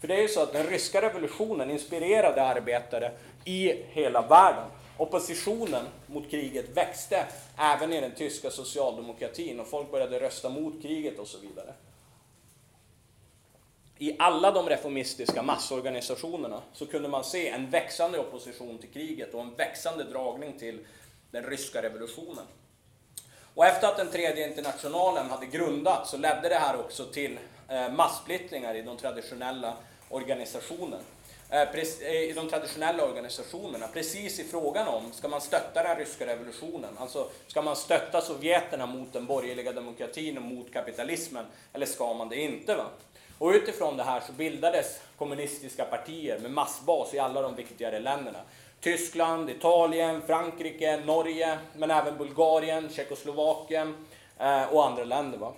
För 0.00 0.08
det 0.08 0.14
är 0.14 0.22
ju 0.22 0.28
så 0.28 0.42
att 0.42 0.52
den 0.52 0.66
ryska 0.66 1.02
revolutionen 1.02 1.70
inspirerade 1.70 2.42
arbetare 2.42 3.12
i 3.44 3.72
hela 3.72 4.22
världen. 4.22 4.64
Oppositionen 4.96 5.84
mot 6.06 6.30
kriget 6.30 6.68
växte 6.76 7.26
även 7.56 7.92
i 7.92 8.00
den 8.00 8.14
tyska 8.14 8.50
socialdemokratin 8.50 9.60
och 9.60 9.66
folk 9.66 9.90
började 9.90 10.20
rösta 10.20 10.48
mot 10.48 10.82
kriget 10.82 11.18
och 11.18 11.28
så 11.28 11.38
vidare. 11.38 11.74
I 13.98 14.16
alla 14.18 14.50
de 14.50 14.68
reformistiska 14.68 15.42
massorganisationerna 15.42 16.62
så 16.72 16.86
kunde 16.86 17.08
man 17.08 17.24
se 17.24 17.48
en 17.48 17.70
växande 17.70 18.18
opposition 18.18 18.78
till 18.78 18.90
kriget 18.90 19.34
och 19.34 19.40
en 19.40 19.54
växande 19.54 20.04
dragning 20.04 20.58
till 20.58 20.86
den 21.30 21.44
ryska 21.44 21.82
revolutionen. 21.82 22.44
Och 23.58 23.66
efter 23.66 23.88
att 23.88 23.96
den 23.96 24.10
tredje 24.10 24.48
internationalen 24.48 25.30
hade 25.30 25.46
grundats 25.46 26.10
så 26.10 26.16
ledde 26.16 26.48
det 26.48 26.54
här 26.54 26.80
också 26.80 27.04
till 27.04 27.38
eh, 27.68 27.92
massplittringar 27.92 28.74
i 28.74 28.82
de 28.82 28.96
traditionella 28.96 29.74
organisationerna. 30.08 31.02
Eh, 31.50 31.78
I 32.12 32.32
de 32.32 32.48
traditionella 32.48 33.04
organisationerna, 33.04 33.86
precis 33.86 34.40
i 34.40 34.44
frågan 34.44 34.88
om, 34.88 35.12
ska 35.12 35.28
man 35.28 35.40
stötta 35.40 35.82
den 35.82 35.96
ryska 35.96 36.26
revolutionen? 36.26 36.90
Alltså, 36.98 37.28
ska 37.46 37.62
man 37.62 37.76
stötta 37.76 38.20
sovjeterna 38.20 38.86
mot 38.86 39.12
den 39.12 39.26
borgerliga 39.26 39.72
demokratin 39.72 40.36
och 40.36 40.44
mot 40.44 40.72
kapitalismen? 40.72 41.44
Eller 41.72 41.86
ska 41.86 42.14
man 42.14 42.28
det 42.28 42.36
inte? 42.36 42.74
Va? 42.74 42.86
Och 43.38 43.50
utifrån 43.50 43.96
det 43.96 44.04
här 44.04 44.20
så 44.26 44.32
bildades 44.32 45.00
kommunistiska 45.16 45.84
partier 45.84 46.38
med 46.38 46.50
massbas 46.50 47.14
i 47.14 47.18
alla 47.18 47.42
de 47.42 47.54
viktigare 47.54 48.00
länderna. 48.00 48.38
Tyskland, 48.80 49.50
Italien, 49.50 50.22
Frankrike, 50.26 51.00
Norge, 51.04 51.58
men 51.76 51.90
även 51.90 52.18
Bulgarien, 52.18 52.88
Tjeckoslovakien 52.92 53.94
eh, 54.38 54.74
och 54.74 54.86
andra 54.86 55.04
länder. 55.04 55.38
Va? 55.38 55.54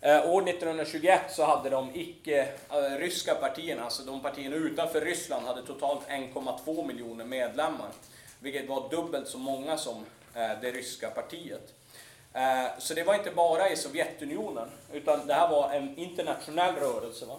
Eh, 0.00 0.30
år 0.30 0.48
1921 0.48 1.20
så 1.28 1.44
hade 1.44 1.70
de 1.70 1.90
icke-ryska 1.94 3.30
eh, 3.32 3.40
partierna, 3.40 3.84
alltså 3.84 4.02
de 4.02 4.20
partierna 4.22 4.56
utanför 4.56 5.00
Ryssland, 5.00 5.46
hade 5.46 5.62
totalt 5.62 6.08
1,2 6.08 6.86
miljoner 6.86 7.24
medlemmar. 7.24 7.88
Vilket 8.38 8.68
var 8.68 8.90
dubbelt 8.90 9.28
så 9.28 9.38
många 9.38 9.76
som 9.76 10.06
eh, 10.34 10.60
det 10.60 10.70
ryska 10.70 11.10
partiet. 11.10 11.74
Eh, 12.32 12.78
så 12.78 12.94
det 12.94 13.04
var 13.04 13.14
inte 13.14 13.30
bara 13.30 13.70
i 13.70 13.76
Sovjetunionen, 13.76 14.68
utan 14.92 15.26
det 15.26 15.34
här 15.34 15.48
var 15.48 15.70
en 15.70 15.98
internationell 15.98 16.74
rörelse. 16.74 17.26
Va? 17.26 17.38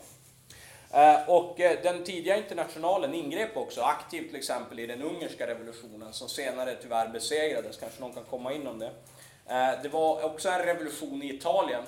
Eh, 0.93 1.29
och 1.29 1.59
eh, 1.59 1.79
den 1.83 2.03
tidiga 2.03 2.37
internationalen 2.37 3.13
ingrep 3.13 3.57
också 3.57 3.81
aktivt 3.81 4.27
till 4.27 4.35
exempel 4.35 4.79
i 4.79 4.87
den 4.87 5.01
ungerska 5.01 5.47
revolutionen 5.47 6.13
som 6.13 6.29
senare 6.29 6.75
tyvärr 6.81 7.07
besegrades, 7.07 7.77
kanske 7.77 8.01
någon 8.01 8.13
kan 8.13 8.23
komma 8.23 8.53
in 8.53 8.67
om 8.67 8.79
det. 8.79 8.91
Eh, 9.47 9.81
det 9.83 9.89
var 9.89 10.25
också 10.25 10.49
en 10.49 10.59
revolution 10.59 11.23
i 11.23 11.33
Italien 11.33 11.83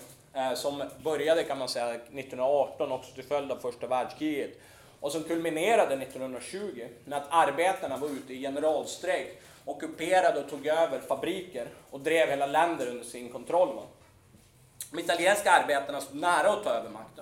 som 0.56 0.84
började 1.04 1.44
kan 1.44 1.58
man 1.58 1.70
säga 1.70 1.94
1918 1.94 2.92
också 2.92 3.12
till 3.14 3.24
följd 3.24 3.52
av 3.52 3.56
första 3.56 3.88
världskriget 3.88 4.52
och 5.00 5.12
som 5.12 5.24
kulminerade 5.24 5.96
1920 5.96 6.88
med 7.06 7.18
att 7.18 7.28
arbetarna 7.30 7.98
var 7.98 8.10
ute 8.10 8.34
i 8.34 8.42
generalstrejk, 8.42 9.42
ockuperade 9.66 10.40
och 10.40 10.50
tog 10.50 10.68
över 10.68 11.00
fabriker 11.00 11.68
och 11.92 12.00
drev 12.00 12.30
hela 12.30 12.46
länder 12.46 12.88
under 12.88 13.04
sin 13.04 13.32
kontroll. 13.32 13.80
De 14.92 15.00
italienska 15.00 15.52
arbetarna 15.52 16.02
stod 16.02 16.20
nära 16.20 16.50
att 16.50 16.64
ta 16.64 16.70
över 16.70 16.90
makten. 16.90 17.19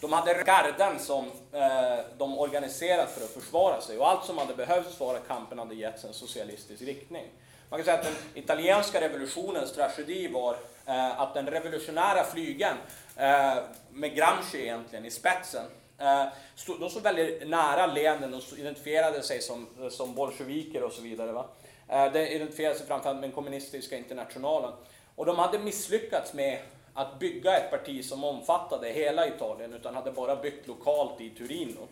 De 0.00 0.12
hade 0.12 0.34
garden 0.34 0.98
som 0.98 1.24
eh, 1.52 1.98
de 2.18 2.38
organiserat 2.38 3.10
för 3.10 3.24
att 3.24 3.30
försvara 3.30 3.80
sig 3.80 3.98
och 3.98 4.08
allt 4.08 4.24
som 4.24 4.38
hade 4.38 4.54
behövts 4.54 4.96
för 4.96 5.14
att 5.14 5.28
kampen 5.28 5.58
hade 5.58 5.74
getts 5.74 6.04
en 6.04 6.14
socialistisk 6.14 6.82
riktning. 6.82 7.24
Man 7.70 7.78
kan 7.78 7.84
säga 7.84 7.98
att 7.98 8.04
den 8.04 8.14
italienska 8.34 9.00
revolutionens 9.00 9.72
tragedi 9.72 10.28
var 10.28 10.56
eh, 10.86 11.20
att 11.20 11.34
den 11.34 11.46
revolutionära 11.46 12.24
flygen 12.24 12.76
eh, 13.16 13.56
med 13.90 14.14
Gramsci 14.14 14.62
egentligen 14.62 15.04
i 15.04 15.10
spetsen 15.10 15.64
eh, 15.98 16.24
stod, 16.56 16.80
de 16.80 16.90
stod 16.90 17.02
väldigt 17.02 17.48
nära 17.48 17.86
Lenin 17.86 18.34
och 18.34 18.42
identifierade 18.58 19.22
sig 19.22 19.42
som, 19.42 19.66
som 19.90 20.14
bolsjeviker 20.14 20.82
och 20.82 20.92
så 20.92 21.02
vidare. 21.02 21.32
Va? 21.32 21.46
Eh, 21.88 22.12
de 22.12 22.28
identifierade 22.28 22.78
sig 22.78 22.86
framförallt 22.86 23.16
med 23.16 23.24
den 23.24 23.34
kommunistiska 23.34 23.96
internationalen. 23.96 24.72
Och 25.14 25.26
de 25.26 25.38
hade 25.38 25.58
misslyckats 25.58 26.32
med 26.32 26.58
att 26.98 27.18
bygga 27.18 27.56
ett 27.56 27.70
parti 27.70 28.04
som 28.04 28.24
omfattade 28.24 28.88
hela 28.88 29.26
Italien 29.28 29.74
utan 29.74 29.94
hade 29.94 30.12
bara 30.12 30.36
byggt 30.36 30.66
lokalt 30.66 31.20
i 31.20 31.30
Turino. 31.30 31.88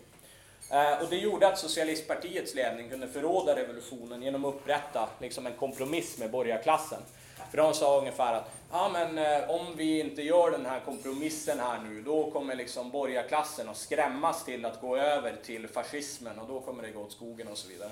Eh, 0.71 1.03
och 1.03 1.11
det 1.11 1.17
gjorde 1.17 1.49
att 1.49 1.59
socialistpartiets 1.59 2.55
ledning 2.55 2.89
kunde 2.91 3.09
förråda 3.09 3.57
revolutionen 3.57 4.23
genom 4.23 4.45
att 4.45 4.55
upprätta 4.55 5.09
liksom 5.19 5.47
en 5.47 5.53
kompromiss 5.53 6.19
med 6.19 6.31
borgarklassen. 6.31 6.99
För 7.51 7.57
de 7.57 7.75
sa 7.75 7.99
ungefär 7.99 8.35
att 8.35 8.51
ja, 8.73 8.91
men, 8.93 9.19
eh, 9.19 9.51
om 9.51 9.67
vi 9.77 10.01
inte 10.01 10.23
gör 10.23 10.51
den 10.51 10.67
här 10.67 10.81
kompromissen 10.81 11.61
här 11.61 11.79
nu, 11.79 12.03
då 12.03 12.31
kommer 12.31 12.55
liksom 12.55 12.91
borgarklassen 12.91 13.69
att 13.69 13.77
skrämmas 13.77 14.45
till 14.45 14.65
att 14.65 14.81
gå 14.81 14.97
över 14.97 15.37
till 15.45 15.69
fascismen 15.69 16.39
och 16.39 16.49
då 16.49 16.61
kommer 16.61 16.83
det 16.83 16.91
gå 16.91 17.01
åt 17.01 17.13
skogen 17.13 17.49
och 17.49 17.59
så 17.59 17.69
vidare. 17.69 17.91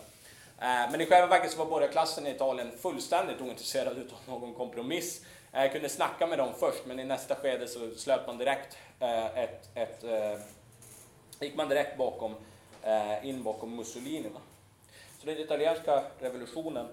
Eh, 0.59 0.91
men 0.91 1.01
i 1.01 1.07
själva 1.07 1.27
verket 1.27 1.51
så 1.53 1.59
var 1.59 1.67
borgarklassen 1.67 2.27
i 2.27 2.31
Italien 2.31 2.71
fullständigt 2.83 3.41
ointresserad 3.41 3.97
av 3.99 4.35
någon 4.35 4.55
kompromiss. 4.55 5.21
Jag 5.57 5.73
kunde 5.73 5.89
snacka 5.89 6.27
med 6.27 6.39
dem 6.39 6.53
först, 6.59 6.87
men 6.87 7.01
i 7.01 7.05
nästa 7.05 7.35
skede 7.35 7.69
så 7.69 7.91
slöt 7.97 8.27
man 8.27 8.39
direkt 8.39 8.77
eh, 9.01 9.39
ett, 9.39 9.69
ett, 9.75 10.05
ett 10.05 10.41
gick 11.41 11.57
man 11.57 11.69
direkt 11.69 11.99
bakom, 11.99 12.35
eh, 12.83 13.27
in 13.27 13.43
bakom 13.43 13.77
Mussolini. 13.77 14.31
Så 15.21 15.27
den 15.27 15.39
italienska 15.39 16.05
revolutionen 16.19 16.89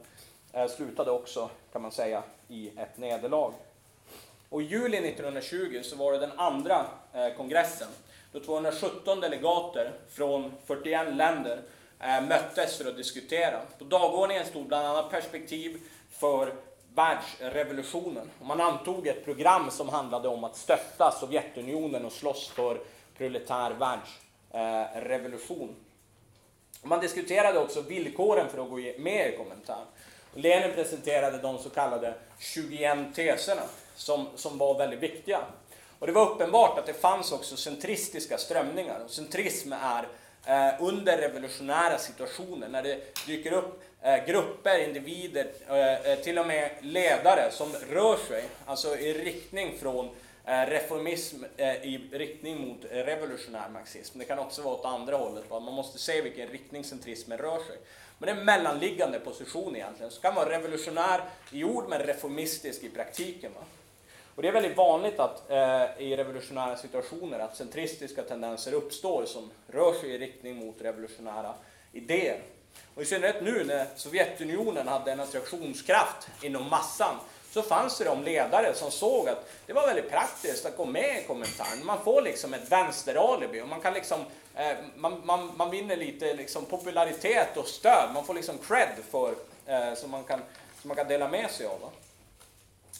slutade 0.69 1.11
också, 1.11 1.49
kan 1.71 1.81
man 1.81 1.91
säga, 1.91 2.23
i 2.47 2.71
ett 2.77 2.97
nederlag. 2.97 3.53
Och 4.49 4.61
i 4.61 4.65
juli 4.65 4.97
1920 4.97 5.81
så 5.83 5.95
var 5.95 6.11
det 6.11 6.17
den 6.17 6.39
andra 6.39 6.85
kongressen, 7.37 7.87
då 8.31 8.39
217 8.39 9.19
delegater 9.19 9.91
från 10.09 10.51
41 10.65 11.15
länder 11.15 11.61
möttes 11.99 12.77
för 12.77 12.89
att 12.89 12.97
diskutera. 12.97 13.61
På 13.77 13.83
dagordningen 13.83 14.45
stod 14.45 14.67
bland 14.67 14.87
annat 14.87 15.11
perspektiv 15.11 15.79
för 16.09 16.53
världsrevolutionen. 16.95 18.31
Man 18.41 18.61
antog 18.61 19.07
ett 19.07 19.25
program 19.25 19.71
som 19.71 19.89
handlade 19.89 20.27
om 20.27 20.43
att 20.43 20.55
stötta 20.55 21.11
Sovjetunionen 21.11 22.05
och 22.05 22.11
slåss 22.11 22.47
för 22.47 22.81
proletär 23.17 23.71
världsrevolution. 23.71 25.75
Man 26.83 26.99
diskuterade 26.99 27.59
också 27.59 27.81
villkoren 27.81 28.49
för 28.49 28.63
att 28.63 28.69
gå 28.69 28.77
med 28.97 29.33
i 29.33 29.37
Komintern. 29.37 29.85
Lenin 30.33 30.75
presenterade 30.75 31.37
de 31.37 31.57
så 31.57 31.69
kallade 31.69 32.13
21 32.39 33.15
teserna 33.15 33.61
som, 33.95 34.27
som 34.35 34.57
var 34.57 34.77
väldigt 34.77 34.99
viktiga. 34.99 35.39
Och 35.99 36.07
det 36.07 36.13
var 36.13 36.29
uppenbart 36.29 36.79
att 36.79 36.85
det 36.85 36.93
fanns 36.93 37.31
också 37.31 37.57
centristiska 37.57 38.37
strömningar. 38.37 39.01
Centrism 39.07 39.73
är 39.73 40.07
eh, 40.45 40.69
under 40.79 41.17
revolutionära 41.17 41.97
situationer, 41.97 42.67
när 42.67 42.83
det 42.83 43.25
dyker 43.27 43.53
upp 43.53 43.83
eh, 44.01 44.25
grupper, 44.25 44.79
individer, 44.79 45.47
eh, 45.69 46.11
eh, 46.11 46.19
till 46.19 46.39
och 46.39 46.47
med 46.47 46.71
ledare 46.81 47.51
som 47.51 47.73
rör 47.89 48.17
sig 48.17 48.43
alltså 48.65 48.97
i 48.97 49.13
riktning 49.13 49.77
från 49.79 50.09
eh, 50.45 50.61
reformism 50.61 51.43
eh, 51.57 51.75
i 51.75 52.09
riktning 52.11 52.67
mot 52.67 52.85
revolutionär 52.91 53.69
marxism. 53.69 54.19
Det 54.19 54.25
kan 54.25 54.39
också 54.39 54.61
vara 54.61 54.75
åt 54.75 54.85
andra 54.85 55.17
hållet, 55.17 55.49
man 55.49 55.63
måste 55.63 55.99
se 55.99 56.21
vilken 56.21 56.47
riktning 56.47 56.83
centrismen 56.83 57.37
rör 57.37 57.57
sig. 57.57 57.77
Men 58.17 58.27
det 58.27 58.33
är 58.33 58.39
en 58.39 58.45
mellanliggande 58.45 59.19
position 59.19 59.75
egentligen, 59.75 60.11
som 60.11 60.21
kan 60.21 60.35
vara 60.35 60.49
revolutionär 60.49 61.21
i 61.51 61.63
ord 61.63 61.85
men 61.89 61.99
reformistisk 61.99 62.83
i 62.83 62.89
praktiken. 62.89 63.51
Va? 63.53 63.61
Och 64.35 64.41
det 64.41 64.47
är 64.47 64.51
väldigt 64.51 64.77
vanligt 64.77 65.19
att, 65.19 65.51
eh, 65.51 65.83
i 65.97 66.15
revolutionära 66.17 66.77
situationer 66.77 67.39
att 67.39 67.57
centristiska 67.57 68.23
tendenser 68.23 68.73
uppstår 68.73 69.25
som 69.25 69.51
rör 69.67 69.93
sig 69.93 70.09
i 70.09 70.17
riktning 70.17 70.55
mot 70.55 70.81
revolutionära 70.81 71.53
idéer. 71.91 72.41
Och 72.95 73.01
I 73.01 73.05
synnerhet 73.05 73.43
nu 73.43 73.63
när 73.63 73.87
Sovjetunionen 73.95 74.87
hade 74.87 75.11
en 75.11 75.19
attraktionskraft 75.19 76.27
inom 76.41 76.69
massan 76.69 77.15
så 77.51 77.61
fanns 77.61 77.97
det 77.97 78.05
de 78.05 78.23
ledare 78.23 78.73
som 78.73 78.91
såg 78.91 79.29
att 79.29 79.51
det 79.65 79.73
var 79.73 79.87
väldigt 79.87 80.09
praktiskt 80.11 80.65
att 80.65 80.77
gå 80.77 80.85
med 80.85 81.19
i 81.23 81.27
kommentaren. 81.27 81.85
Man 81.85 82.03
får 82.03 82.21
liksom 82.21 82.53
ett 82.53 82.71
vänsteralibi 82.71 83.61
och 83.61 83.67
man 83.67 83.81
kan 83.81 83.93
liksom, 83.93 84.19
eh, 84.55 84.77
man, 84.95 85.21
man, 85.25 85.51
man 85.57 85.69
vinner 85.69 85.97
lite 85.97 86.33
liksom 86.33 86.65
popularitet 86.65 87.57
och 87.57 87.67
stöd. 87.67 88.09
Man 88.13 88.25
får 88.25 88.33
liksom 88.33 88.57
cred 88.57 88.89
för, 89.11 89.35
eh, 89.65 89.93
som, 89.93 90.11
man 90.11 90.23
kan, 90.23 90.39
som 90.81 90.87
man 90.87 90.97
kan 90.97 91.07
dela 91.07 91.27
med 91.27 91.51
sig 91.51 91.65
av. 91.65 91.89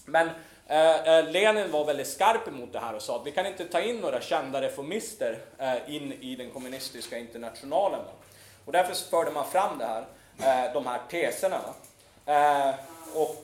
Men 0.05 0.29
Eh, 0.67 1.07
eh, 1.07 1.31
Lenin 1.31 1.71
var 1.71 1.85
väldigt 1.85 2.07
skarp 2.07 2.47
emot 2.47 2.73
det 2.73 2.79
här 2.79 2.95
och 2.95 3.01
sa 3.01 3.15
att 3.15 3.27
vi 3.27 3.31
kan 3.31 3.45
inte 3.45 3.65
ta 3.65 3.81
in 3.81 3.97
några 3.97 4.21
kända 4.21 4.61
reformister 4.61 5.37
eh, 5.57 5.95
in 5.95 6.13
i 6.13 6.35
den 6.35 6.51
kommunistiska 6.51 7.17
internationalen. 7.17 8.01
Och 8.65 8.71
därför 8.71 9.09
förde 9.09 9.31
man 9.31 9.51
fram 9.51 9.77
det 9.77 9.85
här, 9.85 10.05
eh, 10.39 10.73
de 10.73 10.85
här 10.85 10.99
teserna. 11.09 11.61
Och 13.13 13.43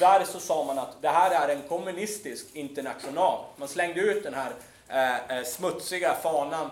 där 0.00 0.24
så 0.24 0.40
sa 0.40 0.64
man 0.64 0.78
att 0.78 1.02
det 1.02 1.08
här 1.08 1.30
är 1.30 1.54
en 1.54 1.62
kommunistisk 1.68 2.46
international. 2.52 3.44
Man 3.56 3.68
slängde 3.68 4.00
ut 4.00 4.24
den 4.24 4.34
här 4.34 4.52
smutsiga 5.44 6.14
fanan, 6.14 6.70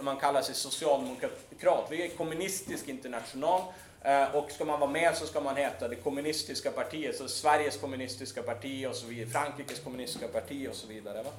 man 0.00 0.16
kallar 0.16 0.42
sig 0.42 0.54
socialdemokrat. 0.54 1.86
Vi 1.90 2.04
är 2.04 2.08
kommunistisk 2.08 2.88
international 2.88 3.62
Eh, 4.06 4.36
och 4.36 4.50
ska 4.50 4.64
man 4.64 4.80
vara 4.80 4.90
med 4.90 5.16
så 5.16 5.26
ska 5.26 5.40
man 5.40 5.56
heta 5.56 5.88
det 5.88 5.96
kommunistiska 5.96 6.70
partiet, 6.70 7.16
så 7.16 7.28
Sveriges 7.28 7.76
kommunistiska 7.76 8.42
parti 8.42 8.86
och 8.90 8.94
så 8.94 9.06
vidare, 9.06 9.30
Frankrikes 9.30 9.80
kommunistiska 9.80 10.28
parti 10.28 10.68
och 10.70 10.74
så 10.74 10.86
vidare. 10.86 11.22
Va? 11.22 11.30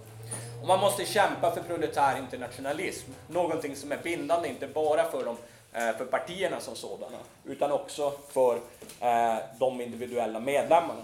Och 0.61 0.67
man 0.67 0.79
måste 0.79 1.05
kämpa 1.05 1.51
för 1.51 1.61
proletär 1.61 2.17
internationalism, 2.17 3.11
någonting 3.27 3.75
som 3.75 3.91
är 3.91 3.97
bindande 3.97 4.49
inte 4.49 4.67
bara 4.67 5.11
för, 5.11 5.25
de, 5.25 5.37
eh, 5.73 5.97
för 5.97 6.05
partierna 6.05 6.59
som 6.59 6.75
sådana, 6.75 7.17
utan 7.43 7.71
också 7.71 8.13
för 8.29 8.55
eh, 8.99 9.35
de 9.59 9.81
individuella 9.81 10.39
medlemmarna. 10.39 11.01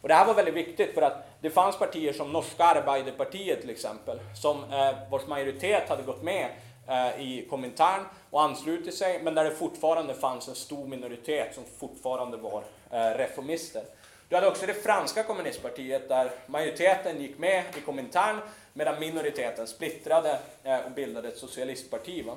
Och 0.00 0.08
det 0.08 0.14
här 0.14 0.26
var 0.26 0.34
väldigt 0.34 0.54
viktigt 0.54 0.94
för 0.94 1.02
att 1.02 1.28
det 1.40 1.50
fanns 1.50 1.78
partier 1.78 2.12
som 2.12 2.32
Norska 2.32 2.64
Arbeiderpartiet 2.64 3.60
till 3.60 3.70
exempel, 3.70 4.18
som, 4.42 4.64
vars 5.10 5.26
majoritet 5.26 5.88
hade 5.88 6.02
gått 6.02 6.22
med 6.22 6.48
Eh, 6.88 7.20
i 7.20 7.46
Komintern 7.50 8.04
och 8.30 8.42
anslutit 8.42 8.94
sig, 8.94 9.22
men 9.22 9.34
där 9.34 9.44
det 9.44 9.50
fortfarande 9.50 10.14
fanns 10.14 10.48
en 10.48 10.54
stor 10.54 10.86
minoritet 10.86 11.54
som 11.54 11.64
fortfarande 11.78 12.36
var 12.36 12.62
eh, 12.90 12.98
reformister. 12.98 13.82
Du 14.28 14.34
hade 14.34 14.48
också 14.48 14.66
det 14.66 14.74
franska 14.74 15.22
kommunistpartiet 15.22 16.08
där 16.08 16.30
majoriteten 16.46 17.20
gick 17.20 17.38
med 17.38 17.64
i 17.76 17.80
Komintern 17.80 18.40
medan 18.72 19.00
minoriteten 19.00 19.66
splittrade 19.66 20.38
eh, 20.62 20.78
och 20.78 20.90
bildade 20.90 21.28
ett 21.28 21.38
socialistparti. 21.38 22.22
Va? 22.22 22.34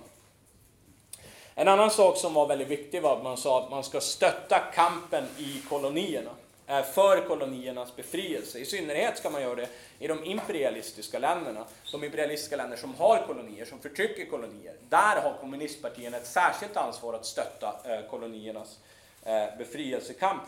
En 1.55 1.67
annan 1.67 1.91
sak 1.91 2.17
som 2.17 2.33
var 2.33 2.47
väldigt 2.47 2.67
viktig 2.67 3.01
var 3.01 3.17
att 3.17 3.23
man 3.23 3.37
sa 3.37 3.63
att 3.63 3.71
man 3.71 3.83
ska 3.83 4.01
stötta 4.01 4.59
kampen 4.59 5.23
i 5.37 5.61
kolonierna 5.69 6.31
Eh, 6.71 6.83
för 6.83 7.27
koloniernas 7.27 7.95
befrielse. 7.95 8.59
I 8.59 8.65
synnerhet 8.65 9.17
ska 9.17 9.29
man 9.29 9.41
göra 9.41 9.55
det 9.55 9.67
i 9.99 10.07
de 10.07 10.23
imperialistiska 10.23 11.19
länderna. 11.19 11.65
De 11.91 12.03
imperialistiska 12.03 12.55
länder 12.55 12.77
som 12.77 12.95
har 12.95 13.23
kolonier, 13.27 13.65
som 13.65 13.79
förtrycker 13.79 14.25
kolonier. 14.25 14.75
Där 14.89 15.21
har 15.21 15.33
kommunistpartierna 15.39 16.17
ett 16.17 16.27
särskilt 16.27 16.77
ansvar 16.77 17.13
att 17.13 17.25
stötta 17.25 17.75
eh, 17.85 18.09
koloniernas 18.09 18.79
eh, 19.23 19.57
befrielsekamp. 19.57 20.41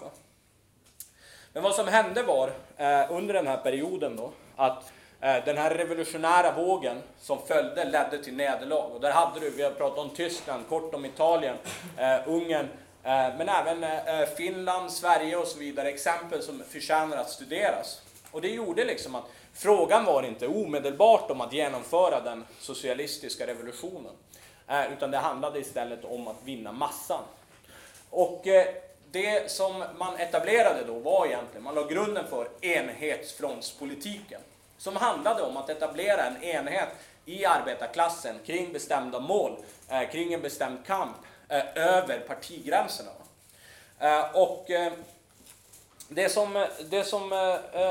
Men 1.53 1.63
vad 1.63 1.75
som 1.75 1.87
hände 1.87 2.23
var 2.23 2.51
under 3.09 3.33
den 3.33 3.47
här 3.47 3.57
perioden 3.57 4.15
då 4.15 4.31
att 4.55 4.91
den 5.19 5.57
här 5.57 5.75
revolutionära 5.75 6.51
vågen 6.51 7.01
som 7.19 7.47
följde 7.47 7.85
ledde 7.85 8.23
till 8.23 8.35
nederlag. 8.35 8.91
Och 8.95 9.01
där 9.01 9.11
hade 9.11 9.39
du, 9.39 9.49
vi 9.49 9.63
har 9.63 9.71
pratat 9.71 9.97
om 9.97 10.09
Tyskland, 10.09 10.69
kort 10.69 10.93
om 10.93 11.05
Italien, 11.05 11.55
Ungern, 12.25 12.69
Eh, 13.05 13.37
men 13.37 13.49
även 13.49 13.83
eh, 13.83 14.27
Finland, 14.37 14.91
Sverige 14.91 15.35
och 15.35 15.47
så 15.47 15.59
vidare, 15.59 15.89
exempel 15.89 16.43
som 16.43 16.63
förtjänar 16.69 17.17
att 17.17 17.29
studeras. 17.29 18.01
Och 18.31 18.41
det 18.41 18.47
gjorde 18.49 18.85
liksom 18.85 19.15
att 19.15 19.25
frågan 19.53 20.05
var 20.05 20.23
inte 20.23 20.47
omedelbart 20.47 21.31
om 21.31 21.41
att 21.41 21.53
genomföra 21.53 22.21
den 22.21 22.45
socialistiska 22.59 23.47
revolutionen. 23.47 24.11
Eh, 24.67 24.93
utan 24.93 25.11
det 25.11 25.17
handlade 25.17 25.59
istället 25.59 26.05
om 26.05 26.27
att 26.27 26.43
vinna 26.43 26.71
massan. 26.71 27.23
Och 28.09 28.41
det 29.11 29.51
som 29.51 29.83
man 29.97 30.17
etablerade 30.17 30.83
då 30.87 30.99
var 30.99 31.25
egentligen, 31.25 31.63
man 31.63 31.75
la 31.75 31.83
grunden 31.83 32.27
för 32.29 32.47
enhetsfrontspolitiken. 32.61 34.41
Som 34.77 34.95
handlade 34.95 35.41
om 35.41 35.57
att 35.57 35.69
etablera 35.69 36.25
en 36.25 36.43
enhet 36.43 36.89
i 37.25 37.45
arbetarklassen 37.45 38.35
kring 38.45 38.73
bestämda 38.73 39.19
mål, 39.19 39.55
kring 40.11 40.33
en 40.33 40.41
bestämd 40.41 40.85
kamp 40.85 41.15
Eh, 41.53 41.63
över 41.75 42.19
partigränserna. 42.19 43.09
Eh, 43.99 44.35
och 44.35 44.71
eh, 44.71 44.93
det 46.09 46.29
som, 46.29 46.67
det 46.89 47.03
som 47.03 47.31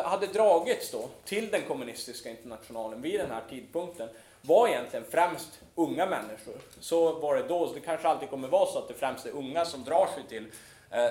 hade 0.05 0.27
dragits 0.27 0.91
då 0.91 1.09
till 1.25 1.51
den 1.51 1.63
kommunistiska 1.63 2.31
internationalen 2.31 3.03
vid 3.03 3.21
den 3.21 3.31
här 3.31 3.43
tidpunkten 3.51 4.09
var 4.43 4.69
egentligen 4.69 5.05
främst 5.11 5.49
unga 5.75 6.07
människor. 6.07 6.55
Så 6.81 7.13
var 7.13 7.35
det 7.35 7.43
då, 7.43 7.67
så 7.67 7.75
det 7.75 7.81
kanske 7.81 8.09
alltid 8.09 8.31
kommer 8.31 8.49
vara 8.49 8.67
så 8.67 8.79
att 8.79 8.89
det 8.89 8.95
främst 8.95 9.27
är 9.27 9.31
unga 9.31 9.65
som 9.65 9.85
drar 9.85 10.09
sig 10.15 10.23
till 10.29 10.47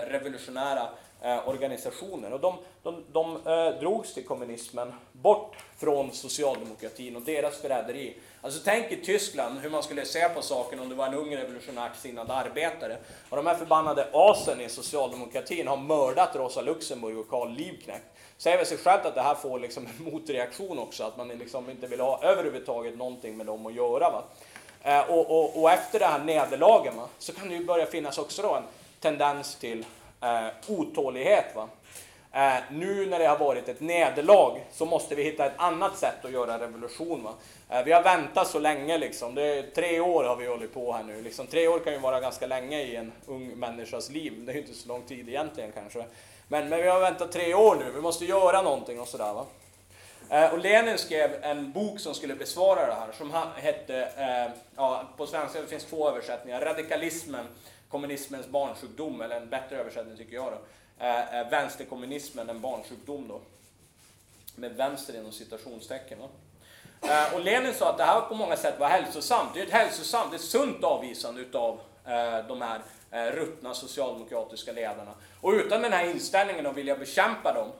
revolutionära 0.07 0.89
organisationer. 1.45 2.33
Och 2.33 2.39
de, 2.39 2.57
de, 2.83 3.03
de 3.11 3.39
drogs 3.79 4.13
till 4.13 4.25
kommunismen 4.25 4.93
bort 5.11 5.55
från 5.77 6.11
socialdemokratin 6.11 7.15
och 7.15 7.21
deras 7.21 7.57
förräderi. 7.57 8.15
Alltså 8.43 8.59
tänk 8.63 8.91
i 8.91 8.95
Tyskland 8.95 9.59
hur 9.59 9.69
man 9.69 9.83
skulle 9.83 10.05
se 10.05 10.29
på 10.29 10.41
saken 10.41 10.79
om 10.79 10.89
det 10.89 10.95
var 10.95 11.07
en 11.07 11.13
ung 11.13 11.35
revolutionärt 11.35 11.95
sinnad 11.95 12.31
arbetare. 12.31 12.97
Och 13.29 13.37
de 13.37 13.45
här 13.45 13.55
förbannade 13.55 14.07
asen 14.13 14.61
i 14.61 14.69
socialdemokratin 14.69 15.67
har 15.67 15.77
mördat 15.77 16.35
Rosa 16.35 16.61
Luxemburg 16.61 17.17
och 17.17 17.29
Karl 17.29 17.49
Liebknecht 17.49 18.03
säger 18.37 18.57
väl 18.57 18.65
sig 18.65 18.77
självt 18.77 19.05
att 19.05 19.15
det 19.15 19.21
här 19.21 19.35
får 19.35 19.59
liksom 19.59 19.85
en 19.85 20.05
motreaktion 20.11 20.79
också, 20.79 21.03
att 21.03 21.17
man 21.17 21.27
liksom 21.27 21.69
inte 21.69 21.87
vill 21.87 21.99
ha 21.99 22.23
överhuvudtaget 22.23 22.97
någonting 22.97 23.37
med 23.37 23.45
dem 23.45 23.65
att 23.65 23.73
göra. 23.73 24.09
Va? 24.09 24.23
Eh, 24.83 25.09
och, 25.09 25.31
och, 25.31 25.61
och, 25.61 25.71
efter 25.71 25.99
det 25.99 26.05
här 26.05 26.19
nederlagen 26.19 26.97
va, 26.97 27.07
så 27.17 27.33
kan 27.33 27.49
det 27.49 27.55
ju 27.55 27.65
börja 27.65 27.85
finnas 27.85 28.17
också 28.17 28.41
då 28.41 28.55
en 28.55 28.63
tendens 28.99 29.55
till 29.55 29.85
eh, 30.21 30.47
otålighet. 30.67 31.55
Va? 31.55 31.67
Eh, 32.33 32.63
nu 32.71 33.05
när 33.05 33.19
det 33.19 33.25
har 33.25 33.37
varit 33.37 33.69
ett 33.69 33.79
nederlag 33.79 34.59
så 34.71 34.85
måste 34.85 35.15
vi 35.15 35.23
hitta 35.23 35.45
ett 35.45 35.57
annat 35.57 35.97
sätt 35.97 36.25
att 36.25 36.31
göra 36.31 36.59
revolution. 36.59 37.23
Va? 37.23 37.33
Eh, 37.69 37.83
vi 37.85 37.91
har 37.91 38.03
väntat 38.03 38.47
så 38.47 38.59
länge, 38.59 38.97
liksom. 38.97 39.35
det 39.35 39.43
är, 39.43 39.63
tre 39.63 39.99
år 39.99 40.23
har 40.23 40.35
vi 40.35 40.47
hållit 40.47 40.73
på 40.73 40.93
här 40.93 41.03
nu. 41.03 41.21
Liksom, 41.21 41.47
tre 41.47 41.67
år 41.67 41.79
kan 41.79 41.93
ju 41.93 41.99
vara 41.99 42.19
ganska 42.19 42.47
länge 42.47 42.81
i 42.81 42.95
en 42.95 43.11
ung 43.25 43.47
människas 43.47 44.09
liv, 44.09 44.33
det 44.45 44.51
är 44.51 44.53
ju 44.53 44.61
inte 44.61 44.73
så 44.73 44.87
lång 44.87 45.01
tid 45.01 45.29
egentligen 45.29 45.71
kanske. 45.71 46.05
Men, 46.47 46.69
men 46.69 46.81
vi 46.81 46.87
har 46.87 46.99
väntat 46.99 47.31
tre 47.31 47.53
år 47.53 47.75
nu, 47.75 47.91
vi 47.95 48.01
måste 48.01 48.25
göra 48.25 48.61
någonting 48.61 48.99
och 48.99 49.07
sådär. 49.07 49.33
Va? 49.33 49.45
Eh, 50.29 50.53
och 50.53 50.59
Lenin 50.59 50.97
skrev 50.97 51.43
en 51.43 51.71
bok 51.71 51.99
som 51.99 52.13
skulle 52.13 52.35
besvara 52.35 52.87
det 52.87 52.93
här, 52.93 53.11
som 53.11 53.33
hette, 53.55 54.11
eh, 54.17 54.51
ja, 54.75 55.03
på 55.17 55.27
svenska 55.27 55.61
det 55.61 55.67
finns 55.67 55.85
två 55.85 56.09
översättningar, 56.09 56.61
Radikalismen, 56.61 57.45
kommunismens 57.89 58.47
barnsjukdom, 58.47 59.21
eller 59.21 59.37
en 59.37 59.49
bättre 59.49 59.77
översättning 59.77 60.17
tycker 60.17 60.35
jag 60.35 60.51
då, 60.51 60.57
eh, 61.01 61.49
vänsterkommunismen, 61.49 62.49
en 62.49 62.61
barnsjukdom 62.61 63.27
då. 63.27 63.39
Med 64.55 64.75
vänster 64.75 65.15
inom 65.15 65.31
citationstecken. 65.31 66.19
Va? 66.19 66.27
Eh, 67.01 67.33
och 67.33 67.41
Lenin 67.41 67.73
sa 67.73 67.89
att 67.89 67.97
det 67.97 68.03
här 68.03 68.21
på 68.21 68.35
många 68.35 68.57
sätt 68.57 68.79
var 68.79 68.87
hälsosamt. 68.87 69.53
Det 69.53 69.61
är 69.61 69.65
ett 69.65 69.71
hälsosamt, 69.71 70.33
ett 70.33 70.41
sunt 70.41 70.83
avvisande 70.83 71.41
utav 71.41 71.79
eh, 72.05 72.47
de 72.47 72.61
här 72.61 72.81
eh, 73.11 73.35
ruttna 73.35 73.73
socialdemokratiska 73.73 74.71
ledarna. 74.71 75.11
Och 75.41 75.51
utan 75.51 75.81
den 75.81 75.93
här 75.93 76.05
inställningen 76.05 76.65
att 76.65 76.77
vilja 76.77 76.95
bekämpa 76.95 77.53
dem 77.53 77.71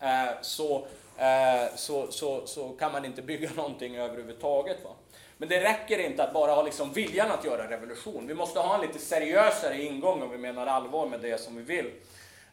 eh, 0.00 0.32
så, 0.42 0.86
eh, 1.16 1.74
så, 1.76 2.12
så, 2.12 2.46
så 2.46 2.68
kan 2.68 2.92
man 2.92 3.04
inte 3.04 3.22
bygga 3.22 3.50
någonting 3.56 3.96
överhuvudtaget. 3.96 4.84
Va? 4.84 4.90
Men 5.36 5.48
det 5.48 5.60
räcker 5.60 5.98
inte 5.98 6.24
att 6.24 6.32
bara 6.32 6.52
ha 6.52 6.62
liksom 6.62 6.92
viljan 6.92 7.30
att 7.30 7.44
göra 7.44 7.70
revolution. 7.70 8.26
Vi 8.26 8.34
måste 8.34 8.60
ha 8.60 8.74
en 8.74 8.80
lite 8.80 8.98
seriösare 8.98 9.82
ingång 9.82 10.22
om 10.22 10.30
vi 10.30 10.38
menar 10.38 10.66
allvar 10.66 11.06
med 11.06 11.20
det 11.20 11.40
som 11.40 11.56
vi 11.56 11.62
vill. 11.62 11.90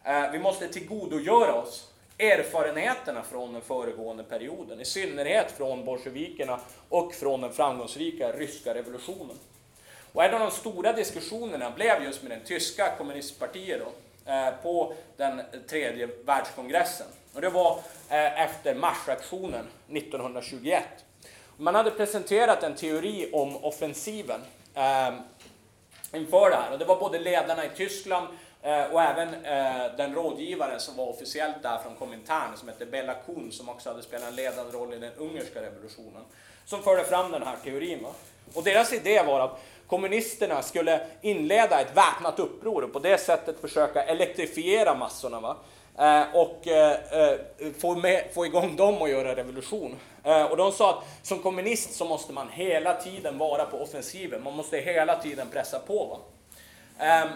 Eh, 0.10 0.32
vi 0.32 0.40
måste 0.40 0.68
tillgodogöra 0.68 1.54
oss 1.54 1.88
erfarenheterna 2.18 3.24
från 3.24 3.54
den 3.54 3.62
föregående 3.62 4.24
perioden, 4.24 4.82
i 4.82 4.86
synnerhet 4.86 5.52
från 5.52 5.86
bolsjevikerna 5.86 6.60
och 6.90 7.14
från 7.14 7.42
den 7.42 7.54
framgångsrika 7.54 8.32
ryska 8.32 8.74
revolutionen. 8.74 9.36
Och 10.14 10.24
en 10.24 10.34
av 10.34 10.40
de 10.40 10.52
stora 10.52 10.94
diskussionerna 10.94 11.72
blev 11.72 12.04
just 12.04 12.24
med 12.24 12.32
den 12.32 12.46
tyska 12.46 12.96
kommunistpartiet 12.98 13.80
då, 13.80 14.32
eh, 14.32 14.54
på 14.64 14.94
den 15.18 15.42
tredje 15.70 16.10
världskongressen. 16.26 17.08
Och 17.34 17.42
det 17.42 17.50
var 17.50 17.80
eh, 18.10 18.42
efter 18.42 18.76
marsaktionen 18.76 19.66
1921. 19.90 20.84
Man 21.58 21.76
hade 21.76 21.92
presenterat 21.92 22.64
en 22.64 22.76
teori 22.76 23.30
om 23.34 23.64
offensiven 23.64 24.42
eh, 24.74 25.14
inför 26.14 26.50
det 26.50 26.56
här. 26.56 26.72
Och 26.72 26.80
det 26.80 26.86
var 26.86 27.00
både 27.00 27.20
ledarna 27.20 27.66
i 27.66 27.70
Tyskland 27.70 28.28
Eh, 28.62 28.84
och 28.84 29.02
även 29.02 29.46
eh, 29.46 29.96
den 29.98 30.16
rådgivaren 30.16 30.80
som 30.80 30.98
var 30.98 31.10
officiellt 31.10 31.64
där 31.64 31.78
från 31.78 31.96
Komintern 31.96 32.58
som 32.58 32.68
hette 32.68 32.86
Bella 32.86 33.14
Kuhn 33.14 33.52
som 33.52 33.70
också 33.70 33.90
hade 33.90 34.04
spelat 34.04 34.28
en 34.28 34.36
ledande 34.36 34.78
roll 34.78 34.94
i 34.94 34.98
den 34.98 35.14
ungerska 35.18 35.62
revolutionen. 35.62 36.22
Som 36.66 36.84
förde 36.84 37.04
fram 37.04 37.32
den 37.32 37.44
här 37.44 37.56
teorin. 37.64 38.06
Och 38.54 38.64
deras 38.64 38.94
idé 38.94 39.24
var 39.24 39.40
att 39.40 39.60
kommunisterna 39.88 40.62
skulle 40.62 41.02
inleda 41.22 41.82
ett 41.82 41.98
väpnat 41.98 42.40
uppror 42.40 42.84
och 42.84 42.94
på 42.94 43.00
det 43.00 43.18
sättet 43.18 43.62
försöka 43.62 44.04
elektrifiera 44.04 44.96
massorna. 44.96 45.40
Va? 45.40 45.58
Eh, 45.98 46.36
och 46.36 46.68
få, 47.80 47.96
med, 47.96 48.24
få 48.34 48.46
igång 48.46 48.76
dem 48.76 49.02
att 49.02 49.10
göra 49.10 49.36
revolution. 49.36 49.96
Och 50.50 50.58
de 50.58 50.72
sa 50.72 50.90
att 50.90 51.28
som 51.28 51.40
kommunist 51.40 51.94
så 51.94 52.06
måste 52.06 52.34
man 52.34 52.50
hela 52.50 52.94
tiden 52.94 53.38
vara 53.38 53.66
på 53.66 53.78
offensiven, 53.78 54.44
man 54.44 54.56
måste 54.56 54.78
hela 54.78 55.16
tiden 55.16 55.48
pressa 55.50 55.80
på. 55.80 56.06
Va? 56.06 56.18
Ehm, 57.06 57.30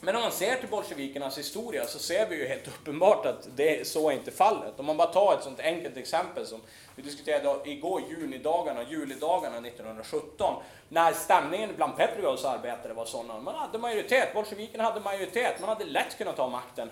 men 0.00 0.16
om 0.16 0.22
man 0.22 0.32
ser 0.32 0.56
till 0.56 0.68
bolsjevikernas 0.68 1.38
historia 1.38 1.86
så 1.86 1.98
ser 1.98 2.28
vi 2.28 2.36
ju 2.36 2.46
helt 2.46 2.68
uppenbart 2.68 3.26
att 3.26 3.48
det, 3.56 3.86
så 3.86 4.10
är 4.10 4.14
inte 4.14 4.30
fallet. 4.30 4.72
Om 4.76 4.86
man 4.86 4.96
bara 4.96 5.12
tar 5.12 5.34
ett 5.34 5.44
sånt 5.44 5.60
enkelt 5.60 5.96
exempel 5.96 6.46
som 6.46 6.60
vi 6.96 7.02
diskuterade 7.02 7.70
igår, 7.70 8.02
junidagarna, 8.10 8.82
julidagarna 8.90 9.56
1917, 9.68 10.54
när 10.88 11.12
stämningen 11.12 11.70
bland 11.76 11.96
Petrograds 11.96 12.44
arbetare 12.44 12.92
var 12.92 13.04
sådana. 13.04 13.40
Man 13.40 13.54
hade 13.54 13.78
majoritet, 13.78 14.34
bolsjevikerna 14.34 14.84
hade 14.84 15.00
majoritet, 15.00 15.60
man 15.60 15.68
hade 15.68 15.84
lätt 15.84 16.18
kunnat 16.18 16.36
ta 16.36 16.48
makten 16.48 16.90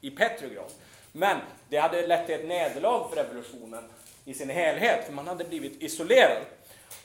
i 0.00 0.10
Petrograd. 0.10 0.70
Men 1.12 1.36
det 1.68 1.76
hade 1.76 2.06
lett 2.06 2.26
till 2.26 2.34
ett 2.34 2.46
nederlag 2.46 3.08
för 3.10 3.16
revolutionen 3.16 3.84
i 4.24 4.34
sin 4.34 4.50
helhet, 4.50 5.06
för 5.06 5.12
man 5.12 5.28
hade 5.28 5.44
blivit 5.44 5.82
isolerad. 5.82 6.42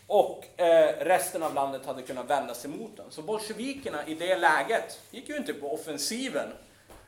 Och 0.07 0.45
eh, 0.57 0.95
resten 0.99 1.43
av 1.43 1.53
landet 1.53 1.85
hade 1.85 2.01
kunnat 2.01 2.29
vända 2.29 2.53
sig 2.53 2.69
mot 2.69 2.97
den. 2.97 3.05
Så 3.09 3.21
bolsjevikerna 3.21 4.07
i 4.07 4.13
det 4.13 4.37
läget 4.37 4.99
gick 5.11 5.29
ju 5.29 5.37
inte 5.37 5.53
på 5.53 5.73
offensiven 5.73 6.47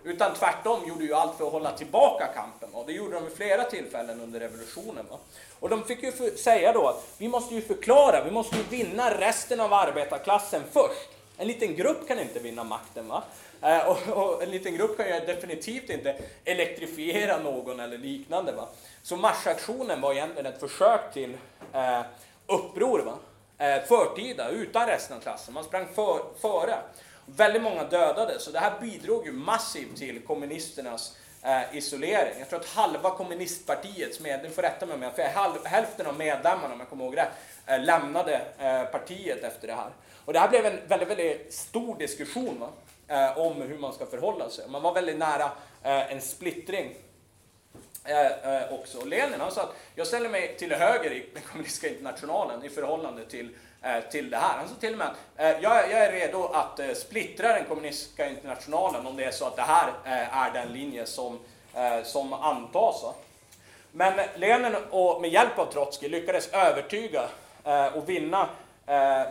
utan 0.04 0.34
tvärtom 0.34 0.88
gjorde 0.88 1.04
ju 1.04 1.14
allt 1.14 1.38
för 1.38 1.46
att 1.46 1.52
hålla 1.52 1.72
tillbaka 1.72 2.28
kampen. 2.36 2.70
Och 2.74 2.86
det 2.86 2.94
gjorde 2.94 3.16
de 3.16 3.24
vid 3.24 3.34
flera 3.34 3.64
tillfällen 3.64 4.22
under 4.22 4.40
revolutionen. 4.40 5.06
Va? 5.10 5.18
Och 5.60 5.70
de 5.70 5.84
fick 5.84 6.04
ju 6.04 6.38
säga 6.38 6.74
då 6.74 6.88
att 6.88 7.04
vi 7.18 7.28
måste 7.28 7.56
ju 7.56 7.62
förklara, 7.62 8.24
vi 8.24 8.32
måste 8.32 8.56
ju 8.56 8.64
vinna 8.64 9.20
resten 9.20 9.60
av 9.60 9.74
arbetarklassen 9.74 10.62
först. 10.72 11.10
En 11.38 11.48
liten 11.48 11.76
grupp 11.76 12.08
kan 12.08 12.20
inte 12.20 12.40
vinna 12.40 12.64
makten. 12.64 13.08
Va? 13.08 13.24
Eh, 13.62 13.88
och, 13.88 13.98
och, 14.08 14.44
en 14.44 14.52
liten 14.52 14.76
grupp 14.76 14.98
kan 14.98 15.08
ju 15.08 15.20
definitivt 15.20 15.90
inte 15.90 16.16
elektrifiera 16.46 17.38
någon 17.38 17.80
eller 17.80 17.98
liknande. 17.98 18.52
Va? 18.52 18.68
Så 19.04 19.16
marsaktionen 19.16 20.02
var 20.02 20.14
egentligen 20.14 20.54
ett 20.54 20.60
försök 20.60 21.14
till 21.14 21.38
eh, 21.74 22.02
uppror. 22.48 23.00
Va? 23.00 23.18
Eh, 23.58 23.84
förtida, 23.84 24.50
utan 24.50 24.88
resten 24.88 25.18
av 25.18 25.22
klassen. 25.22 25.54
Man 25.54 25.64
sprang 25.64 25.88
för, 25.96 26.20
före. 26.41 26.76
Väldigt 27.26 27.62
många 27.62 27.84
dödades, 27.84 28.44
så 28.44 28.52
det 28.52 28.60
här 28.60 28.74
bidrog 28.82 29.26
ju 29.26 29.32
massivt 29.32 29.98
till 29.98 30.20
kommunisternas 30.20 31.18
eh, 31.41 31.78
isolering. 31.78 32.34
Jag 32.39 32.50
tror 32.50 32.60
att 32.60 32.70
halva 32.70 33.10
kommunistpartiets 33.10 34.20
medlemmar, 34.20 34.56
får 34.56 34.62
rätta 34.62 34.86
mig 34.86 34.96
om 34.96 35.02
jag 35.02 35.16
för 35.16 35.24
hälften 35.68 36.08
av 36.08 36.18
medlemmarna, 36.18 36.74
om 36.74 36.80
jag 36.80 36.89
kommer 36.89 37.06
ihåg 37.06 37.18
rätt, 37.18 37.32
eh, 37.66 37.80
lämnade 37.80 38.41
eh, 38.60 38.84
partiet 38.84 39.44
efter 39.44 39.68
det 39.68 39.74
här. 39.74 39.89
Och 40.26 40.34
det 40.34 40.39
här 40.39 40.50
blev 40.50 40.66
en 40.66 40.80
väldigt, 40.88 41.10
väldigt 41.10 41.54
stor 41.54 41.98
diskussion 41.98 42.60
va? 42.60 42.70
Eh, 43.08 43.38
om 43.38 43.62
hur 43.62 43.78
man 43.78 43.94
ska 43.94 44.06
förhålla 44.06 44.50
sig. 44.50 44.70
Man 44.70 44.82
var 44.82 44.94
väldigt 44.94 45.18
nära 45.18 45.52
eh, 45.84 46.12
en 46.12 46.22
splittring 46.22 46.96
Eh, 48.06 48.56
eh, 48.56 48.74
också. 48.74 48.97
Och 48.97 49.08
Lenin 49.08 49.41
han 49.41 49.51
sa 49.51 49.62
att 49.62 49.76
jag 49.95 50.08
ställer 50.08 50.30
mig 50.30 50.56
till 50.58 50.74
höger 50.74 51.12
i 51.12 51.26
den 51.34 51.43
kommunistiska 51.43 51.89
internationalen 51.89 52.64
i 52.64 52.70
förhållande 52.70 53.26
till 53.26 53.49
Eh, 53.86 54.01
till 54.01 54.30
det 54.30 54.38
här. 54.38 54.58
Han 54.58 54.68
sa 54.68 54.76
till 54.76 54.91
och 54.91 54.97
med 54.97 55.08
att 55.08 55.18
eh, 55.38 55.62
jag, 55.62 55.91
jag, 55.91 55.91
är 55.91 56.12
redo 56.12 56.43
att 56.43 56.80
eh, 56.80 56.93
splittra 56.93 57.47
den 57.54 57.66
kommunistiska 57.66 58.30
internationalen 58.30 59.08
om 59.08 59.18
det 59.18 59.24
är 59.24 59.32
så 59.32 59.45
att 59.45 59.56
det 59.56 59.62
här 59.62 59.88
eh, 60.06 60.38
är 60.38 60.51
den 60.51 60.68
linje 60.68 61.06
som, 61.06 61.39
eh, 61.76 62.04
som 62.04 62.34
antas. 62.34 63.04
Men 63.91 64.20
Lenin 64.36 64.76
och 64.89 65.22
med 65.22 65.30
hjälp 65.30 65.60
av 65.60 65.66
Trotskij 65.66 66.10
lyckades 66.10 66.54
övertyga 66.54 67.24
och 67.93 68.10
vinna 68.10 68.49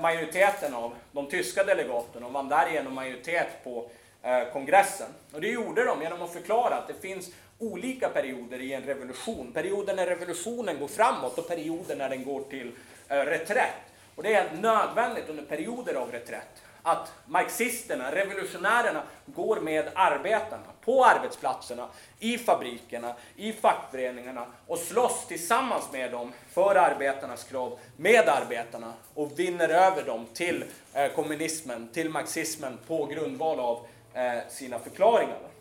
majoriteten 0.01 0.75
av 0.75 0.95
de 1.13 1.27
tyska 1.27 1.65
delegaterna 1.65 2.27
och 2.27 2.33
vann 2.33 2.49
därigenom 2.49 2.95
majoritet 2.95 3.65
på 3.65 3.91
eh, 4.23 4.53
kongressen. 4.53 5.09
Och 5.33 5.41
det 5.41 5.49
gjorde 5.49 5.85
de 5.85 6.03
genom 6.03 6.23
att 6.23 6.33
förklara 6.33 6.75
att 6.75 6.89
det 6.89 6.95
finns 6.95 7.29
olika 7.63 8.09
perioder 8.09 8.61
i 8.61 8.73
en 8.73 8.83
revolution. 8.83 9.53
Perioder 9.53 9.97
när 9.97 10.07
revolutionen 10.07 10.79
går 10.79 10.89
framåt 10.89 11.39
och 11.39 11.49
perioder 11.49 11.97
när 11.97 12.09
den 12.09 12.25
går 12.25 12.43
till 12.43 12.73
eh, 13.09 13.17
reträtt. 13.17 13.83
Och 14.15 14.23
det 14.23 14.35
är 14.35 14.53
nödvändigt 14.61 15.29
under 15.29 15.43
perioder 15.43 15.95
av 15.95 16.13
reträtt 16.13 16.63
att 16.83 17.13
marxisterna, 17.27 18.15
revolutionärerna, 18.15 19.03
går 19.27 19.61
med 19.61 19.89
arbetarna 19.95 20.63
på 20.85 21.05
arbetsplatserna, 21.05 21.89
i 22.19 22.39
fabrikerna, 22.39 23.15
i 23.37 23.53
fackföreningarna 23.53 24.47
och 24.67 24.79
slåss 24.79 25.27
tillsammans 25.27 25.93
med 25.93 26.11
dem 26.11 26.33
för 26.51 26.75
arbetarnas 26.75 27.45
krav, 27.45 27.79
med 27.97 28.29
arbetarna 28.29 28.93
och 29.15 29.39
vinner 29.39 29.69
över 29.69 30.03
dem 30.03 30.27
till 30.35 30.65
eh, 30.95 31.13
kommunismen, 31.13 31.89
till 31.93 32.11
marxismen 32.11 32.79
på 32.87 33.07
grundval 33.07 33.61
av 33.61 33.87
eh, 34.15 34.49
sina 34.51 34.79
förklaringar. 34.79 35.52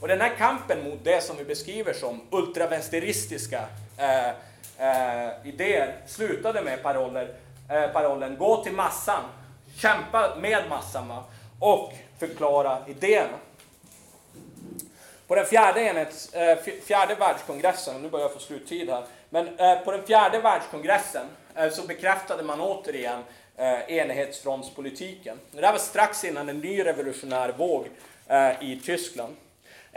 Och 0.00 0.08
den 0.08 0.20
här 0.20 0.34
kampen 0.38 0.84
mot 0.84 1.04
det 1.04 1.24
som 1.24 1.36
vi 1.36 1.44
beskriver 1.44 1.92
som 1.92 2.20
ultravänsteristiska 2.30 3.64
eh, 3.96 4.28
eh, 4.78 5.32
idéer 5.44 5.96
slutade 6.06 6.62
med 6.62 6.82
paroller, 6.82 7.34
eh, 7.70 7.88
parollen 7.88 8.36
Gå 8.36 8.64
till 8.64 8.72
massan, 8.72 9.24
kämpa 9.76 10.36
med 10.36 10.68
massan 10.68 11.08
va? 11.08 11.24
och 11.60 11.92
förklara 12.18 12.78
idéerna. 12.86 13.36
På 15.26 15.34
den 15.34 15.46
fjärde, 15.46 15.80
enhets, 15.80 16.34
eh, 16.34 16.58
fjärde 16.86 17.14
världskongressen, 17.14 18.02
nu 18.02 18.08
börjar 18.08 18.24
jag 18.24 18.32
få 18.32 18.38
sluttid 18.38 18.90
här, 18.90 19.04
men 19.30 19.58
eh, 19.58 19.78
på 19.78 19.92
den 19.92 20.06
fjärde 20.06 20.38
världskongressen 20.38 21.26
eh, 21.54 21.70
så 21.70 21.82
bekräftade 21.86 22.42
man 22.42 22.60
återigen 22.60 23.22
eh, 23.56 23.96
enhetsfrontspolitiken. 23.96 25.38
Det 25.52 25.66
här 25.66 25.72
var 25.72 25.78
strax 25.78 26.24
innan 26.24 26.48
en 26.48 26.60
ny 26.60 26.84
revolutionär 26.84 27.52
våg 27.58 27.86
eh, 28.28 28.62
i 28.62 28.80
Tyskland. 28.84 29.36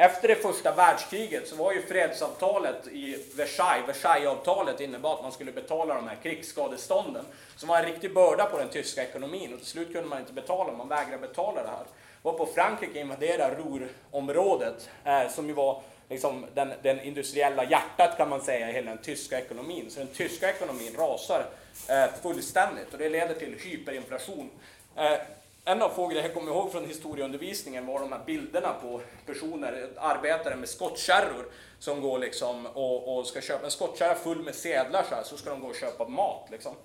Efter 0.01 0.27
det 0.27 0.35
första 0.35 0.75
världskriget 0.75 1.47
så 1.47 1.55
var 1.55 1.73
ju 1.73 1.81
fredsavtalet 1.81 2.87
i 2.87 3.23
Versailles, 3.35 3.87
Versaillesavtalet 3.87 4.79
innebar 4.79 5.13
att 5.13 5.21
man 5.21 5.31
skulle 5.31 5.51
betala 5.51 5.95
de 5.95 6.07
här 6.07 6.17
krigsskadestånden 6.23 7.25
som 7.55 7.69
var 7.69 7.79
en 7.79 7.85
riktig 7.85 8.13
börda 8.13 8.45
på 8.45 8.57
den 8.57 8.69
tyska 8.69 9.03
ekonomin 9.03 9.53
och 9.53 9.59
till 9.59 9.67
slut 9.67 9.93
kunde 9.93 10.09
man 10.09 10.19
inte 10.19 10.33
betala, 10.33 10.73
man 10.73 10.87
vägrade 10.87 11.27
betala 11.27 11.63
det 11.63 11.69
här. 11.69 11.85
Var 12.21 12.33
på 12.33 12.45
Frankrike 12.45 12.99
invaderade 12.99 13.55
Ruhrområdet 13.55 14.89
eh, 15.05 15.29
som 15.29 15.47
ju 15.47 15.53
var 15.53 15.81
liksom 16.09 16.45
den, 16.53 16.73
den, 16.81 17.01
industriella 17.01 17.65
hjärtat 17.65 18.17
kan 18.17 18.29
man 18.29 18.41
säga 18.41 18.69
i 18.69 18.73
hela 18.73 18.91
den 18.91 19.03
tyska 19.03 19.39
ekonomin. 19.39 19.85
Så 19.89 19.99
den 19.99 20.07
tyska 20.07 20.49
ekonomin 20.49 20.95
rasar 20.97 21.45
eh, 21.89 22.05
fullständigt 22.21 22.93
och 22.93 22.99
det 22.99 23.09
leder 23.09 23.33
till 23.33 23.55
hyperinflation. 23.59 24.49
Eh, 24.95 25.17
en 25.65 25.81
av 25.81 25.89
få 25.89 26.07
grejer 26.07 26.23
jag 26.23 26.33
kommer 26.33 26.51
ihåg 26.51 26.71
från 26.71 26.85
historieundervisningen 26.85 27.85
var 27.85 27.99
de 27.99 28.11
här 28.11 28.21
bilderna 28.25 28.73
på 28.81 29.01
personer, 29.25 29.89
arbetare 29.97 30.55
med 30.55 30.69
skottkärror 30.69 31.45
som 31.79 32.01
går 32.01 32.19
liksom 32.19 32.65
och, 32.65 33.17
och 33.17 33.25
ska 33.25 33.41
köpa 33.41 33.65
en 33.65 33.71
skottkärra 33.71 34.15
full 34.15 34.39
med 34.39 34.55
sedlar 34.55 35.03
så, 35.09 35.15
här, 35.15 35.23
så 35.23 35.37
ska 35.37 35.49
de 35.49 35.61
gå 35.61 35.67
och 35.67 35.75
köpa 35.75 36.07
mat. 36.07 36.47
Liksom. 36.51 36.75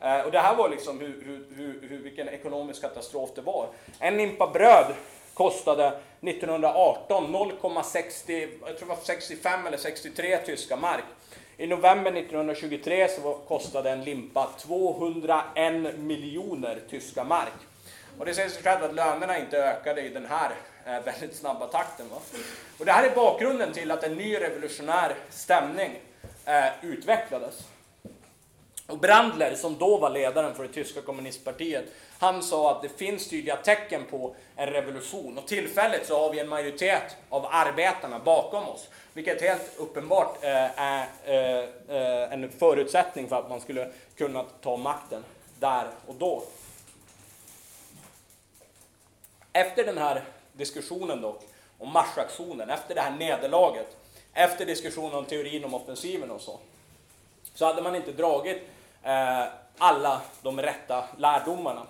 Eh, 0.00 0.20
och 0.20 0.32
det 0.32 0.38
här 0.38 0.54
var 0.54 0.68
liksom 0.68 1.00
hur, 1.00 1.22
hur, 1.24 1.46
hur, 1.56 1.88
hur, 1.88 1.98
vilken 1.98 2.28
ekonomisk 2.28 2.80
katastrof 2.80 3.30
det 3.34 3.40
var. 3.40 3.68
En 3.98 4.16
limpa 4.16 4.46
bröd 4.46 4.94
kostade 5.34 6.00
1918 6.20 7.36
0,60, 7.36 8.48
jag 8.66 8.78
tror 8.78 8.88
det 8.88 8.94
var 8.94 8.98
65 9.04 9.66
eller 9.66 9.78
63 9.78 10.36
tyska 10.36 10.76
mark. 10.76 11.04
I 11.56 11.66
november 11.66 12.12
1923 12.12 13.08
så 13.08 13.34
kostade 13.48 13.90
en 13.90 14.04
limpa 14.04 14.48
201 14.58 15.98
miljoner 15.98 16.80
tyska 16.90 17.24
mark. 17.24 17.52
Och 18.18 18.24
det 18.24 18.34
säger 18.34 18.48
sig 18.48 18.62
självt 18.62 18.82
att 18.82 18.94
lönerna 18.94 19.38
inte 19.38 19.58
ökade 19.58 20.00
i 20.00 20.08
den 20.08 20.26
här 20.26 20.50
eh, 20.86 21.04
väldigt 21.04 21.36
snabba 21.36 21.66
takten. 21.66 22.08
Va? 22.08 22.16
Och 22.78 22.84
det 22.84 22.92
här 22.92 23.04
är 23.04 23.14
bakgrunden 23.14 23.72
till 23.72 23.90
att 23.90 24.04
en 24.04 24.14
ny 24.14 24.36
revolutionär 24.36 25.14
stämning 25.30 26.00
eh, 26.44 26.66
utvecklades. 26.82 27.64
Och 28.86 28.98
Brandler, 28.98 29.54
som 29.54 29.78
då 29.78 29.98
var 29.98 30.10
ledaren 30.10 30.54
för 30.54 30.62
det 30.62 30.72
tyska 30.72 31.00
kommunistpartiet, 31.00 31.84
han 32.18 32.42
sa 32.42 32.70
att 32.70 32.82
det 32.82 32.88
finns 32.88 33.28
tydliga 33.28 33.56
tecken 33.56 34.04
på 34.10 34.36
en 34.56 34.66
revolution 34.66 35.38
och 35.38 35.46
tillfälligt 35.46 36.06
så 36.06 36.18
har 36.18 36.32
vi 36.32 36.38
en 36.38 36.48
majoritet 36.48 37.16
av 37.28 37.46
arbetarna 37.50 38.18
bakom 38.18 38.68
oss. 38.68 38.88
Vilket 39.12 39.42
helt 39.42 39.70
uppenbart 39.76 40.44
eh, 40.44 40.80
är 40.80 41.06
eh, 41.24 42.32
en 42.32 42.50
förutsättning 42.50 43.28
för 43.28 43.36
att 43.36 43.48
man 43.48 43.60
skulle 43.60 43.90
kunna 44.16 44.44
ta 44.62 44.76
makten 44.76 45.24
där 45.60 45.86
och 46.06 46.14
då. 46.14 46.42
Efter 49.58 49.84
den 49.84 49.98
här 49.98 50.24
diskussionen 50.52 51.20
dock, 51.20 51.42
om 51.78 51.92
marsaktionen, 51.92 52.70
efter 52.70 52.94
det 52.94 53.00
här 53.00 53.10
nederlaget, 53.10 53.96
efter 54.32 54.66
diskussionen 54.66 55.14
om 55.14 55.24
teorin 55.24 55.64
om 55.64 55.74
offensiven 55.74 56.30
och 56.30 56.40
så, 56.40 56.58
så 57.54 57.66
hade 57.66 57.82
man 57.82 57.96
inte 57.96 58.12
dragit 58.12 58.62
eh, 59.02 59.44
alla 59.78 60.20
de 60.42 60.62
rätta 60.62 61.04
lärdomarna. 61.16 61.86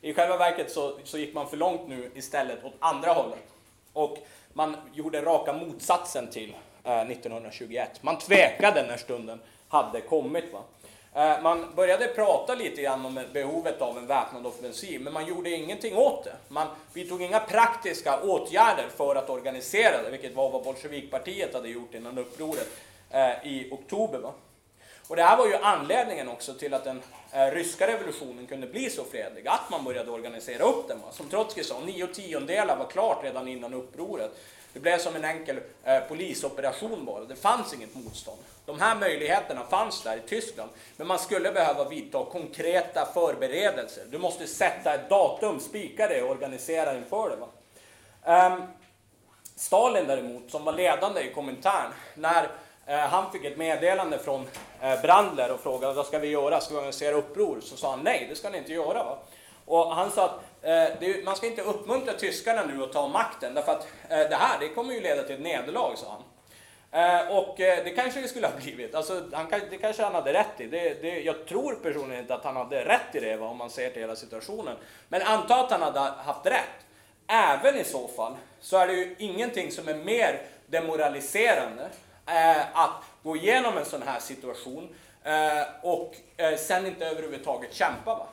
I 0.00 0.14
själva 0.14 0.36
verket 0.36 0.72
så, 0.72 0.98
så 1.04 1.18
gick 1.18 1.34
man 1.34 1.48
för 1.48 1.56
långt 1.56 1.88
nu 1.88 2.10
istället 2.14 2.64
åt 2.64 2.74
andra 2.78 3.12
hållet. 3.12 3.44
Och 3.92 4.18
man 4.52 4.76
gjorde 4.94 5.22
raka 5.22 5.52
motsatsen 5.52 6.30
till 6.30 6.54
eh, 6.84 7.00
1921. 7.00 8.02
Man 8.02 8.18
tvekade 8.18 8.82
när 8.82 8.96
stunden 8.96 9.40
hade 9.68 10.00
kommit. 10.00 10.52
Va? 10.52 10.60
Eh, 11.18 11.42
man 11.42 11.66
började 11.76 12.06
prata 12.06 12.54
lite 12.54 12.82
grann 12.82 13.06
om 13.06 13.20
behovet 13.32 13.82
av 13.82 13.98
en 13.98 14.06
väpnad 14.06 14.46
offensiv, 14.46 15.00
men 15.00 15.12
man 15.12 15.26
gjorde 15.26 15.50
ingenting 15.50 15.96
åt 15.96 16.24
det. 16.24 16.34
Man 16.48 16.66
vidtog 16.92 17.22
inga 17.22 17.40
praktiska 17.40 18.20
åtgärder 18.20 18.86
för 18.96 19.16
att 19.16 19.30
organisera 19.30 20.02
det, 20.02 20.10
vilket 20.10 20.34
var 20.34 20.50
vad 20.50 20.64
Bolsjevikpartiet 20.64 21.54
hade 21.54 21.68
gjort 21.68 21.94
innan 21.94 22.18
upproret 22.18 22.68
eh, 23.10 23.46
i 23.46 23.68
oktober. 23.70 24.18
Va? 24.18 24.32
Och 25.08 25.16
det 25.16 25.22
här 25.22 25.36
var 25.36 25.46
ju 25.46 25.54
anledningen 25.54 26.28
också 26.28 26.54
till 26.54 26.74
att 26.74 26.84
den 26.84 27.02
eh, 27.32 27.46
ryska 27.46 27.86
revolutionen 27.86 28.46
kunde 28.46 28.66
bli 28.66 28.90
så 28.90 29.04
fredlig, 29.04 29.48
att 29.48 29.70
man 29.70 29.84
började 29.84 30.10
organisera 30.10 30.64
upp 30.64 30.88
den. 30.88 30.98
Va? 30.98 31.12
Som 31.12 31.28
Trotskij 31.28 31.64
sa, 31.64 31.80
nio 31.80 32.06
tiondelar 32.06 32.76
var 32.76 32.86
klart 32.86 33.24
redan 33.24 33.48
innan 33.48 33.74
upproret. 33.74 34.30
Det 34.72 34.80
blev 34.80 34.98
som 34.98 35.16
en 35.16 35.24
enkel 35.24 35.60
eh, 35.84 36.00
polisoperation 36.00 37.04
bara, 37.04 37.24
det 37.24 37.36
fanns 37.36 37.74
inget 37.74 37.94
motstånd. 37.94 38.38
De 38.66 38.80
här 38.80 38.94
möjligheterna 38.94 39.64
fanns 39.64 40.02
där 40.02 40.16
i 40.16 40.28
Tyskland, 40.28 40.70
men 40.96 41.06
man 41.06 41.18
skulle 41.18 41.52
behöva 41.52 41.88
vidta 41.88 42.24
konkreta 42.24 43.06
förberedelser. 43.14 44.04
Du 44.10 44.18
måste 44.18 44.46
sätta 44.46 44.94
ett 44.94 45.08
datum, 45.08 45.60
spika 45.60 46.08
det 46.08 46.22
och 46.22 46.30
organisera 46.30 46.96
inför 46.96 47.30
det. 47.30 47.36
Va? 47.36 47.48
Um, 48.46 48.62
Stalin 49.56 50.06
däremot, 50.06 50.50
som 50.50 50.64
var 50.64 50.72
ledande 50.72 51.20
i 51.20 51.32
Komintern, 51.32 51.92
när 52.14 52.50
eh, 52.86 52.98
han 52.98 53.32
fick 53.32 53.44
ett 53.44 53.56
meddelande 53.56 54.18
från 54.18 54.46
eh, 54.80 55.00
Brandler 55.00 55.52
och 55.52 55.60
frågade 55.60 55.94
vad 55.94 56.06
ska 56.06 56.18
vi 56.18 56.28
göra, 56.28 56.60
ska 56.60 56.74
vi 56.74 56.78
organisera 56.78 57.16
uppror? 57.16 57.60
Så 57.62 57.76
sa 57.76 57.90
han 57.90 58.00
nej, 58.00 58.26
det 58.30 58.36
ska 58.36 58.50
ni 58.50 58.58
inte 58.58 58.72
göra. 58.72 59.04
Va? 59.04 59.18
Och 59.64 59.94
han 59.94 60.10
sa 60.10 60.24
att 60.24 60.40
Eh, 60.62 60.88
det, 61.00 61.24
man 61.24 61.36
ska 61.36 61.46
inte 61.46 61.62
uppmuntra 61.62 62.14
tyskarna 62.14 62.64
nu 62.64 62.82
att 62.82 62.92
ta 62.92 63.08
makten, 63.08 63.54
därför 63.54 63.72
att 63.72 63.86
eh, 64.08 64.18
det 64.18 64.36
här 64.36 64.60
det 64.60 64.68
kommer 64.68 64.94
ju 64.94 65.00
leda 65.00 65.22
till 65.22 65.34
ett 65.34 65.40
nederlag, 65.40 65.96
sa 65.96 66.06
han. 66.10 66.22
Eh, 66.90 67.36
och 67.36 67.60
eh, 67.60 67.84
det 67.84 67.90
kanske 67.90 68.20
det 68.20 68.28
skulle 68.28 68.46
ha 68.46 68.56
blivit. 68.56 68.94
Alltså, 68.94 69.22
han, 69.32 69.50
det 69.70 69.78
kanske 69.78 70.02
han 70.02 70.14
hade 70.14 70.32
rätt 70.32 70.60
i. 70.60 70.66
Det, 70.66 71.02
det, 71.02 71.20
jag 71.20 71.46
tror 71.46 71.74
personligen 71.74 72.22
inte 72.22 72.34
att 72.34 72.44
han 72.44 72.56
hade 72.56 72.84
rätt 72.84 73.14
i 73.14 73.20
det, 73.20 73.36
va, 73.36 73.46
om 73.46 73.56
man 73.56 73.70
ser 73.70 73.90
till 73.90 74.02
hela 74.02 74.16
situationen. 74.16 74.76
Men 75.08 75.22
anta 75.22 75.54
att 75.54 75.70
han 75.70 75.82
hade 75.82 76.00
haft 76.00 76.46
rätt. 76.46 76.86
Även 77.26 77.76
i 77.76 77.84
så 77.84 78.08
fall, 78.08 78.36
så 78.60 78.76
är 78.76 78.86
det 78.86 78.92
ju 78.92 79.16
ingenting 79.18 79.72
som 79.72 79.88
är 79.88 79.94
mer 79.94 80.42
demoraliserande 80.66 81.88
eh, 82.26 82.78
att 82.78 83.02
gå 83.22 83.36
igenom 83.36 83.78
en 83.78 83.84
sån 83.84 84.02
här 84.02 84.20
situation 84.20 84.94
eh, 85.24 85.62
och 85.82 86.16
eh, 86.36 86.56
sen 86.56 86.86
inte 86.86 87.06
överhuvudtaget 87.06 87.74
kämpa. 87.74 88.14
Va? 88.14 88.26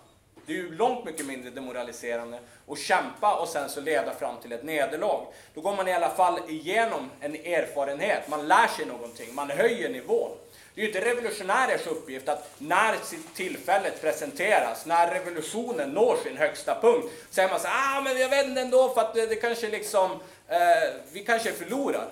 Det 0.46 0.54
är 0.54 0.58
ju 0.58 0.76
långt 0.76 1.06
mycket 1.06 1.26
mindre 1.26 1.50
demoraliserande 1.50 2.40
att 2.68 2.80
kämpa 2.80 3.36
och 3.36 3.48
sen 3.48 3.70
så 3.70 3.82
leda 3.82 4.14
fram 4.14 4.36
till 4.42 4.52
ett 4.52 4.64
nederlag. 4.64 5.26
Då 5.54 5.62
går 5.62 5.76
man 5.76 5.88
i 5.88 5.94
alla 5.94 6.10
fall 6.10 6.40
igenom 6.48 7.12
en 7.20 7.36
erfarenhet, 7.36 8.28
man 8.28 8.48
lär 8.48 8.68
sig 8.68 8.86
någonting, 8.86 9.36
man 9.36 9.50
höjer 9.50 9.90
nivån. 9.90 10.32
Det 10.76 10.82
är 10.82 10.86
ju 10.86 10.88
inte 10.88 11.10
revolutionärers 11.10 11.88
uppgift 11.88 12.30
att 12.30 12.52
när 12.58 12.96
tillfället 13.36 14.02
presenteras, 14.02 14.86
när 14.86 15.12
revolutionen 15.12 15.90
når 15.90 16.18
sin 16.24 16.38
högsta 16.38 16.82
punkt, 16.82 17.08
säger 17.30 17.50
man 17.50 17.60
så 17.60 17.68
ah 17.68 18.02
men 18.02 18.20
jag 18.20 18.30
vet 18.30 18.58
ändå 18.58 18.94
för 18.94 19.02
att 19.02 19.14
det, 19.14 19.26
det 19.26 19.36
kanske 19.36 19.70
liksom, 19.70 20.12
eh, 20.48 20.94
vi 21.12 21.24
kanske 21.26 21.52
förlorar. 21.52 22.08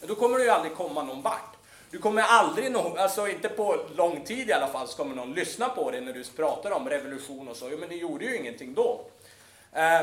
Då 0.00 0.14
kommer 0.14 0.38
det 0.38 0.44
ju 0.44 0.50
aldrig 0.50 0.74
komma 0.74 1.02
någon 1.02 1.22
vart. 1.22 1.51
Du 1.92 1.98
kommer 1.98 2.22
aldrig, 2.22 2.72
någon, 2.72 2.98
alltså 2.98 3.28
inte 3.28 3.48
på 3.48 3.76
lång 3.96 4.24
tid 4.24 4.48
i 4.48 4.52
alla 4.52 4.68
fall, 4.68 4.88
så 4.88 4.96
kommer 4.96 5.14
någon 5.14 5.34
lyssna 5.34 5.68
på 5.68 5.90
dig 5.90 6.00
när 6.00 6.12
du 6.12 6.24
pratar 6.24 6.70
om 6.70 6.88
revolution 6.88 7.48
och 7.48 7.56
så. 7.56 7.68
Jo, 7.70 7.78
men 7.78 7.88
det 7.88 7.94
gjorde 7.94 8.24
ju 8.24 8.36
ingenting 8.36 8.74
då. 8.74 9.00
Eh, 9.72 10.02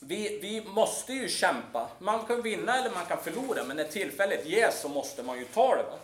vi, 0.00 0.38
vi 0.42 0.64
måste 0.66 1.12
ju 1.12 1.28
kämpa. 1.28 1.88
Man 1.98 2.26
kan 2.26 2.42
vinna 2.42 2.78
eller 2.78 2.90
man 2.90 3.06
kan 3.06 3.18
förlora, 3.18 3.64
men 3.64 3.76
när 3.76 3.84
tillfället 3.84 4.46
ges 4.46 4.80
så 4.80 4.88
måste 4.88 5.22
man 5.22 5.38
ju 5.38 5.44
ta 5.44 5.76
det. 5.76 5.82
Va? 5.82 5.98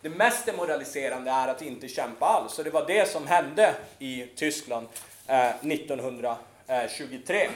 Det 0.00 0.08
mest 0.08 0.46
demoraliserande 0.46 1.30
är 1.30 1.48
att 1.48 1.62
inte 1.62 1.88
kämpa 1.88 2.26
alls. 2.26 2.58
Och 2.58 2.64
det 2.64 2.70
var 2.70 2.86
det 2.86 3.08
som 3.08 3.26
hände 3.26 3.74
i 3.98 4.26
Tyskland 4.36 4.86
eh, 5.26 5.48
1923. 5.48 7.50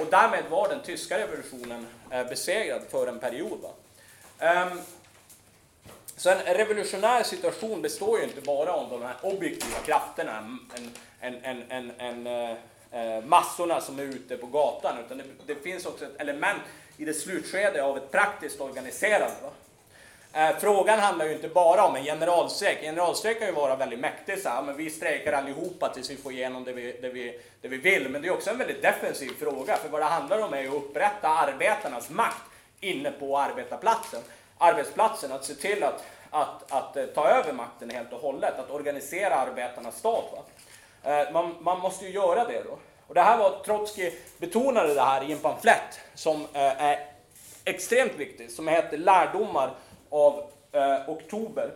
Och 0.00 0.06
därmed 0.10 0.44
var 0.50 0.68
den 0.68 0.82
tyska 0.82 1.18
revolutionen 1.18 1.86
eh, 2.10 2.28
besegrad 2.28 2.82
för 2.90 3.06
en 3.06 3.18
period. 3.18 3.60
Va? 3.60 3.70
Ehm, 4.38 4.80
så 6.16 6.30
en 6.30 6.54
revolutionär 6.54 7.22
situation 7.22 7.82
består 7.82 8.18
ju 8.18 8.24
inte 8.24 8.40
bara 8.40 8.72
av 8.72 8.90
de 8.90 9.02
här 9.02 9.16
objektiva 9.22 9.78
krafterna, 9.86 10.58
en, 10.74 10.90
en, 11.20 11.44
en, 11.44 11.62
en, 11.68 11.92
en 11.98 12.26
eh, 12.26 12.56
eh, 12.92 13.24
massorna 13.24 13.80
som 13.80 13.98
är 13.98 14.02
ute 14.02 14.36
på 14.36 14.46
gatan, 14.46 14.98
utan 15.06 15.18
det, 15.18 15.24
det, 15.46 15.54
finns 15.54 15.86
också 15.86 16.04
ett 16.04 16.20
element 16.20 16.62
i 16.96 17.04
det 17.04 17.14
slutskede 17.14 17.84
av 17.84 17.96
ett 17.96 18.10
praktiskt 18.10 18.60
organiserande. 18.60 19.36
Va? 19.42 19.50
Eh, 20.34 20.56
frågan 20.60 20.98
handlar 20.98 21.26
ju 21.26 21.32
inte 21.32 21.48
bara 21.48 21.84
om 21.86 21.96
en 21.96 22.04
generalstrejk. 22.04 22.78
En 22.78 22.84
Generalstrejk 22.84 23.38
kan 23.38 23.48
ju 23.48 23.54
vara 23.54 23.76
väldigt 23.76 23.98
mäktig, 23.98 24.38
så 24.38 24.48
här, 24.48 24.62
men 24.62 24.76
vi 24.76 24.90
strejkar 24.90 25.32
allihopa 25.32 25.88
tills 25.88 26.10
vi 26.10 26.16
får 26.16 26.32
igenom 26.32 26.64
det 26.64 26.72
vi, 26.72 26.98
det, 27.02 27.08
vi, 27.08 27.40
det 27.60 27.68
vi 27.68 27.76
vill. 27.76 28.08
Men 28.08 28.22
det 28.22 28.28
är 28.28 28.32
också 28.32 28.50
en 28.50 28.58
väldigt 28.58 28.82
defensiv 28.82 29.30
fråga, 29.38 29.76
för 29.76 29.88
vad 29.88 30.00
det 30.00 30.04
handlar 30.04 30.38
om 30.38 30.54
är 30.54 30.62
ju 30.62 30.68
att 30.68 30.74
upprätta 30.74 31.28
arbetarnas 31.28 32.10
makt 32.10 32.42
inne 32.80 33.10
på 33.10 33.38
arbetarplatsen. 33.38 34.20
Arbetsplatsen, 34.62 35.32
att 35.32 35.44
se 35.44 35.54
till 35.54 35.82
att, 35.82 36.04
att, 36.30 36.72
att, 36.72 36.96
eh, 36.96 37.04
ta 37.04 37.28
över 37.28 37.52
makten 37.52 37.90
helt 37.90 38.12
och 38.12 38.20
hållet, 38.20 38.58
att 38.58 38.70
organisera 38.70 39.34
arbetarnas 39.34 39.98
stat. 39.98 40.24
Va? 40.32 40.42
Eh, 41.12 41.32
man, 41.32 41.54
man 41.60 41.80
måste 41.80 42.04
ju 42.04 42.10
göra 42.10 42.44
det 42.44 42.62
då. 42.62 42.78
Och 43.06 43.14
det 43.14 43.20
här 43.20 43.38
var, 43.38 43.58
Trotskij 43.64 44.18
betonade 44.38 44.94
det 44.94 45.02
här 45.02 45.24
i 45.24 45.32
en 45.32 45.38
pamflett 45.38 46.00
som 46.14 46.42
eh, 46.52 46.82
är 46.82 47.06
extremt 47.64 48.14
viktig, 48.14 48.50
som 48.50 48.68
heter 48.68 48.98
Lärdomar 48.98 49.70
av 50.10 50.50
eh, 50.72 51.08
oktober. 51.08 51.70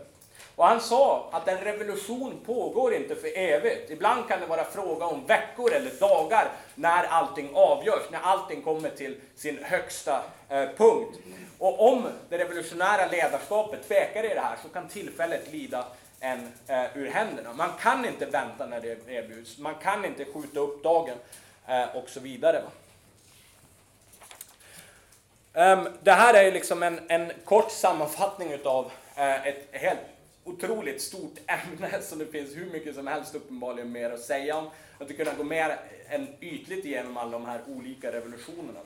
Och 0.56 0.66
han 0.66 0.80
sa 0.80 1.28
att 1.32 1.48
en 1.48 1.58
revolution 1.58 2.40
pågår 2.46 2.94
inte 2.94 3.16
för 3.16 3.38
evigt. 3.38 3.90
Ibland 3.90 4.28
kan 4.28 4.40
det 4.40 4.46
vara 4.46 4.64
fråga 4.64 5.06
om 5.06 5.26
veckor 5.26 5.72
eller 5.72 5.90
dagar 6.00 6.52
när 6.74 7.04
allting 7.04 7.50
avgörs, 7.54 8.02
när 8.10 8.20
allting 8.20 8.62
kommer 8.62 8.90
till 8.90 9.20
sin 9.34 9.58
högsta 9.64 10.22
eh, 10.48 10.68
punkt. 10.76 11.18
Och 11.58 11.92
om 11.92 12.08
det 12.28 12.38
revolutionära 12.38 13.06
ledarskapet 13.06 13.88
tvekar 13.88 14.24
i 14.24 14.34
det 14.34 14.40
här 14.40 14.56
så 14.62 14.68
kan 14.68 14.88
tillfället 14.88 15.52
lida 15.52 15.86
en 16.20 16.52
eh, 16.66 16.96
ur 16.96 17.10
händerna. 17.10 17.52
Man 17.52 17.70
kan 17.80 18.04
inte 18.04 18.26
vänta 18.26 18.66
när 18.66 18.80
det 18.80 19.08
erbjuds, 19.08 19.58
man 19.58 19.74
kan 19.74 20.04
inte 20.04 20.24
skjuta 20.24 20.60
upp 20.60 20.82
dagen 20.82 21.16
eh, 21.66 21.96
och 21.96 22.08
så 22.08 22.20
vidare. 22.20 22.62
Ehm, 25.54 25.88
det 26.02 26.12
här 26.12 26.34
är 26.34 26.52
liksom 26.52 26.82
en, 26.82 27.00
en 27.08 27.32
kort 27.44 27.70
sammanfattning 27.70 28.52
utav 28.52 28.92
eh, 29.16 29.46
ett 29.46 29.68
helt 29.72 30.00
otroligt 30.46 31.02
stort 31.02 31.38
ämne 31.46 32.02
som 32.02 32.18
det 32.18 32.26
finns 32.26 32.56
hur 32.56 32.70
mycket 32.70 32.94
som 32.94 33.06
helst 33.06 33.34
uppenbarligen 33.34 33.92
mer 33.92 34.10
att 34.10 34.20
säga 34.20 34.56
om. 34.56 34.70
Att 34.98 35.16
kunna 35.16 35.34
gå 35.34 35.44
mer 35.44 35.78
än 36.08 36.28
ytligt 36.40 36.84
igenom 36.84 37.16
alla 37.16 37.30
de 37.30 37.44
här 37.44 37.60
olika 37.68 38.12
revolutionerna. 38.12 38.80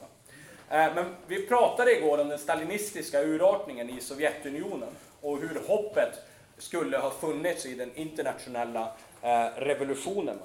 Eh, 0.71 0.95
men 0.95 1.05
vi 1.27 1.47
pratade 1.47 1.97
igår 1.97 2.19
om 2.19 2.29
den 2.29 2.39
stalinistiska 2.39 3.23
urartningen 3.23 3.91
i 3.91 4.01
Sovjetunionen 4.01 4.89
och 5.21 5.39
hur 5.39 5.63
hoppet 5.67 6.19
skulle 6.59 6.99
ha 6.99 7.11
funnits 7.11 7.67
i 7.67 7.75
den 7.75 7.95
internationella 7.95 8.93
eh, 9.23 9.47
revolutionen. 9.57 10.39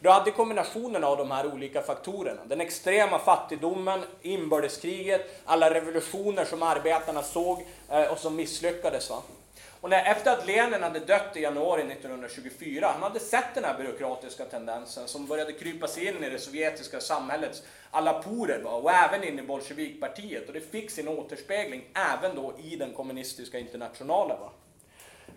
Du 0.00 0.10
hade 0.10 0.30
kombinationen 0.30 1.04
av 1.04 1.16
de 1.16 1.30
här 1.30 1.46
olika 1.46 1.82
faktorerna. 1.82 2.40
Den 2.44 2.60
extrema 2.60 3.18
fattigdomen, 3.18 4.00
inbördeskriget, 4.22 5.42
alla 5.44 5.74
revolutioner 5.74 6.44
som 6.44 6.62
arbetarna 6.62 7.22
såg 7.22 7.66
eh, 7.90 8.12
och 8.12 8.18
som 8.18 8.36
misslyckades. 8.36 9.10
Va? 9.10 9.22
Och 9.86 9.90
när, 9.90 10.04
efter 10.04 10.32
att 10.32 10.46
Lenin 10.46 10.82
hade 10.82 11.00
dött 11.00 11.36
i 11.36 11.40
januari 11.40 11.82
1924, 11.82 12.86
han 12.92 13.02
hade 13.02 13.20
sett 13.20 13.54
den 13.54 13.64
här 13.64 13.78
byråkratiska 13.78 14.44
tendensen 14.44 15.08
som 15.08 15.26
började 15.26 15.52
krypa 15.52 15.88
sig 15.88 16.06
in 16.06 16.24
i 16.24 16.30
det 16.30 16.38
sovjetiska 16.38 17.00
samhällets 17.00 17.62
alla 17.90 18.22
porer 18.22 18.62
va? 18.62 18.70
och 18.70 18.90
även 18.90 19.24
in 19.24 19.38
i 19.38 19.42
Bolsjevikpartiet. 19.42 20.46
Och 20.46 20.54
det 20.54 20.60
fick 20.60 20.90
sin 20.90 21.08
återspegling 21.08 21.84
även 21.94 22.36
då 22.36 22.54
i 22.58 22.76
den 22.76 22.92
kommunistiska 22.92 23.58
internationalen. 23.58 24.36
Va? 24.40 24.50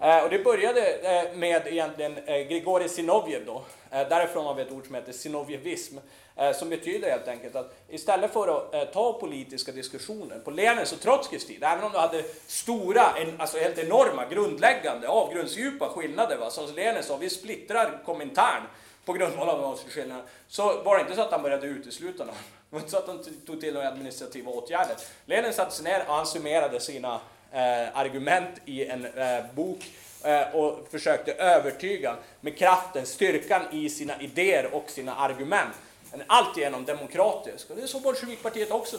Eh, 0.02 0.24
och 0.24 0.30
det 0.30 0.44
började 0.44 0.94
eh, 0.94 1.38
med 1.38 1.68
egentligen 1.68 2.18
eh, 2.18 2.48
Grigorij 2.48 2.90
Sinovjev 2.90 3.46
då. 3.46 3.64
Eh, 3.92 4.08
därifrån 4.10 4.46
har 4.46 4.54
vi 4.54 4.62
ett 4.62 4.72
ord 4.72 4.86
som 4.86 4.96
heter 4.96 5.12
sinovjevism. 5.12 5.98
Eh, 6.36 6.52
som 6.52 6.70
betyder 6.70 7.10
helt 7.10 7.28
enkelt 7.28 7.56
att 7.56 7.74
istället 7.90 8.34
för 8.34 8.58
att 8.58 8.74
eh, 8.74 8.84
ta 8.84 9.14
politiska 9.14 9.72
diskussioner 9.72 10.40
på 10.40 10.52
Lenins 10.52 10.92
och 10.92 11.00
Trotskijs 11.00 11.48
tid, 11.48 11.64
även 11.64 11.84
om 11.84 11.92
du 11.92 11.98
hade 11.98 12.24
stora, 12.48 13.02
alltså 13.38 13.58
helt 13.58 13.78
enorma, 13.78 14.26
grundläggande, 14.26 15.08
avgrundsdjupa 15.08 15.90
skillnader, 15.90 16.38
va? 16.38 16.50
som 16.50 16.76
Lenin 16.76 17.04
sa, 17.04 17.18
vi 17.18 17.30
splittrar 17.30 18.02
Komintern 18.06 18.64
på 19.06 19.14
grundval 19.14 19.50
av 19.50 19.62
de 19.62 19.92
skillnaderna, 19.92 20.28
så 20.48 20.82
var 20.82 20.96
det 20.96 21.02
inte 21.02 21.16
så 21.16 21.22
att 21.22 21.32
han 21.32 21.42
började 21.42 21.68
utesluta 21.68 22.26
någon. 22.26 22.36
Det 22.70 22.76
var 22.76 22.80
inte 22.80 22.92
så 22.92 22.98
att 22.98 23.08
han 23.08 23.24
tog 23.46 23.62
till 23.62 23.74
några 23.74 23.88
administrativa 23.88 24.52
åtgärder. 24.52 24.96
Lenin 25.26 25.54
satte 25.54 25.76
sig 25.76 25.84
ner 25.84 26.04
och 26.08 26.14
han 26.14 26.26
summerade 26.26 26.80
sina 26.80 27.20
eh, 27.52 27.98
argument 27.98 28.50
i 28.66 28.86
en 28.86 29.06
eh, 29.06 29.44
bok 29.56 29.92
eh, 30.24 30.56
och 30.56 30.88
försökte 30.92 31.34
övertyga 31.34 32.16
med 32.42 32.58
kraften, 32.58 33.06
styrkan 33.06 33.62
i 33.72 33.90
sina 33.90 34.22
idéer 34.22 34.74
och 34.74 34.90
sina 34.90 35.16
argument. 35.16 35.76
En 36.12 36.24
alltigenom 36.28 36.86
demokratisk. 36.86 37.70
Och 37.70 37.76
det 37.76 37.82
är 37.82 37.88
så 37.88 38.00
Bolsjevikpartiet 38.00 38.72
också 38.72 38.98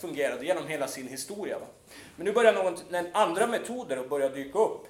fungerade 0.00 0.46
genom 0.46 0.68
hela 0.68 0.88
sin 0.88 1.08
historia. 1.08 1.58
Va? 1.58 1.66
Men 2.16 2.24
nu 2.26 2.32
börjar 2.32 2.52
någon, 2.52 2.76
andra 3.12 3.46
metoder 3.46 3.96
att 3.96 4.08
börja 4.08 4.28
dyka 4.28 4.58
upp. 4.58 4.86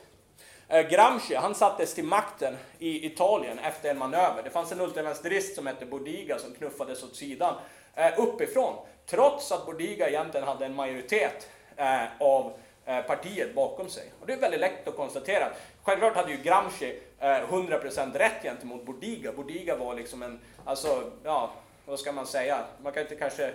Eh, 0.68 0.88
Gramsci, 0.88 1.34
han 1.34 1.54
sattes 1.54 1.94
till 1.94 2.04
makten 2.04 2.56
i 2.78 3.06
Italien 3.06 3.58
efter 3.58 3.90
en 3.90 3.98
manöver. 3.98 4.42
Det 4.42 4.50
fanns 4.50 4.72
en 4.72 4.80
ultravänsterist 4.80 5.54
som 5.54 5.66
hette 5.66 5.86
Bodiga 5.86 6.38
som 6.38 6.54
knuffades 6.54 7.02
åt 7.02 7.16
sidan 7.16 7.54
eh, 7.94 8.20
uppifrån. 8.20 8.74
Trots 9.06 9.52
att 9.52 9.66
Bodiga 9.66 10.08
egentligen 10.08 10.46
hade 10.46 10.66
en 10.66 10.74
majoritet 10.74 11.48
eh, 11.76 12.02
av 12.20 12.52
Eh, 12.90 13.02
partiet 13.02 13.54
bakom 13.54 13.88
sig. 13.88 14.12
Och 14.20 14.26
det 14.26 14.32
är 14.32 14.36
väldigt 14.36 14.60
lätt 14.60 14.88
att 14.88 14.96
konstatera. 14.96 15.48
Självklart 15.82 16.16
hade 16.16 16.30
ju 16.30 16.36
Gramsci 16.36 16.98
eh, 17.18 17.26
100% 17.26 18.18
rätt 18.18 18.42
gentemot 18.42 18.86
Bodiga. 18.86 19.32
Bodiga 19.32 19.76
var 19.76 19.94
liksom 19.94 20.22
en, 20.22 20.40
alltså, 20.64 21.10
ja, 21.24 21.52
vad 21.86 22.00
ska 22.00 22.12
man 22.12 22.26
säga? 22.26 22.64
Man 22.82 22.92
kan 22.92 23.02
inte 23.02 23.16
kanske 23.16 23.46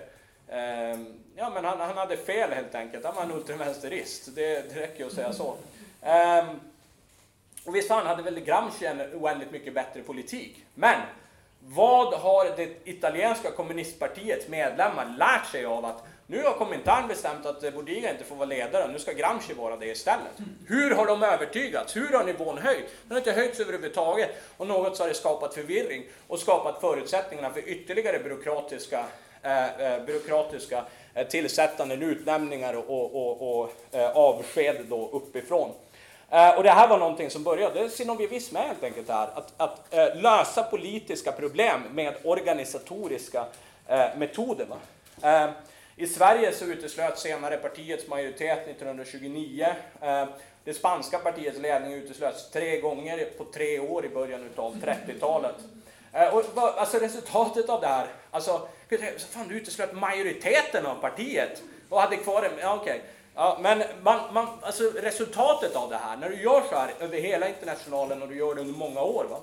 eh, 0.47 0.99
ja, 1.35 1.49
men 1.53 1.65
han, 1.65 1.79
han, 1.79 1.97
hade 1.97 2.17
fel 2.17 2.51
helt 2.51 2.75
enkelt. 2.75 3.05
Han 3.05 3.15
var 3.15 3.23
en 3.23 3.31
ultravänsterist. 3.31 4.35
Det, 4.35 4.73
det 4.73 4.81
räcker 4.81 5.05
att 5.05 5.13
säga 5.13 5.33
så. 5.33 5.55
Eh, 6.01 6.45
och 7.65 7.75
visst 7.75 7.87
fan 7.87 8.07
hade 8.07 8.23
väl 8.23 8.39
Gramsci 8.39 8.85
en 8.85 9.01
oändligt 9.01 9.51
mycket 9.51 9.73
bättre 9.73 10.01
politik. 10.01 10.65
Men 10.73 11.01
vad 11.59 12.13
har 12.13 12.45
det 12.57 12.87
italienska 12.89 13.51
kommunistpartiets 13.51 14.47
medlemmar 14.47 15.15
lärt 15.17 15.45
sig 15.45 15.65
av 15.65 15.85
att 15.85 16.03
nu 16.27 16.43
har 16.43 16.53
Komintern 16.53 17.07
bestämt 17.07 17.45
att 17.45 17.63
eh, 17.63 17.71
Bodiga 17.71 18.11
inte 18.11 18.23
får 18.23 18.35
vara 18.35 18.45
ledare, 18.45 18.87
nu 18.87 18.99
ska 18.99 19.11
Gramsci 19.11 19.53
vara 19.53 19.77
det 19.77 19.85
istället. 19.85 20.33
Hur 20.67 20.95
har 20.95 21.05
de 21.05 21.23
övertygats? 21.23 21.95
Hur 21.95 22.13
har 22.13 22.23
nivån 22.23 22.57
höjt? 22.57 22.85
Den 23.03 23.11
har 23.11 23.17
inte 23.17 23.31
höjts 23.31 23.59
överhuvudtaget 23.59 24.29
och 24.57 24.67
något 24.67 24.97
så 24.97 25.03
har 25.03 25.07
det 25.07 25.13
skapat 25.13 25.53
förvirring 25.53 26.03
och 26.27 26.39
skapat 26.39 26.81
förutsättningarna 26.81 27.53
för 27.53 27.69
ytterligare 27.69 28.19
byråkratiska, 28.19 29.05
eh, 29.41 29.81
eh 29.81 30.05
byråkratiska 30.05 30.85
eh, 31.13 31.27
tillsättanden, 31.27 32.01
utnämningar 32.01 32.73
och, 32.73 33.15
och, 33.15 33.59
och, 33.59 33.71
eh, 33.91 34.17
avsked 34.17 34.85
då 34.89 35.09
uppifrån. 35.11 35.71
Eh, 36.29 36.57
och 36.57 36.63
det 36.63 36.69
här 36.69 36.87
var 36.87 36.97
någonting 36.97 37.29
som 37.29 37.43
började, 37.43 37.89
synovievism 37.89 38.55
är 38.55 38.61
helt 38.61 38.83
enkelt 38.83 39.09
här, 39.09 39.29
att, 39.35 39.53
att 39.57 39.93
eh, 39.93 40.21
lösa 40.21 40.63
politiska 40.63 41.31
problem 41.31 41.83
med 41.91 42.15
organisatoriska 42.23 43.45
eh, 43.87 44.17
metoder. 44.17 44.65
Va? 44.65 44.77
Eh, 45.21 45.49
i 45.97 46.07
Sverige 46.07 46.53
så 46.53 46.65
uteslöt 46.65 47.19
senare 47.19 47.57
partiets 47.57 48.07
majoritet 48.07 48.67
1929. 48.67 49.67
Eh, 50.01 50.25
det 50.63 50.73
spanska 50.73 51.19
partiets 51.19 51.59
ledning 51.59 51.93
uteslöts 51.93 52.51
tre 52.51 52.79
gånger 52.81 53.29
på 53.37 53.45
tre 53.45 53.79
år 53.79 54.05
i 54.05 54.09
början 54.09 54.49
av 54.55 54.75
30-talet. 54.75 55.55
Eh, 56.13 56.35
och 56.35 56.43
alltså 56.55 56.97
resultatet 56.97 57.69
av 57.69 57.81
det 57.81 57.87
här, 57.87 58.07
alltså, 58.31 58.67
fan 59.29 59.47
du 59.47 59.55
uteslöt 59.55 59.93
majoriteten 59.93 60.85
av 60.85 60.95
partiet 60.95 61.61
och 61.89 62.01
hade 62.01 62.17
kvar 62.17 62.43
en, 62.43 62.51
ja 62.61 62.75
okej. 62.81 62.93
Okay. 62.93 63.09
Ja, 63.35 63.57
men 63.61 63.83
man, 64.03 64.33
man, 64.33 64.47
alltså 64.61 64.83
resultatet 64.83 65.75
av 65.75 65.89
det 65.89 65.97
här, 65.97 66.17
när 66.17 66.29
du 66.29 66.41
gör 66.41 66.61
så 66.69 66.75
här 66.75 66.93
över 66.99 67.17
hela 67.17 67.49
internationalen 67.49 68.21
och 68.21 68.27
du 68.27 68.35
gör 68.35 68.55
det 68.55 68.61
under 68.61 68.77
många 68.77 69.01
år, 69.01 69.25
va? 69.29 69.37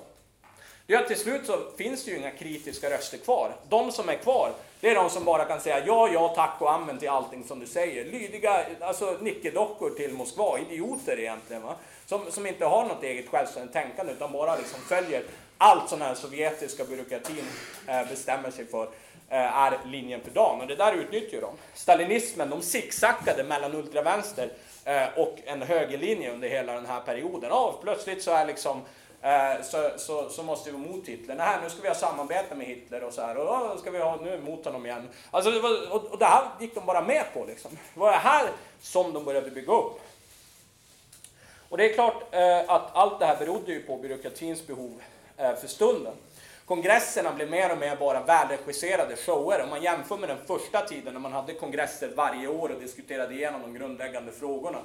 Det 0.93 0.97
är 0.97 1.01
att 1.01 1.07
till 1.07 1.19
slut 1.19 1.45
så 1.45 1.57
finns 1.77 2.05
det 2.05 2.11
ju 2.11 2.17
inga 2.17 2.31
kritiska 2.31 2.89
röster 2.89 3.17
kvar. 3.17 3.55
De 3.69 3.91
som 3.91 4.09
är 4.09 4.15
kvar, 4.15 4.51
det 4.79 4.89
är 4.89 4.95
de 4.95 5.09
som 5.09 5.25
bara 5.25 5.45
kan 5.45 5.61
säga 5.61 5.85
ja, 5.85 6.09
ja, 6.13 6.33
tack 6.35 6.61
och 6.61 6.71
amen 6.71 6.97
till 6.97 7.09
allting 7.09 7.43
som 7.43 7.59
du 7.59 7.65
säger. 7.65 8.05
Lydiga, 8.05 8.65
alltså 8.79 9.17
nickedockor 9.21 9.89
till 9.89 10.13
Moskva, 10.13 10.59
idioter 10.59 11.19
egentligen. 11.19 11.63
Va? 11.63 11.75
Som, 12.05 12.31
som 12.31 12.45
inte 12.47 12.65
har 12.65 12.85
något 12.85 13.03
eget 13.03 13.29
självständigt 13.29 13.73
tänkande 13.73 14.13
utan 14.13 14.31
bara 14.31 14.55
liksom 14.55 14.79
följer 14.81 15.23
allt 15.57 15.89
som 15.89 15.99
den 15.99 16.15
sovjetiska 16.15 16.83
byråkratin 16.85 17.45
eh, 17.87 18.09
bestämmer 18.09 18.51
sig 18.51 18.65
för 18.65 18.83
eh, 19.29 19.57
är 19.57 19.79
linjen 19.85 20.21
för 20.21 20.31
dagen. 20.31 20.61
Och 20.61 20.67
det 20.67 20.75
där 20.75 20.93
utnyttjar 20.93 21.41
de. 21.41 21.53
Stalinismen, 21.73 22.49
de 22.49 22.61
zigzackade 22.61 23.43
mellan 23.43 23.75
ultravänster 23.75 24.49
eh, 24.85 25.07
och 25.15 25.37
en 25.45 25.61
högerlinje 25.61 26.33
under 26.33 26.49
hela 26.49 26.73
den 26.73 26.85
här 26.85 27.01
perioden. 27.01 27.49
Ja, 27.49 27.79
plötsligt 27.83 28.23
så 28.23 28.31
är 28.31 28.45
liksom 28.45 28.81
Eh, 29.23 29.61
så, 29.61 29.89
så, 29.97 30.29
så 30.29 30.43
måste 30.43 30.71
vi 30.71 30.77
vara 30.77 30.91
mot 30.91 31.07
Hitler. 31.07 31.35
Nej, 31.35 31.57
nu 31.63 31.69
ska 31.69 31.81
vi 31.81 31.87
ha 31.87 31.95
samarbete 31.95 32.55
med 32.55 32.67
Hitler 32.67 33.03
och 33.03 33.13
så 33.13 33.21
här. 33.21 33.37
Och 33.37 33.45
då 33.45 33.77
ska 33.77 33.91
vi 33.91 33.99
ha, 33.99 34.19
nu 34.23 34.29
är 34.29 34.37
vi 34.37 34.51
mot 34.51 34.65
honom 34.65 34.85
igen. 34.85 35.09
Alltså, 35.31 35.51
det 35.51 35.59
var, 35.59 35.91
och, 35.91 36.05
och 36.05 36.19
det 36.19 36.25
här 36.25 36.43
gick 36.59 36.75
de 36.75 36.85
bara 36.85 37.01
med 37.01 37.25
på 37.33 37.45
liksom. 37.45 37.71
Det 37.93 37.99
var 37.99 38.11
det 38.11 38.17
här 38.17 38.49
som 38.81 39.13
de 39.13 39.25
började 39.25 39.51
bygga 39.51 39.73
upp. 39.73 39.99
Och 41.69 41.77
det 41.77 41.89
är 41.89 41.93
klart 41.93 42.23
eh, 42.31 42.59
att 42.67 42.95
allt 42.95 43.19
det 43.19 43.25
här 43.25 43.37
berodde 43.37 43.71
ju 43.71 43.79
på 43.79 43.97
byråkratins 43.97 44.67
behov 44.67 45.01
eh, 45.37 45.55
för 45.55 45.67
stunden. 45.67 46.13
Kongresserna 46.65 47.31
blev 47.31 47.49
mer 47.49 47.71
och 47.71 47.77
mer 47.77 47.95
bara 47.95 48.23
välregisserade 48.23 49.15
shower. 49.15 49.63
Om 49.63 49.69
man 49.69 49.83
jämför 49.83 50.17
med 50.17 50.29
den 50.29 50.45
första 50.47 50.81
tiden 50.81 51.13
när 51.13 51.19
man 51.19 51.33
hade 51.33 51.53
kongresser 51.53 52.11
varje 52.15 52.47
år 52.47 52.69
och 52.69 52.81
diskuterade 52.81 53.33
igenom 53.33 53.61
de 53.61 53.73
grundläggande 53.73 54.31
frågorna. 54.31 54.79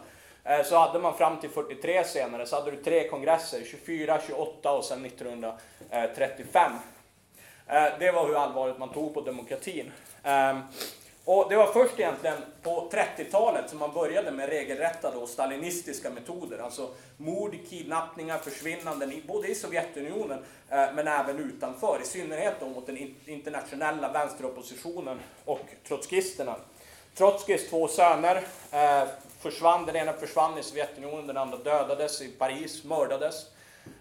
Eh, 0.45 0.65
så 0.65 0.79
hade 0.79 0.99
man 0.99 1.17
fram 1.17 1.41
till 1.41 1.51
43 1.51 2.05
senare 2.05 2.47
så 2.47 2.57
hade 2.57 2.71
du 2.71 2.83
tre 2.83 3.09
kongresser, 3.09 3.65
24, 3.65 4.21
28 4.27 4.73
och 4.73 4.85
sen 4.85 5.05
1935. 5.05 6.73
Eh, 7.67 7.85
det 7.99 8.13
var 8.13 8.27
hur 8.27 8.37
allvarligt 8.37 8.79
man 8.79 8.93
tog 8.93 9.15
på 9.15 9.21
demokratin. 9.21 9.93
Ehm, 10.23 10.61
och 11.25 11.47
det 11.49 11.57
var 11.57 11.67
först 11.67 12.01
egentligen 12.01 12.37
på 12.63 12.91
30-talet 12.93 13.71
som 13.71 13.79
man 13.79 13.93
började 13.93 14.31
med 14.31 14.49
regelrätta 14.49 15.11
då 15.15 15.27
stalinistiska 15.27 16.11
metoder. 16.11 16.59
Alltså 16.59 16.91
mord, 17.17 17.55
kidnappningar, 17.71 18.39
försvinnanden, 18.39 19.23
både 19.27 19.49
i 19.49 19.55
Sovjetunionen 19.55 20.39
eh, 20.71 20.87
men 20.95 21.09
även 21.09 21.39
utanför. 21.39 22.01
I 22.03 22.07
synnerhet 22.07 22.55
då 22.61 22.67
mot 22.67 22.87
den 22.87 23.15
internationella 23.27 24.13
vänsteroppositionen 24.13 25.19
och 25.45 25.67
trotskisterna. 25.89 26.57
Trotskis 27.15 27.71
två 27.71 27.89
söner 27.89 28.45
försvann. 29.41 29.87
Den 29.87 29.97
ena 29.97 30.13
försvann 30.13 30.59
i 30.59 30.63
Sovjetunionen, 30.63 31.27
den 31.27 31.37
andra 31.37 31.59
dödades 31.59 32.23
i 32.23 32.29
Paris, 32.29 32.85
mördades. 32.85 33.47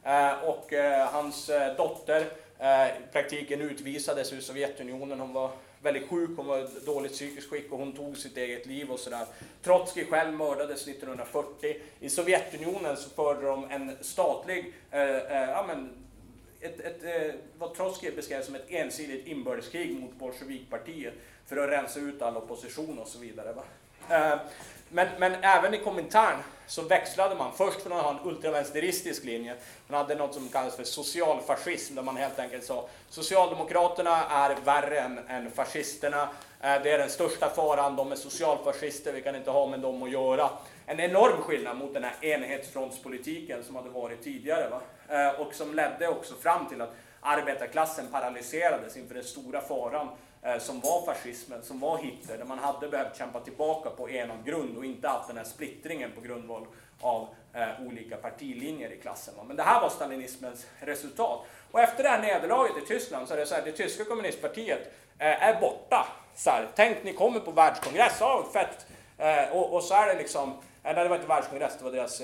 Eh, 0.03 0.43
och 0.43 0.73
eh, 0.73 1.07
hans 1.07 1.49
eh, 1.49 1.75
dotter 1.75 2.25
i 2.59 3.11
praktiken 3.11 3.61
utvisades 3.61 4.33
ur 4.33 4.41
Sovjetunionen. 4.41 5.19
Hon 5.19 5.33
var 5.33 5.51
väldigt 5.81 6.09
sjuk, 6.09 6.29
hon 6.37 6.45
var 6.45 6.59
i 6.59 6.67
dåligt 6.85 7.11
psykiskt 7.11 7.49
skick 7.49 7.71
och 7.71 7.79
hon 7.79 7.93
tog 7.93 8.17
sitt 8.17 8.37
eget 8.37 8.65
liv 8.65 8.91
och 8.91 8.99
sådär. 8.99 9.25
Trotskij 9.63 10.05
själv 10.05 10.33
mördades 10.33 10.87
1940. 10.87 11.75
I 11.99 12.09
Sovjetunionen 12.09 12.97
så 12.97 13.09
förde 13.09 13.47
de 13.47 13.71
en 13.71 13.97
statlig, 14.01 14.73
eh, 14.91 15.01
eh, 15.01 15.49
ja 15.49 15.65
men, 15.67 15.89
ett, 16.61 16.79
ett, 16.79 17.03
eh, 17.03 17.33
vad 17.57 17.73
Trotskij 17.73 18.11
beskrev 18.11 18.41
som 18.41 18.55
ett 18.55 18.65
ensidigt 18.69 19.27
inbördeskrig 19.27 19.99
mot 19.99 20.13
bolsjevikpartiet 20.13 21.13
för 21.45 21.57
att 21.57 21.69
rensa 21.69 21.99
ut 21.99 22.21
all 22.21 22.37
opposition 22.37 22.99
och 22.99 23.07
så 23.07 23.19
vidare. 23.19 23.53
Va? 23.53 23.63
Men, 24.89 25.07
men 25.19 25.35
även 25.41 25.73
i 25.73 25.77
Komintern 25.77 26.37
så 26.67 26.81
växlade 26.81 27.35
man 27.35 27.51
först 27.57 27.81
från 27.81 27.93
att 27.93 28.03
ha 28.03 28.11
en 28.11 28.29
ultravänsteristisk 28.29 29.23
linje. 29.23 29.55
Man 29.87 29.97
hade 29.97 30.15
något 30.15 30.33
som 30.33 30.49
kallas 30.49 30.75
för 30.75 30.83
socialfascism 30.83 31.95
där 31.95 32.03
man 32.03 32.17
helt 32.17 32.39
enkelt 32.39 32.63
sa 32.63 32.89
Socialdemokraterna 33.09 34.25
är 34.25 34.55
värre 34.65 34.99
än, 34.99 35.19
än 35.27 35.51
fascisterna. 35.51 36.29
Eh, 36.61 36.81
det 36.83 36.91
är 36.91 36.97
den 36.97 37.09
största 37.09 37.49
faran, 37.49 37.95
de 37.95 38.11
är 38.11 38.15
socialfascister, 38.15 39.13
vi 39.13 39.21
kan 39.21 39.35
inte 39.35 39.51
ha 39.51 39.67
med 39.67 39.79
dem 39.79 40.03
att 40.03 40.11
göra. 40.11 40.49
En 40.85 40.99
enorm 40.99 41.41
skillnad 41.41 41.77
mot 41.77 41.93
den 41.93 42.03
här 42.03 42.15
enhetsfrontspolitiken 42.21 43.63
som 43.63 43.75
hade 43.75 43.89
varit 43.89 44.23
tidigare. 44.23 44.69
Va? 44.69 44.81
Eh, 45.09 45.41
och 45.41 45.53
som 45.53 45.73
ledde 45.75 46.07
också 46.07 46.35
fram 46.35 46.69
till 46.69 46.81
att 46.81 46.95
arbetarklassen 47.21 48.07
paralyserades 48.11 48.97
inför 48.97 49.15
den 49.15 49.23
stora 49.23 49.61
faran 49.61 50.07
Eh, 50.41 50.57
som 50.57 50.79
var 50.79 51.05
fascismen, 51.05 51.63
som 51.63 51.79
var 51.79 51.97
Hitler, 51.97 52.37
där 52.37 52.45
man 52.45 52.59
hade 52.59 52.87
behövt 52.87 53.17
kämpa 53.17 53.39
tillbaka 53.39 53.89
på 53.89 54.09
enad 54.09 54.45
grund 54.45 54.77
och 54.77 54.85
inte 54.85 55.07
haft 55.07 55.27
den 55.27 55.37
här 55.37 55.43
splittringen 55.43 56.11
på 56.15 56.21
grundval 56.21 56.65
av 57.01 57.27
eh, 57.53 57.87
olika 57.87 58.17
partilinjer 58.17 58.91
i 58.91 58.97
klassen. 58.97 59.33
Men 59.47 59.55
det 59.55 59.63
här 59.63 59.81
var 59.81 59.89
stalinismens 59.89 60.67
resultat. 60.79 61.45
Och 61.71 61.79
efter 61.79 62.03
det 62.03 62.09
här 62.09 62.21
nederlaget 62.21 62.83
i 62.83 62.85
Tyskland 62.85 63.27
så 63.27 63.33
är 63.33 63.37
det 63.37 63.45
så 63.45 63.55
här, 63.55 63.61
det 63.65 63.71
tyska 63.71 64.03
kommunistpartiet 64.03 64.93
eh, 65.19 65.43
är 65.43 65.61
borta. 65.61 66.07
Så 66.35 66.49
här, 66.49 66.67
tänk, 66.75 67.03
ni 67.03 67.13
kommer 67.13 67.39
på 67.39 67.51
världskongress, 67.51 68.17
ja, 68.19 68.45
fett! 68.53 68.87
Eh, 69.17 69.57
och, 69.57 69.73
och, 69.73 69.83
så 69.83 69.93
är 69.93 70.07
det 70.07 70.17
liksom, 70.17 70.49
eh, 70.49 70.55
nej 70.83 70.95
det 70.95 71.09
var 71.09 71.15
inte 71.15 71.27
världskongress, 71.27 71.77
det 71.77 71.83
var 71.83 71.91
deras 71.91 72.21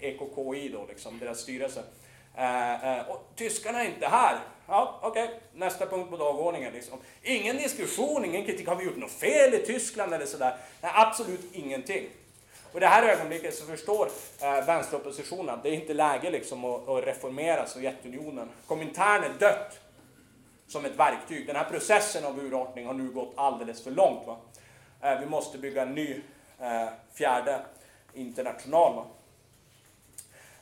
EKKI 0.00 0.18
eh, 0.46 0.64
eh 0.64 0.72
då, 0.72 0.86
liksom, 0.88 1.18
deras 1.18 1.38
styrelse. 1.38 1.82
och 3.08 3.28
tyskarna 3.36 3.84
är 3.84 3.86
inte 3.86 4.06
här. 4.06 4.38
Ja, 4.70 4.98
okej. 5.02 5.24
Okay. 5.24 5.36
Nästa 5.54 5.86
punkt 5.86 6.10
på 6.10 6.16
dagordningen. 6.16 6.72
Liksom. 6.72 6.98
Ingen 7.22 7.56
diskussion, 7.56 8.24
ingen 8.24 8.44
kritik. 8.44 8.68
Har 8.68 8.76
vi 8.76 8.84
gjort 8.84 8.96
något 8.96 9.10
fel 9.10 9.54
i 9.54 9.58
Tyskland 9.58 10.14
eller 10.14 10.26
sådär? 10.26 10.56
Nej, 10.80 10.92
absolut 10.94 11.40
ingenting. 11.52 12.08
Och 12.72 12.76
i 12.76 12.80
det 12.80 12.86
här 12.86 13.02
ögonblicket 13.02 13.54
så 13.54 13.66
förstår 13.66 14.08
eh, 14.42 14.66
vänsteroppositionen 14.66 15.54
att 15.54 15.62
det 15.62 15.68
är 15.68 15.74
inte 15.74 15.94
läge 15.94 16.30
liksom, 16.30 16.64
att, 16.64 16.88
att 16.88 17.04
reformera 17.04 17.66
Sovjetunionen. 17.66 18.48
Komintern 18.66 19.24
är 19.24 19.32
dött 19.38 19.78
som 20.66 20.84
ett 20.84 20.96
verktyg. 20.96 21.46
Den 21.46 21.56
här 21.56 21.64
processen 21.64 22.24
av 22.24 22.38
urartning 22.38 22.86
har 22.86 22.94
nu 22.94 23.10
gått 23.10 23.32
alldeles 23.36 23.84
för 23.84 23.90
långt. 23.90 24.26
Va? 24.26 24.36
Eh, 25.02 25.20
vi 25.20 25.26
måste 25.26 25.58
bygga 25.58 25.82
en 25.82 25.94
ny 25.94 26.22
eh, 26.60 26.88
fjärde 27.14 27.60
international. 28.14 28.94
Va? 28.94 29.06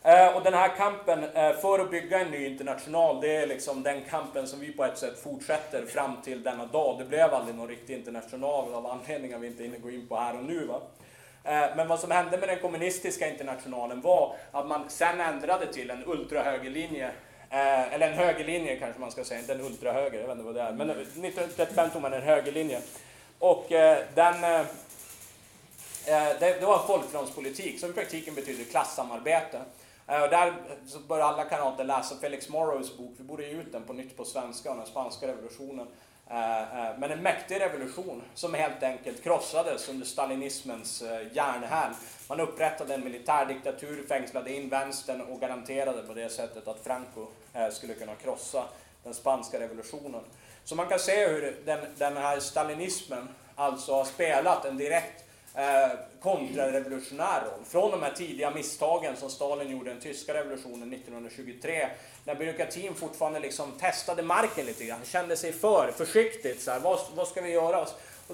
Eh, 0.09 0.37
och 0.37 0.43
den 0.43 0.55
här 0.55 0.77
kampen 0.77 1.25
eh, 1.25 1.53
för 1.53 1.79
att 1.79 1.91
bygga 1.91 2.21
en 2.21 2.31
ny 2.31 2.47
international, 2.47 3.21
det 3.21 3.37
är 3.37 3.47
liksom 3.47 3.83
den 3.83 4.05
kampen 4.11 4.47
som 4.47 4.61
vi 4.61 4.73
på 4.73 4.85
ett 4.85 4.99
sätt 4.99 5.19
fortsätter 5.19 5.87
fram 5.87 6.17
till 6.25 6.43
denna 6.43 6.67
dag. 6.67 6.99
Det 6.99 7.05
blev 7.05 7.35
aldrig 7.35 7.57
någon 7.57 7.69
riktig 7.69 7.95
international 7.95 8.75
av 8.75 8.87
anledningar 8.87 9.39
vi 9.39 9.47
inte 9.47 9.63
hinner 9.63 9.79
gå 9.79 9.91
in 9.91 10.09
på 10.09 10.17
här 10.17 10.37
och 10.37 10.45
nu. 10.45 10.67
Va? 10.67 10.81
Eh, 11.45 11.77
men 11.77 11.89
vad 11.89 12.01
som 12.01 12.11
hände 12.11 12.39
med 12.39 12.49
den 12.49 12.59
kommunistiska 12.59 13.29
internationalen 13.29 14.01
var 14.01 14.37
att 14.53 14.67
man 14.67 14.91
sen 14.91 15.21
ändrade 15.21 15.73
till 15.73 15.91
en 15.91 16.05
ultrahögerlinje 16.07 17.11
eller 17.51 18.09
en 18.09 18.15
högerlinje 18.15 18.77
kanske 18.77 19.01
man 19.01 19.11
ska 19.11 19.25
säga, 19.25 19.41
inte 19.41 19.53
en 19.53 19.61
ultrahöger, 19.61 20.21
jag 20.21 20.27
vet 20.27 20.33
inte 20.33 20.45
vad 20.45 20.55
det 20.55 20.63
är. 20.63 20.73
Men 20.73 20.91
1935 20.91 21.91
tog 21.91 22.03
man 22.03 22.13
en 22.13 22.23
högerlinje. 22.23 22.81
Och 23.39 23.67
den, 24.15 24.41
det 26.39 26.63
var 26.63 26.81
en 26.81 26.87
folkfrontspolitik 26.87 27.81
som 27.81 27.91
i 27.91 27.93
praktiken 27.93 28.35
betyder 28.35 28.65
klassamarbete. 28.65 29.59
Eh, 30.09 30.23
och 30.23 30.31
där 30.31 30.55
så 30.87 30.99
bör 30.99 31.21
alla 31.21 31.45
kamrater 31.45 31.85
läsa 31.85 32.17
Felix 32.17 32.49
Morrows 32.49 32.97
bok, 32.97 33.15
vi 33.17 33.25
borde 33.25 33.47
ge 33.47 33.53
ut 33.53 33.73
den 33.73 33.85
på 33.85 33.93
nytt 33.93 34.17
på 34.17 34.25
svenska, 34.25 34.71
om 34.71 34.77
den 34.77 34.87
spanska 34.87 35.29
revolutionen. 35.29 35.87
Eh, 36.31 36.87
eh, 36.87 36.99
men 36.99 37.11
en 37.11 37.23
mäktig 37.23 37.61
revolution 37.61 38.23
som 38.35 38.55
helt 38.55 38.83
enkelt 38.83 39.23
krossades 39.23 39.89
under 39.89 40.07
stalinismens 40.07 41.03
järnhäl. 41.33 41.93
Man 42.29 42.41
upprättade 42.41 42.95
en 42.95 43.05
militärdiktatur, 43.05 44.07
fängslade 44.09 44.55
in 44.55 44.69
vänstern 44.69 45.21
och 45.21 45.41
garanterade 45.41 46.03
på 46.03 46.15
det 46.15 46.29
sättet 46.29 46.69
att 46.69 46.85
Franco 46.85 47.27
skulle 47.73 47.95
kunna 47.95 48.15
krossa 48.15 48.65
den 49.05 49.15
spanska 49.15 49.61
revolutionen. 49.61 50.25
Så 50.65 50.75
man 50.75 50.87
kan 50.87 50.99
se 50.99 51.29
hur 51.29 51.57
den, 51.65 51.81
den 51.99 52.17
här 52.17 52.41
stalinismen 52.41 53.29
alltså 53.55 53.93
har 53.93 54.05
spelat 54.05 54.65
en 54.65 54.77
direkt 54.77 55.25
eh, 55.55 55.89
kontrarevolutionär 56.21 57.41
roll. 57.41 57.65
Från 57.65 57.91
de 57.91 58.03
här 58.03 58.11
tidiga 58.11 58.51
misstagen 58.51 59.17
som 59.17 59.31
Stalin 59.31 59.71
gjorde 59.71 59.91
i 59.91 59.95
den 59.95 60.03
tyska 60.03 60.35
revolutionen 60.35 60.93
1923, 60.93 61.89
när 62.25 62.35
byråkratin 62.35 62.95
fortfarande 62.95 63.41
liksom 63.41 63.73
testade 63.73 64.23
marken 64.23 64.67
lite 64.67 64.85
grann, 64.85 65.05
kände 65.05 65.37
sig 65.37 65.53
för 65.53 65.93
försiktigt. 65.97 66.63
Så 66.63 66.71
här, 66.71 66.81
vad, 66.81 67.01
vad 67.15 67.29
ska 67.29 67.41
vi 67.41 67.51
göra? 67.51 67.81
Och 67.81 67.89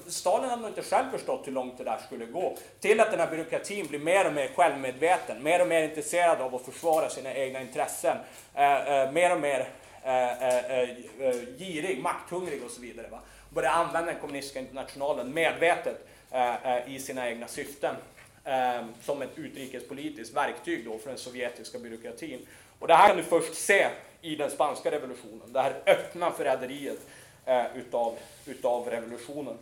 Stalin 0.07 0.51
hade 0.51 0.63
nog 0.63 0.71
inte 0.71 0.83
själv 0.83 1.11
förstått 1.11 1.47
hur 1.47 1.53
långt 1.53 1.79
det 1.79 1.85
där 1.85 1.99
skulle 2.07 2.27
gå. 2.27 2.57
Till 2.81 3.01
att 3.01 3.11
den 3.11 3.21
här 3.21 3.31
byråkratin 3.31 3.87
blir 3.87 3.99
mer 3.99 4.27
och 4.27 4.33
mer 4.33 4.49
självmedveten, 4.49 5.43
mer 5.43 5.61
och 5.61 5.69
mer 5.69 5.83
intresserad 5.83 6.41
av 6.41 6.55
att 6.55 6.63
försvara 6.63 7.11
sina 7.11 7.35
egna 7.35 7.61
intressen, 7.61 8.17
eh, 8.55 8.89
eh, 8.89 9.13
mer 9.13 9.35
och 9.35 9.41
mer 9.41 9.69
eh, 10.03 10.43
eh, 10.43 10.81
eh, 10.81 10.91
eh 11.21 11.35
girig, 11.59 12.03
makthungrig 12.03 12.65
och 12.65 12.71
så 12.71 12.81
vidare. 12.81 13.09
Va? 13.09 13.21
Börjar 13.51 13.71
använda 13.71 14.13
den 14.13 14.21
kommunistiska 14.21 14.59
internationalen 14.59 15.35
medvetet 15.35 16.07
Eh, 16.35 16.77
eh, 16.77 16.95
i 16.95 16.99
sina 16.99 17.29
egna 17.29 17.49
syften 17.49 17.97
eh, 18.45 18.85
som 19.03 19.23
ett 19.23 19.39
utrikespolitiskt 19.39 20.37
verktyg 20.37 20.85
då 20.85 20.99
för 20.99 21.09
den 21.09 21.19
sovjetiska 21.19 21.79
byråkratin. 21.79 22.47
Och 22.79 22.89
det 22.89 22.95
här 22.95 23.09
kan 23.09 23.17
du 23.17 23.23
först 23.23 23.55
se 23.55 23.89
i 24.21 24.37
den 24.37 24.51
spanska 24.51 24.91
revolutionen, 24.91 25.53
det 25.53 25.61
här 25.61 25.83
öppna 25.87 26.31
förräderiet 26.31 26.99
utav, 27.75 28.17
utav 28.47 28.89
revolutionen. 28.89 29.59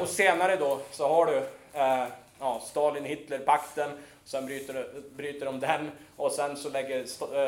Och 0.00 0.08
senare 0.08 0.56
då 0.56 0.80
så 0.90 1.08
har 1.08 1.26
du 1.26 1.42
ja, 2.38 2.62
Stalin-Hitler-pakten, 2.66 3.90
sen 4.24 4.46
bryter, 4.46 4.86
bryter 5.16 5.46
de 5.46 5.60
den 5.60 5.90
och 6.16 6.32
sen 6.32 6.56
så, 6.56 6.68
lägger, 6.68 7.06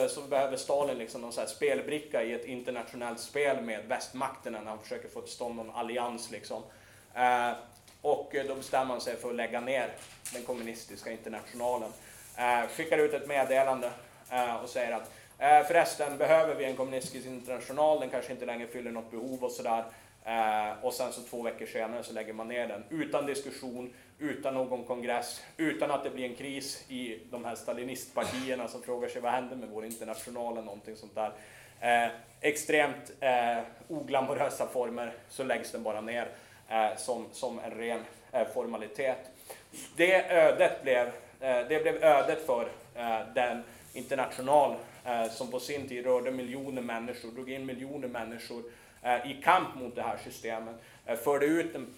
så 0.09 0.21
behöver 0.21 0.57
Stalin 0.57 0.99
liksom 0.99 1.21
någon 1.21 1.33
så 1.33 1.41
här 1.41 1.49
spelbricka 1.49 2.23
i 2.23 2.33
ett 2.33 2.45
internationellt 2.45 3.21
spel 3.21 3.61
med 3.61 3.85
västmakterna 3.89 4.61
när 4.61 4.71
han 4.71 4.83
försöker 4.83 5.09
få 5.09 5.21
till 5.21 5.33
stånd 5.33 5.57
någon 5.57 5.71
allians. 5.71 6.31
Liksom. 6.31 6.63
Och 8.05 8.35
eh, 8.35 8.45
då 8.47 8.55
bestämmer 8.55 8.85
man 8.85 9.01
sig 9.01 9.17
för 9.17 9.29
att 9.31 9.35
lägga 9.35 9.61
ner 9.61 9.91
den 10.33 10.43
kommunistiska 10.43 11.13
internationalen. 11.13 11.91
Eh, 12.37 12.69
skickar 12.69 12.99
ut 12.99 13.15
ett 13.15 13.29
meddelande 13.29 13.91
eh, 14.31 14.55
och 14.55 14.69
säger 14.69 14.93
att 14.93 15.13
eh, 15.39 15.63
förresten 15.67 16.19
behöver 16.19 16.55
vi 16.55 16.65
en 16.65 16.77
kommunistisk 16.77 17.27
international, 17.27 18.01
den 18.01 18.11
kanske 18.11 18.33
inte 18.33 18.47
längre 18.47 18.67
fyller 18.67 18.91
något 18.91 19.11
behov 19.11 19.45
och 19.45 19.51
sådär. 19.51 19.85
Eh, 20.25 20.85
och 20.85 20.95
sen 20.95 21.13
så 21.13 21.21
två 21.23 21.43
veckor 21.43 21.67
senare 21.67 22.03
så 22.03 22.13
lägger 22.13 22.33
man 22.33 22.49
ner 22.49 22.69
den 22.69 22.85
utan 22.91 23.27
diskussion, 23.27 23.95
utan 24.19 24.55
någon 24.55 24.85
kongress, 24.85 25.43
utan 25.57 25.91
att 25.91 26.05
det 26.05 26.11
blir 26.11 26.25
en 26.25 26.35
kris 26.35 26.85
i 26.89 27.19
de 27.31 27.45
här 27.45 27.55
stalinistpartierna 27.55 28.69
som 28.69 28.83
frågar 28.83 29.09
sig 29.09 29.23
vad 29.23 29.33
händer 29.33 29.57
med 29.57 29.69
vår 29.69 29.85
international 29.85 30.53
eller 30.53 30.63
någonting 30.63 30.97
sånt 30.97 31.15
där. 31.15 31.33
Eh, 31.81 32.11
extremt 32.41 33.13
eh, 33.21 33.59
oglamorösa 33.89 34.67
former 34.67 35.15
så 35.29 35.45
läggs 35.45 35.73
den 35.73 35.83
bara 35.83 36.01
ner 36.01 36.29
Eh, 36.69 36.97
som, 36.97 37.27
som 37.33 37.59
en 37.59 37.71
ren 37.71 38.01
eh, 38.33 38.47
formalitet. 38.55 39.19
Det 39.97 40.31
ödet 40.31 40.83
blev, 40.83 41.07
eh, 41.41 41.69
det 41.69 41.83
blev 41.83 42.05
ödet 42.05 42.47
för 42.47 42.69
den 43.35 43.63
international 43.93 44.77
som 45.31 45.51
på 45.51 45.61
sin 45.61 45.89
tid 45.89 46.05
rörde 46.07 46.31
miljoner 46.31 46.83
människor, 46.83 47.31
drog 47.31 47.51
in 47.51 47.67
miljoner 47.67 48.09
människor 48.09 48.63
i 49.25 49.43
kamp 49.43 49.75
mot 49.75 49.95
det 49.95 50.03
här 50.03 50.19
systemet, 50.25 50.75
förde 51.25 51.47
ut 51.47 51.73
den, 51.73 51.95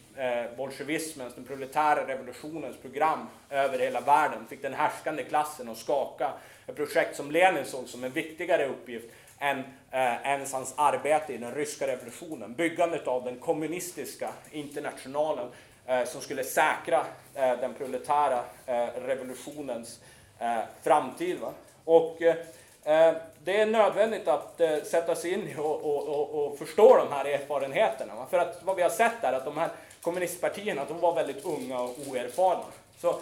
bolsjevismens, 0.57 1.35
den 1.35 1.45
proletära 1.45 2.09
revolutionens 2.09 2.77
program 2.77 3.29
över 3.51 3.79
hela 3.79 4.01
världen, 4.01 4.47
fick 4.49 4.63
den 4.63 4.75
härskande 4.75 5.23
klassen 5.25 5.69
att 5.69 5.79
skaka. 5.79 6.33
Ett 6.67 6.77
projekt 6.77 7.17
som 7.17 7.31
Lenin 7.31 7.65
såg 7.65 7.89
som 7.89 8.05
en 8.05 8.13
viktigare 8.13 8.67
uppgift 8.67 9.07
än 9.39 9.59
eh, 9.91 10.27
ens 10.27 10.53
hans 10.53 10.75
arbete 10.77 11.35
i 11.35 11.39
den 11.39 11.55
ryska 11.55 11.87
revolutionen. 11.87 12.55
Byggandet 12.55 13.07
av 13.07 13.25
den 13.25 13.39
kommunistiska 13.39 14.33
internationalen 14.51 15.49
eh, 15.87 16.05
som 16.05 16.21
skulle 16.21 16.45
säkra 16.45 17.07
eh, 17.35 17.59
den 17.61 17.75
proletära 17.75 18.45
eh, 18.67 18.87
revolutionens 19.07 20.01
eh, 20.39 20.59
framtid. 20.83 21.41
Va? 21.41 21.53
Och 21.85 22.23
eh, 22.23 22.37
eh 22.85 23.15
det 23.45 23.61
är 23.61 23.67
nödvändigt 23.67 24.29
att 24.29 24.61
eh, 24.61 24.83
sätta 24.83 25.15
sig 25.15 25.33
in 25.33 25.59
och, 25.59 25.85
och, 25.85 26.09
och, 26.09 26.47
och, 26.47 26.59
förstå 26.59 26.97
de 26.97 27.13
här 27.13 27.25
erfarenheterna. 27.25 28.15
Va? 28.15 28.27
För 28.31 28.39
att 28.39 28.61
vad 28.65 28.77
vi 28.77 28.83
har 28.83 28.91
sett 28.91 29.25
är 29.25 29.33
att 29.33 29.45
de 29.45 29.59
här 29.59 29.71
kommunistpartierna 30.01 30.85
de 30.89 31.01
var 31.01 31.15
väldigt 31.15 31.45
unga 31.45 31.81
och 31.81 31.95
oerfarna. 32.09 32.65
Så 33.01 33.19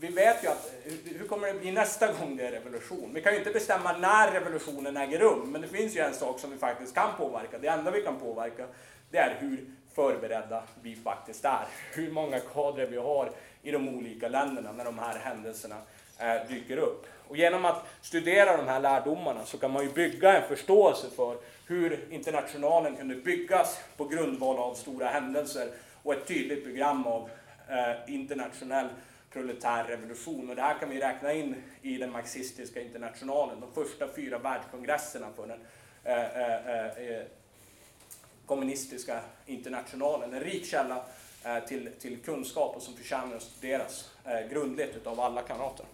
vi 0.00 0.08
vet 0.08 0.44
ju 0.44 0.48
att 0.48 0.72
eh, 0.86 0.92
hur 1.18 1.28
kommer 1.28 1.46
det 1.52 1.60
bli 1.60 1.72
nästa 1.72 2.12
gång 2.12 2.36
det 2.36 2.46
är 2.46 2.52
revolution? 2.52 3.10
Vi 3.14 3.22
kan 3.22 3.32
ju 3.32 3.38
inte 3.38 3.50
bestämma 3.50 3.96
när 3.96 4.32
revolutionen 4.32 4.96
äger 4.96 5.18
rum, 5.18 5.52
men 5.52 5.60
det 5.60 5.68
finns 5.68 5.96
ju 5.96 6.00
en 6.00 6.14
sak 6.14 6.40
som 6.40 6.50
vi 6.50 6.58
faktiskt 6.58 6.94
kan 6.94 7.16
påverka. 7.16 7.58
Det 7.58 7.68
enda 7.68 7.90
vi 7.90 8.02
kan 8.02 8.16
påverka, 8.16 8.66
det 9.10 9.18
är 9.18 9.36
hur 9.40 9.66
förberedda 9.94 10.62
vi 10.82 10.96
faktiskt 10.96 11.44
är. 11.44 11.66
Hur 11.94 12.10
många 12.10 12.40
kadrer 12.40 12.86
vi 12.86 12.96
har 12.96 13.30
i 13.62 13.70
de 13.70 13.88
olika 13.88 14.28
länderna 14.28 14.72
när 14.72 14.84
de 14.84 14.98
här 14.98 15.18
händelserna 15.18 15.76
eh, 16.18 16.48
dyker 16.48 16.76
upp. 16.76 17.06
Och 17.28 17.36
genom 17.36 17.64
att 17.64 17.86
studera 18.02 18.56
de 18.56 18.68
här 18.68 18.80
lärdomarna 18.80 19.44
så 19.44 19.58
kan 19.58 19.70
man 19.70 19.82
ju 19.82 19.92
bygga 19.92 20.42
en 20.42 20.48
förståelse 20.48 21.06
för 21.16 21.36
hur 21.66 22.06
internationalen 22.10 22.96
kunde 22.96 23.14
byggas 23.14 23.78
på 23.96 24.04
grundval 24.04 24.58
av 24.58 24.74
stora 24.74 25.06
händelser 25.06 25.68
och 26.02 26.12
ett 26.14 26.26
tydligt 26.26 26.64
program 26.64 27.06
av 27.06 27.30
eh, 27.68 28.14
internationell 28.14 28.88
proletär 29.30 29.84
revolution. 29.84 30.50
Och 30.50 30.56
det 30.56 30.62
här 30.62 30.78
kan 30.78 30.90
vi 30.90 31.00
räkna 31.00 31.32
in 31.32 31.54
i 31.82 31.98
den 31.98 32.12
marxistiska 32.12 32.80
internationalen, 32.80 33.60
de 33.60 33.72
första 33.72 34.08
fyra 34.16 34.38
världskongresserna 34.38 35.26
för 35.36 35.46
den 35.46 35.60
eh, 36.04 36.40
eh, 36.40 36.66
eh, 36.66 37.16
eh 37.16 37.26
kommunistiska 38.46 39.20
internationalen. 39.46 40.34
En 40.34 40.40
rik 40.40 40.66
källa 40.66 41.04
eh, 41.44 41.58
till, 41.58 41.90
till 42.00 42.18
kunskap 42.18 42.76
och 42.76 42.82
som 42.82 42.96
förtjänar 42.96 43.36
att 43.36 43.42
studeras 43.42 44.10
eh, 44.24 44.50
grundligt 44.50 44.96
utav 44.96 45.20
alla 45.20 45.42
kamrater. 45.42 45.86